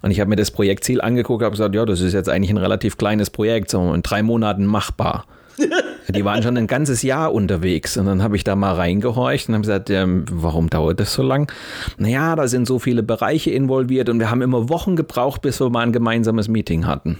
Und 0.02 0.10
ich 0.10 0.20
habe 0.20 0.28
mir 0.28 0.36
das 0.36 0.50
Projektziel 0.50 1.00
angeguckt 1.00 1.40
und 1.40 1.46
habe 1.46 1.56
gesagt, 1.56 1.74
ja, 1.74 1.86
das 1.86 2.00
ist 2.00 2.12
jetzt 2.12 2.28
eigentlich 2.28 2.50
ein 2.50 2.58
relativ 2.58 2.98
kleines 2.98 3.30
Projekt, 3.30 3.70
so 3.70 3.94
in 3.94 4.02
drei 4.02 4.22
Monaten 4.22 4.66
machbar. 4.66 5.24
Die 6.08 6.24
waren 6.24 6.42
schon 6.42 6.56
ein 6.56 6.66
ganzes 6.66 7.02
Jahr 7.02 7.32
unterwegs 7.32 7.96
und 7.96 8.06
dann 8.06 8.22
habe 8.22 8.36
ich 8.36 8.44
da 8.44 8.54
mal 8.54 8.74
reingehorcht 8.74 9.48
und 9.48 9.54
habe 9.54 9.62
gesagt, 9.62 9.88
ja, 9.88 10.06
warum 10.06 10.70
dauert 10.70 11.00
das 11.00 11.12
so 11.12 11.22
lang? 11.22 11.50
Naja, 11.98 12.36
da 12.36 12.46
sind 12.46 12.66
so 12.66 12.78
viele 12.78 13.02
Bereiche 13.02 13.50
involviert 13.50 14.08
und 14.08 14.20
wir 14.20 14.30
haben 14.30 14.42
immer 14.42 14.68
Wochen 14.68 14.96
gebraucht, 14.96 15.42
bis 15.42 15.60
wir 15.60 15.70
mal 15.70 15.80
ein 15.80 15.92
gemeinsames 15.92 16.48
Meeting 16.48 16.86
hatten. 16.86 17.18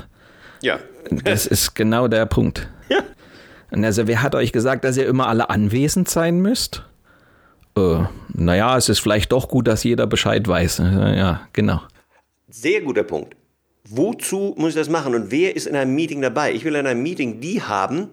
Ja. 0.63 0.79
Das 1.25 1.47
ist 1.47 1.75
genau 1.75 2.09
der 2.09 2.27
Punkt. 2.27 2.69
Ja. 2.89 2.99
Und 3.71 3.85
also, 3.85 4.07
wer 4.07 4.23
hat 4.23 4.35
euch 4.35 4.53
gesagt, 4.53 4.85
dass 4.85 4.97
ihr 4.97 5.07
immer 5.07 5.27
alle 5.27 5.51
anwesend 5.51 6.09
sein 6.09 6.41
müsst? 6.41 6.85
äh, 7.77 8.05
naja, 8.33 8.77
es 8.77 8.89
ist 8.89 9.01
vielleicht 9.01 9.33
doch 9.33 9.49
gut, 9.49 9.69
dass 9.69 9.85
jeder 9.85 10.07
Bescheid 10.07 10.47
weiß. 10.47 10.79
Ja, 10.79 11.43
genau. 11.53 11.83
Sehr 12.49 12.81
guter 12.81 13.05
Punkt. 13.05 13.37
Wozu 13.89 14.55
muss 14.57 14.71
ich 14.71 14.75
das 14.75 14.89
machen 14.89 15.15
und 15.15 15.31
wer 15.31 15.55
ist 15.55 15.67
in 15.67 15.77
einem 15.77 15.95
Meeting 15.95 16.21
dabei? 16.21 16.53
Ich 16.53 16.65
will 16.65 16.75
in 16.75 16.87
einem 16.87 17.03
Meeting 17.03 17.41
die 17.41 17.63
haben, 17.63 18.09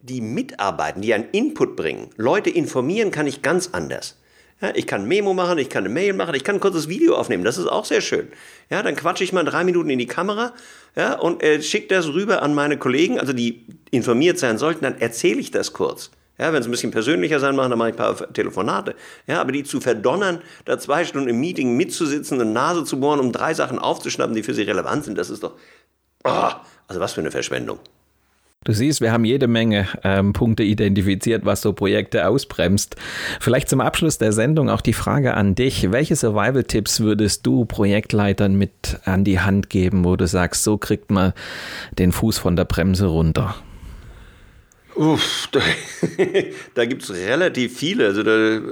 die 0.00 0.20
mitarbeiten, 0.20 1.02
die 1.02 1.14
einen 1.14 1.30
Input 1.32 1.76
bringen. 1.76 2.10
Leute 2.16 2.50
informieren 2.50 3.10
kann 3.10 3.26
ich 3.26 3.42
ganz 3.42 3.70
anders. 3.72 4.16
Ja, 4.60 4.72
ich 4.74 4.86
kann 4.86 5.06
Memo 5.06 5.34
machen, 5.34 5.58
ich 5.58 5.68
kann 5.68 5.84
eine 5.84 5.92
Mail 5.92 6.14
machen, 6.14 6.34
ich 6.34 6.42
kann 6.42 6.56
ein 6.56 6.60
kurzes 6.60 6.88
Video 6.88 7.14
aufnehmen. 7.16 7.44
Das 7.44 7.58
ist 7.58 7.66
auch 7.66 7.84
sehr 7.84 8.00
schön. 8.00 8.28
Ja, 8.70 8.82
dann 8.82 8.96
quatsche 8.96 9.22
ich 9.22 9.32
mal 9.32 9.44
drei 9.44 9.64
Minuten 9.64 9.90
in 9.90 9.98
die 9.98 10.06
Kamera 10.06 10.54
ja, 10.96 11.18
und 11.18 11.42
äh, 11.42 11.60
schicke 11.60 11.88
das 11.88 12.08
rüber 12.08 12.42
an 12.42 12.54
meine 12.54 12.78
Kollegen, 12.78 13.20
also 13.20 13.34
die 13.34 13.66
informiert 13.90 14.38
sein 14.38 14.56
sollten, 14.56 14.82
dann 14.82 14.98
erzähle 14.98 15.40
ich 15.40 15.50
das 15.50 15.74
kurz. 15.74 16.10
Ja, 16.38 16.52
wenn 16.52 16.60
es 16.60 16.68
ein 16.68 16.70
bisschen 16.70 16.90
persönlicher 16.90 17.40
sein 17.40 17.56
machen, 17.56 17.70
dann 17.70 17.78
mache 17.78 17.90
ich 17.90 17.94
ein 17.94 18.16
paar 18.16 18.32
Telefonate. 18.32 18.94
Ja, 19.26 19.40
aber 19.40 19.52
die 19.52 19.64
zu 19.64 19.80
verdonnern, 19.80 20.42
da 20.64 20.78
zwei 20.78 21.04
Stunden 21.04 21.28
im 21.28 21.40
Meeting 21.40 21.76
mitzusitzen, 21.76 22.40
eine 22.40 22.50
Nase 22.50 22.84
zu 22.84 23.00
bohren, 23.00 23.20
um 23.20 23.32
drei 23.32 23.52
Sachen 23.54 23.78
aufzuschnappen, 23.78 24.34
die 24.34 24.42
für 24.42 24.54
sie 24.54 24.62
relevant 24.62 25.04
sind, 25.04 25.18
das 25.18 25.30
ist 25.30 25.42
doch, 25.42 25.52
oh, 26.24 26.50
also 26.88 27.00
was 27.00 27.12
für 27.12 27.20
eine 27.20 27.30
Verschwendung. 27.30 27.78
Du 28.66 28.72
siehst, 28.72 29.00
wir 29.00 29.12
haben 29.12 29.24
jede 29.24 29.46
Menge 29.46 29.86
ähm, 30.02 30.32
Punkte 30.32 30.64
identifiziert, 30.64 31.44
was 31.44 31.62
so 31.62 31.72
Projekte 31.72 32.26
ausbremst. 32.26 32.96
Vielleicht 33.38 33.68
zum 33.68 33.80
Abschluss 33.80 34.18
der 34.18 34.32
Sendung 34.32 34.70
auch 34.70 34.80
die 34.80 34.92
Frage 34.92 35.34
an 35.34 35.54
dich. 35.54 35.92
Welche 35.92 36.16
Survival-Tipps 36.16 36.98
würdest 36.98 37.46
du 37.46 37.64
Projektleitern 37.64 38.56
mit 38.56 38.98
an 39.04 39.22
die 39.22 39.38
Hand 39.38 39.70
geben, 39.70 40.04
wo 40.04 40.16
du 40.16 40.26
sagst, 40.26 40.64
so 40.64 40.78
kriegt 40.78 41.12
man 41.12 41.32
den 41.96 42.10
Fuß 42.10 42.38
von 42.38 42.56
der 42.56 42.64
Bremse 42.64 43.06
runter? 43.06 43.54
Uff, 44.96 45.48
da, 45.52 45.60
da 46.74 46.86
gibt 46.86 47.04
es 47.04 47.14
relativ 47.14 47.78
viele. 47.78 48.06
Also 48.06 48.24
da, 48.24 48.62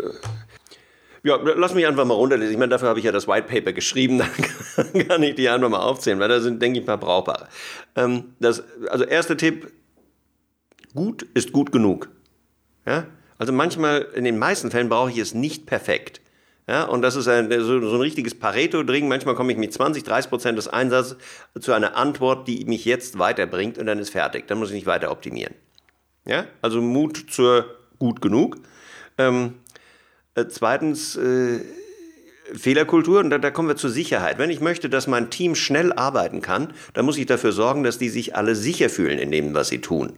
ja, 1.22 1.36
lass 1.36 1.72
mich 1.72 1.86
einfach 1.86 2.04
mal 2.04 2.14
runterlesen. 2.14 2.52
Ich 2.52 2.58
meine, 2.58 2.70
dafür 2.70 2.88
habe 2.88 2.98
ich 2.98 3.04
ja 3.04 3.12
das 3.12 3.28
White 3.28 3.46
Paper 3.46 3.72
geschrieben, 3.72 4.18
dann 4.76 5.06
kann 5.06 5.22
ich 5.22 5.36
die 5.36 5.48
einfach 5.48 5.68
mal 5.68 5.78
aufzählen, 5.78 6.18
weil 6.18 6.28
da 6.28 6.40
sind, 6.40 6.60
denke 6.60 6.80
ich, 6.80 6.82
ein 6.82 6.86
paar 6.86 6.98
brauchbare. 6.98 7.46
Ähm, 7.94 8.34
das, 8.40 8.64
also 8.90 9.04
erster 9.04 9.36
Tipp, 9.36 9.70
gut 10.94 11.22
ist 11.34 11.52
gut 11.52 11.72
genug. 11.72 12.08
Ja? 12.86 13.06
Also 13.38 13.52
manchmal, 13.52 14.06
in 14.14 14.24
den 14.24 14.38
meisten 14.38 14.70
Fällen 14.70 14.88
brauche 14.88 15.10
ich 15.10 15.18
es 15.18 15.34
nicht 15.34 15.66
perfekt. 15.66 16.20
Ja, 16.66 16.84
und 16.84 17.02
das 17.02 17.14
ist 17.14 17.28
ein, 17.28 17.50
so, 17.50 17.80
so 17.80 17.96
ein 17.96 18.00
richtiges 18.00 18.34
Pareto-Ding. 18.34 19.06
Manchmal 19.06 19.34
komme 19.34 19.52
ich 19.52 19.58
mit 19.58 19.72
20, 19.72 20.02
30 20.02 20.30
Prozent 20.30 20.56
des 20.56 20.66
Einsatzes 20.66 21.16
zu 21.60 21.74
einer 21.74 21.94
Antwort, 21.94 22.48
die 22.48 22.64
mich 22.64 22.86
jetzt 22.86 23.18
weiterbringt 23.18 23.76
und 23.76 23.84
dann 23.84 23.98
ist 23.98 24.10
fertig. 24.10 24.46
Dann 24.46 24.58
muss 24.58 24.70
ich 24.70 24.76
nicht 24.76 24.86
weiter 24.86 25.10
optimieren. 25.10 25.54
Ja, 26.24 26.46
also 26.62 26.80
Mut 26.80 27.26
zur 27.28 27.66
gut 27.98 28.22
genug. 28.22 28.56
Ähm, 29.18 29.54
äh, 30.34 30.46
zweitens, 30.48 31.16
äh, 31.16 31.60
Fehlerkultur, 32.54 33.20
und 33.20 33.30
da, 33.30 33.38
da, 33.38 33.50
kommen 33.50 33.68
wir 33.68 33.76
zur 33.76 33.90
Sicherheit. 33.90 34.38
Wenn 34.38 34.50
ich 34.50 34.60
möchte, 34.60 34.88
dass 34.88 35.06
mein 35.06 35.30
Team 35.30 35.54
schnell 35.54 35.92
arbeiten 35.92 36.40
kann, 36.40 36.72
dann 36.94 37.04
muss 37.04 37.18
ich 37.18 37.26
dafür 37.26 37.52
sorgen, 37.52 37.84
dass 37.84 37.98
die 37.98 38.08
sich 38.08 38.36
alle 38.36 38.54
sicher 38.54 38.88
fühlen 38.88 39.18
in 39.18 39.30
dem, 39.30 39.54
was 39.54 39.68
sie 39.68 39.80
tun. 39.80 40.14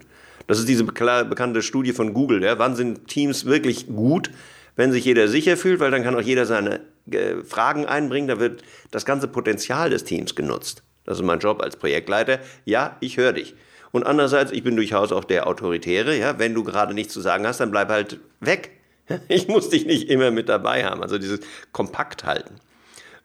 Das 0.47 0.59
ist 0.59 0.69
diese 0.69 0.85
bekannte 0.85 1.63
Studie 1.63 1.93
von 1.93 2.15
Google. 2.15 2.43
Ja? 2.43 2.59
Wann 2.59 2.77
sind 2.77 3.09
Teams 3.09 3.45
wirklich 3.45 3.87
gut, 3.89 4.31
wenn 4.77 4.93
sich 4.93 5.05
jeder 5.05 5.29
sicher 5.29 5.57
fühlt, 5.57 5.81
weil 5.81 5.91
dann 5.91 6.03
kann 6.03 6.15
auch 6.15 6.21
jeder 6.21 6.47
seine 6.47 6.81
äh, 7.11 7.43
Fragen 7.45 7.87
einbringen, 7.87 8.29
da 8.29 8.39
wird 8.39 8.63
das 8.91 9.05
ganze 9.05 9.29
Potenzial 9.29 9.91
des 9.91 10.05
Teams 10.05 10.35
genutzt. 10.35 10.83
Das 11.05 11.19
ist 11.19 11.25
mein 11.25 11.39
Job 11.39 11.63
als 11.63 11.77
Projektleiter. 11.77 12.41
Ja, 12.65 12.97
ich 13.01 13.17
höre 13.17 13.33
dich. 13.33 13.55
Und 13.93 14.05
andererseits, 14.05 14.53
ich 14.53 14.63
bin 14.63 14.77
durchaus 14.77 15.13
auch 15.13 15.25
der 15.25 15.47
Autoritäre. 15.47 16.17
Ja? 16.17 16.39
Wenn 16.39 16.55
du 16.55 16.65
gerade 16.65 16.95
nichts 16.95 17.13
zu 17.13 17.21
sagen 17.21 17.47
hast, 17.47 17.61
dann 17.61 17.71
bleib 17.71 17.89
halt 17.89 18.21
weg. 18.41 18.73
Ich 19.29 19.47
muss 19.47 19.69
dich 19.69 19.87
nicht 19.87 20.11
immer 20.11 20.33
mit 20.33 20.49
dabei 20.49 20.85
haben. 20.85 21.01
Also 21.01 21.17
dieses 21.19 21.39
Kompakt 21.71 22.25
halten. 22.25 22.57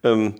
Ähm, 0.03 0.35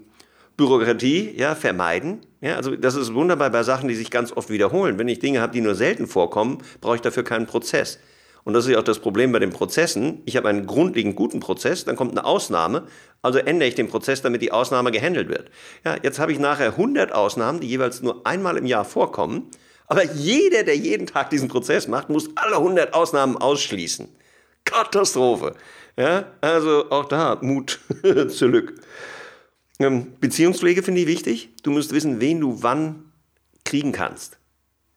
Bürokratie, 0.61 1.33
ja, 1.35 1.55
vermeiden. 1.55 2.19
Ja, 2.39 2.55
also 2.55 2.75
das 2.75 2.95
ist 2.95 3.15
wunderbar 3.15 3.49
bei 3.49 3.63
Sachen, 3.63 3.87
die 3.87 3.95
sich 3.95 4.11
ganz 4.11 4.31
oft 4.31 4.51
wiederholen. 4.51 4.99
Wenn 4.99 5.07
ich 5.07 5.17
Dinge 5.17 5.41
habe, 5.41 5.53
die 5.53 5.61
nur 5.61 5.73
selten 5.73 6.05
vorkommen, 6.05 6.59
brauche 6.81 6.97
ich 6.97 7.01
dafür 7.01 7.23
keinen 7.23 7.47
Prozess. 7.47 7.97
Und 8.43 8.53
das 8.53 8.65
ist 8.65 8.71
ja 8.71 8.77
auch 8.77 8.83
das 8.83 8.99
Problem 8.99 9.31
bei 9.31 9.39
den 9.39 9.49
Prozessen. 9.49 10.21
Ich 10.25 10.37
habe 10.37 10.49
einen 10.49 10.67
grundlegend 10.67 11.15
guten 11.15 11.39
Prozess, 11.39 11.83
dann 11.85 11.95
kommt 11.95 12.11
eine 12.11 12.25
Ausnahme, 12.25 12.83
also 13.23 13.39
ändere 13.39 13.69
ich 13.69 13.75
den 13.75 13.87
Prozess, 13.87 14.21
damit 14.21 14.43
die 14.43 14.51
Ausnahme 14.51 14.91
gehandelt 14.91 15.29
wird. 15.29 15.49
Ja, 15.83 15.95
jetzt 16.03 16.19
habe 16.19 16.31
ich 16.31 16.37
nachher 16.37 16.67
100 16.67 17.11
Ausnahmen, 17.11 17.59
die 17.59 17.67
jeweils 17.67 18.03
nur 18.03 18.25
einmal 18.27 18.55
im 18.57 18.67
Jahr 18.67 18.85
vorkommen, 18.85 19.49
aber 19.87 20.03
jeder, 20.03 20.63
der 20.63 20.77
jeden 20.77 21.07
Tag 21.07 21.31
diesen 21.31 21.49
Prozess 21.49 21.87
macht, 21.87 22.09
muss 22.09 22.29
alle 22.35 22.57
100 22.57 22.93
Ausnahmen 22.93 23.35
ausschließen. 23.35 24.09
Katastrophe. 24.63 25.55
Ja, 25.97 26.25
also 26.39 26.89
auch 26.91 27.05
da 27.05 27.39
Mut 27.41 27.79
zurück. 28.29 28.75
Ähm, 29.83 30.07
Beziehungspflege 30.19 30.83
finde 30.83 31.01
ich 31.01 31.07
wichtig. 31.07 31.49
Du 31.63 31.71
musst 31.71 31.93
wissen, 31.93 32.19
wen 32.19 32.39
du 32.39 32.63
wann 32.63 33.11
kriegen 33.63 33.91
kannst. 33.91 34.37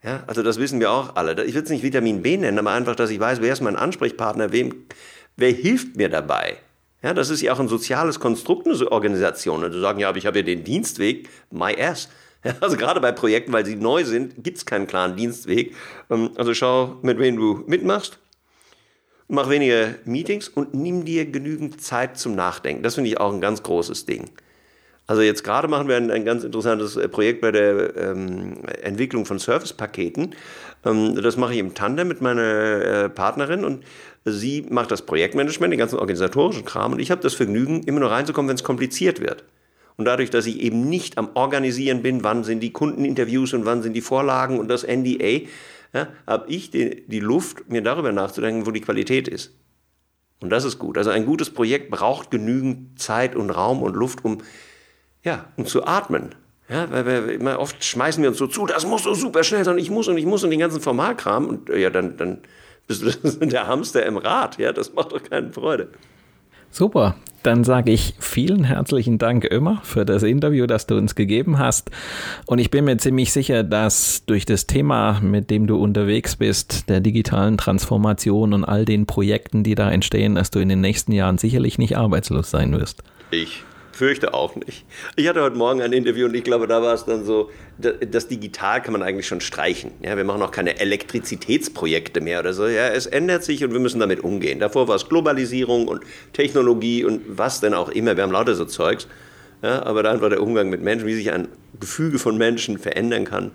Ja, 0.03 0.22
also 0.26 0.43
das 0.43 0.59
wissen 0.59 0.80
wir 0.80 0.91
auch 0.91 1.16
alle. 1.16 1.32
Ich 1.45 1.55
würde 1.55 1.64
es 1.64 1.70
nicht 1.70 1.82
Vitamin 1.82 2.22
B 2.22 2.37
nennen, 2.37 2.59
aber 2.59 2.72
einfach, 2.72 2.95
dass 2.95 3.11
ich 3.11 3.18
weiß, 3.18 3.41
wer 3.41 3.53
ist 3.53 3.62
mein 3.62 3.76
Ansprechpartner, 3.76 4.53
wem, 4.53 4.85
wer 5.37 5.51
hilft 5.51 5.97
mir 5.97 6.11
dabei. 6.11 6.59
Ja, 7.03 7.14
das 7.14 7.30
ist 7.30 7.41
ja 7.41 7.53
auch 7.53 7.61
ein 7.61 7.68
soziales 7.68 8.20
Konstrukt, 8.20 8.66
eine 8.66 8.91
Organisation. 8.93 9.64
Und 9.64 9.72
zu 9.72 9.80
sagen, 9.80 10.01
ja, 10.01 10.09
aber 10.09 10.18
ich 10.18 10.26
habe 10.26 10.39
ja 10.39 10.45
den 10.45 10.64
Dienstweg, 10.64 11.28
my 11.51 11.74
ass. 11.80 12.09
Ja, 12.45 12.55
also 12.61 12.76
gerade 12.76 13.01
bei 13.01 13.12
Projekten, 13.12 13.53
weil 13.53 13.64
sie 13.64 13.76
neu 13.76 14.05
sind, 14.05 14.45
gibt 14.45 14.59
es 14.59 14.66
keinen 14.66 14.87
klaren 14.87 15.16
Dienstweg. 15.16 15.74
Ähm, 16.11 16.30
also 16.37 16.53
schau, 16.53 16.99
mit 17.01 17.18
wem 17.18 17.37
du 17.37 17.64
mitmachst. 17.66 18.18
Mach 19.28 19.49
weniger 19.49 19.95
Meetings 20.05 20.49
und 20.49 20.74
nimm 20.74 21.07
dir 21.07 21.24
genügend 21.24 21.80
Zeit 21.80 22.18
zum 22.18 22.35
Nachdenken. 22.35 22.82
Das 22.82 22.97
finde 22.97 23.09
ich 23.09 23.18
auch 23.18 23.32
ein 23.32 23.41
ganz 23.41 23.62
großes 23.62 24.05
Ding. 24.05 24.30
Also 25.07 25.20
jetzt 25.20 25.44
gerade 25.44 25.68
machen 25.68 25.88
wir 25.88 25.96
ein, 25.96 26.11
ein 26.11 26.24
ganz 26.24 26.44
interessantes 26.44 26.96
äh, 26.96 27.09
Projekt 27.09 27.42
bei 27.42 27.52
der 27.52 27.96
ähm, 27.96 28.64
Entwicklung 28.82 29.26
von 29.26 29.38
Servicepaketen. 29.38 30.34
Ähm, 30.84 31.20
das 31.20 31.36
mache 31.36 31.52
ich 31.52 31.59
im 31.59 31.74
Tandem 31.74 32.09
mit 32.09 32.22
meiner 32.22 32.42
äh, 32.42 33.09
Partnerin 33.11 33.64
und 33.64 33.84
sie 34.24 34.66
macht 34.70 34.90
das 34.90 35.02
Projektmanagement, 35.02 35.72
den 35.72 35.78
ganzen 35.78 35.98
organisatorischen 35.98 36.64
Kram 36.64 36.92
und 36.92 37.00
ich 37.00 37.11
habe 37.11 37.20
das 37.20 37.34
Vergnügen, 37.34 37.82
immer 37.82 38.00
nur 38.00 38.11
reinzukommen, 38.11 38.48
wenn 38.48 38.57
es 38.57 38.64
kompliziert 38.64 39.20
wird. 39.20 39.44
Und 39.96 40.07
dadurch, 40.07 40.30
dass 40.30 40.46
ich 40.46 40.61
eben 40.61 40.88
nicht 40.88 41.18
am 41.18 41.30
Organisieren 41.34 42.02
bin, 42.02 42.24
wann 42.24 42.42
sind 42.42 42.61
die 42.61 42.72
Kundeninterviews 42.72 43.52
und 43.52 43.64
wann 43.64 43.82
sind 43.82 43.92
die 43.92 44.00
Vorlagen 44.00 44.59
und 44.59 44.68
das 44.68 44.84
NDA, 44.84 45.46
ja, 45.92 46.09
habe 46.26 46.50
ich 46.50 46.70
die, 46.70 47.07
die 47.07 47.20
Luft, 47.20 47.70
mir 47.70 47.82
darüber 47.82 48.11
nachzudenken, 48.11 48.66
wo 48.66 48.72
die 48.72 48.80
Qualität 48.80 49.28
ist. 49.28 49.55
Und 50.40 50.50
das 50.50 50.64
ist 50.64 50.78
gut. 50.78 50.98
Also 50.98 51.11
ein 51.11 51.26
gutes 51.26 51.50
Projekt 51.50 51.90
braucht 51.90 52.32
genügend 52.32 52.98
Zeit 53.00 53.36
und 53.36 53.50
Raum 53.50 53.82
und 53.82 53.94
Luft, 53.94 54.24
um 54.24 54.38
ja, 55.25 55.47
und 55.57 55.68
zu 55.68 55.85
atmen. 55.85 56.35
Ja, 56.68 56.91
weil 56.91 57.05
wir 57.05 57.33
immer 57.35 57.59
oft 57.59 57.85
schmeißen 57.85 58.22
wir 58.22 58.31
uns 58.31 58.39
so 58.39 58.47
zu, 58.47 58.66
das 58.66 58.87
muss 58.87 59.03
so 59.03 59.12
super 59.12 59.45
schnell 59.45 59.64
sein, 59.64 59.77
ich 59.77 59.91
muss 59.91 60.09
und 60.09 60.16
ich 60.16 60.25
muss 60.25 60.45
und 60.45 60.51
den 60.51 60.61
ganzen 60.61 60.81
Formalkram 60.81 61.47
und 61.47 61.68
ja, 61.68 61.91
dann, 61.91 62.16
dann 62.16 62.39
bist 62.87 63.03
du 63.03 63.47
der 63.47 63.66
Hamster 63.66 64.07
im 64.07 64.16
Rad, 64.16 64.59
ja, 64.59 64.72
das 64.72 64.95
macht 64.95 65.12
doch 65.12 65.22
keine 65.22 65.53
Freude. 65.53 65.89
Super, 66.70 67.16
dann 67.45 67.62
sage 67.62 67.93
ich 67.93 68.14
vielen 68.18 68.64
herzlichen 68.64 69.18
Dank 69.18 69.45
immer 69.45 69.81
für 69.85 70.05
das 70.05 70.22
Interview, 70.22 70.66
das 70.66 70.87
du 70.87 70.97
uns 70.97 71.14
gegeben 71.14 71.59
hast. 71.59 71.91
Und 72.47 72.59
ich 72.59 72.70
bin 72.70 72.87
mir 72.87 72.97
ziemlich 72.97 73.33
sicher, 73.33 73.62
dass 73.62 74.25
durch 74.25 74.45
das 74.45 74.66
Thema, 74.66 75.20
mit 75.20 75.51
dem 75.51 75.66
du 75.66 75.77
unterwegs 75.77 76.35
bist, 76.35 76.89
der 76.89 77.01
digitalen 77.01 77.59
Transformation 77.59 78.55
und 78.55 78.64
all 78.64 78.87
den 78.87 79.07
Projekten, 79.07 79.62
die 79.62 79.77
da 79.77 79.91
entstehen, 79.91 80.35
dass 80.35 80.51
du 80.51 80.59
in 80.59 80.68
den 80.68 80.81
nächsten 80.81 81.12
Jahren 81.12 81.39
sicherlich 81.39 81.79
nicht 81.79 81.97
arbeitslos 81.97 82.51
sein 82.51 82.72
wirst. 82.72 83.05
Ich 83.31 83.62
fürchte 83.95 84.34
auch 84.34 84.57
nicht. 84.57 84.84
Ich 85.16 85.28
hatte 85.28 85.42
heute 85.42 85.57
Morgen 85.57 85.80
ein 85.80 85.92
Interview 85.92 86.26
und 86.26 86.34
ich 86.34 86.45
glaube, 86.45 86.66
da 86.66 86.82
war 86.82 86.95
es 86.95 87.05
dann 87.05 87.24
so, 87.24 87.51
das 87.78 88.28
Digital 88.28 88.82
kann 88.82 88.92
man 88.92 89.03
eigentlich 89.03 89.26
schon 89.26 89.40
streichen. 89.40 89.92
Ja, 90.03 90.16
wir 90.16 90.24
machen 90.24 90.42
auch 90.42 90.51
keine 90.51 90.78
Elektrizitätsprojekte 90.80 92.20
mehr 92.20 92.40
oder 92.40 92.53
so. 92.53 92.66
Ja, 92.66 92.88
es 92.88 93.07
ändert 93.07 93.45
sich 93.45 93.64
und 93.64 93.72
wir 93.72 93.80
müssen 93.80 94.01
damit 94.01 94.22
umgehen. 94.22 94.61
Davor 94.61 94.88
war 94.88 94.97
es 94.97 95.09
Globalisierung 95.09 95.88
und 95.88 96.03
Technologie 96.32 97.05
und 97.05 97.22
was 97.26 97.61
denn 97.61 97.74
auch 97.74 97.88
immer. 97.88 98.16
Wir 98.16 98.24
haben 98.24 98.32
lauter 98.32 98.55
so 98.55 98.64
Zeugs. 98.64 99.07
Ja, 99.62 99.82
aber 99.84 100.03
dann 100.03 100.20
war 100.20 100.28
der 100.28 100.42
Umgang 100.42 100.68
mit 100.68 100.82
Menschen, 100.82 101.07
wie 101.07 101.14
sich 101.14 101.32
ein 101.32 101.49
Gefüge 101.80 102.18
von 102.18 102.36
Menschen 102.36 102.78
verändern 102.78 103.24
kann, 103.24 103.53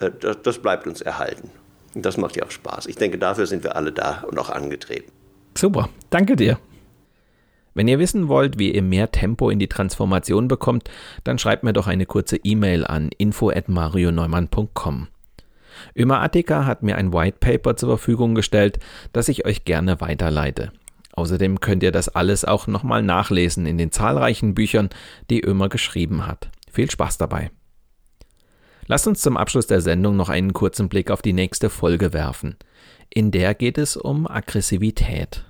äh, 0.00 0.10
das, 0.20 0.36
das 0.42 0.58
bleibt 0.58 0.86
uns 0.86 1.00
erhalten. 1.00 1.50
Und 1.94 2.04
das 2.04 2.18
macht 2.18 2.36
ja 2.36 2.44
auch 2.44 2.50
Spaß. 2.50 2.86
Ich 2.86 2.96
denke, 2.96 3.16
dafür 3.18 3.46
sind 3.46 3.64
wir 3.64 3.74
alle 3.74 3.92
da 3.92 4.24
und 4.28 4.38
auch 4.38 4.50
angetreten. 4.50 5.10
Super, 5.56 5.88
danke 6.10 6.36
dir. 6.36 6.58
Wenn 7.76 7.88
ihr 7.88 7.98
wissen 7.98 8.28
wollt, 8.28 8.58
wie 8.58 8.74
ihr 8.74 8.80
mehr 8.80 9.12
Tempo 9.12 9.50
in 9.50 9.58
die 9.58 9.68
Transformation 9.68 10.48
bekommt, 10.48 10.88
dann 11.24 11.38
schreibt 11.38 11.62
mir 11.62 11.74
doch 11.74 11.86
eine 11.86 12.06
kurze 12.06 12.38
E-Mail 12.38 12.86
an 12.86 13.10
info@marioneumann.com. 13.18 15.08
Ömer 15.94 16.22
Attika 16.22 16.64
hat 16.64 16.82
mir 16.82 16.96
ein 16.96 17.12
White 17.12 17.36
Paper 17.38 17.76
zur 17.76 17.90
Verfügung 17.90 18.34
gestellt, 18.34 18.78
das 19.12 19.28
ich 19.28 19.44
euch 19.44 19.66
gerne 19.66 20.00
weiterleite. 20.00 20.72
Außerdem 21.12 21.60
könnt 21.60 21.82
ihr 21.82 21.92
das 21.92 22.08
alles 22.08 22.46
auch 22.46 22.66
nochmal 22.66 23.02
nachlesen 23.02 23.66
in 23.66 23.76
den 23.76 23.92
zahlreichen 23.92 24.54
Büchern, 24.54 24.88
die 25.28 25.42
Ömer 25.42 25.68
geschrieben 25.68 26.26
hat. 26.26 26.48
Viel 26.72 26.90
Spaß 26.90 27.18
dabei. 27.18 27.50
Lasst 28.86 29.06
uns 29.06 29.20
zum 29.20 29.36
Abschluss 29.36 29.66
der 29.66 29.82
Sendung 29.82 30.16
noch 30.16 30.30
einen 30.30 30.54
kurzen 30.54 30.88
Blick 30.88 31.10
auf 31.10 31.20
die 31.20 31.34
nächste 31.34 31.68
Folge 31.68 32.14
werfen. 32.14 32.56
In 33.12 33.32
der 33.32 33.54
geht 33.54 33.76
es 33.76 33.98
um 33.98 34.26
Aggressivität. 34.26 35.45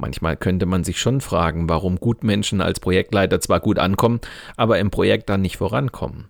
Manchmal 0.00 0.38
könnte 0.38 0.64
man 0.64 0.82
sich 0.82 0.98
schon 0.98 1.20
fragen, 1.20 1.68
warum 1.68 2.00
Gutmenschen 2.00 2.62
als 2.62 2.80
Projektleiter 2.80 3.38
zwar 3.40 3.60
gut 3.60 3.78
ankommen, 3.78 4.20
aber 4.56 4.78
im 4.78 4.90
Projekt 4.90 5.28
dann 5.28 5.42
nicht 5.42 5.58
vorankommen. 5.58 6.28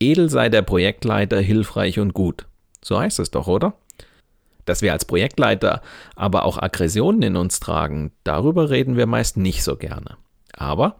Edel 0.00 0.30
sei 0.30 0.48
der 0.48 0.62
Projektleiter, 0.62 1.38
hilfreich 1.38 1.98
und 1.98 2.14
gut. 2.14 2.46
So 2.82 2.98
heißt 2.98 3.18
es 3.18 3.30
doch, 3.30 3.48
oder? 3.48 3.74
Dass 4.64 4.80
wir 4.80 4.92
als 4.92 5.04
Projektleiter 5.04 5.82
aber 6.14 6.46
auch 6.46 6.56
Aggressionen 6.56 7.22
in 7.22 7.36
uns 7.36 7.60
tragen, 7.60 8.12
darüber 8.24 8.70
reden 8.70 8.96
wir 8.96 9.06
meist 9.06 9.36
nicht 9.36 9.62
so 9.62 9.76
gerne. 9.76 10.16
Aber 10.54 10.96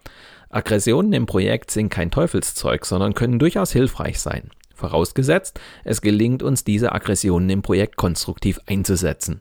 Aggressionen 0.50 1.14
im 1.14 1.24
Projekt 1.24 1.70
sind 1.70 1.88
kein 1.88 2.10
Teufelszeug, 2.10 2.84
sondern 2.84 3.14
können 3.14 3.38
durchaus 3.38 3.72
hilfreich 3.72 4.20
sein. 4.20 4.50
Vorausgesetzt, 4.74 5.58
es 5.84 6.02
gelingt 6.02 6.42
uns, 6.42 6.62
diese 6.62 6.92
Aggressionen 6.92 7.48
im 7.48 7.62
Projekt 7.62 7.96
konstruktiv 7.96 8.60
einzusetzen. 8.66 9.40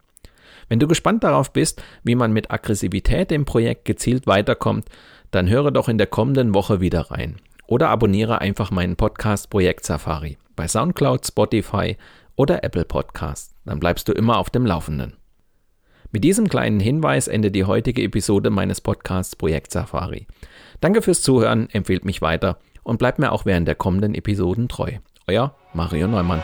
Wenn 0.68 0.80
du 0.80 0.88
gespannt 0.88 1.24
darauf 1.24 1.54
bist, 1.54 1.84
wie 2.04 2.16
man 2.16 2.34
mit 2.34 2.52
Aggressivität 2.52 3.32
im 3.32 3.46
Projekt 3.46 3.86
gezielt 3.86 4.28
weiterkommt, 4.28 4.88
dann 5.32 5.50
höre 5.50 5.72
doch 5.72 5.90
in 5.90 5.98
der 5.98 6.08
kommenden 6.08 6.54
Woche 6.54 6.82
wieder 6.82 7.12
rein. 7.12 7.38
Oder 7.68 7.90
abonniere 7.90 8.42
einfach 8.42 8.72
meinen 8.72 8.96
Podcast 8.96 9.50
Projekt 9.50 9.86
Safari 9.86 10.38
bei 10.56 10.68
SoundCloud, 10.68 11.26
Spotify 11.26 11.98
oder 12.36 12.64
Apple 12.64 12.86
Podcast. 12.86 13.56
Dann 13.66 13.80
bleibst 13.80 14.08
du 14.08 14.14
immer 14.14 14.38
auf 14.38 14.50
dem 14.50 14.66
Laufenden. 14.66 15.14
Mit 16.12 16.24
diesem 16.24 16.48
kleinen 16.48 16.80
Hinweis 16.80 17.28
endet 17.28 17.56
die 17.56 17.66
heutige 17.66 18.02
Episode 18.02 18.50
meines 18.50 18.80
Podcasts 18.80 19.36
Projekt 19.36 19.72
Safari. 19.72 20.28
Danke 20.80 21.02
fürs 21.02 21.22
Zuhören, 21.22 21.70
empfehlt 21.72 22.06
mich 22.06 22.22
weiter 22.22 22.58
und 22.84 23.00
bleibt 23.00 23.20
mir 23.20 23.32
auch 23.32 23.46
während 23.46 23.68
der 23.68 23.76
kommenden 23.76 24.16
Episoden 24.16 24.70
treu. 24.70 24.92
Euer 25.28 25.56
Mario 25.74 26.08
Neumann. 26.08 26.44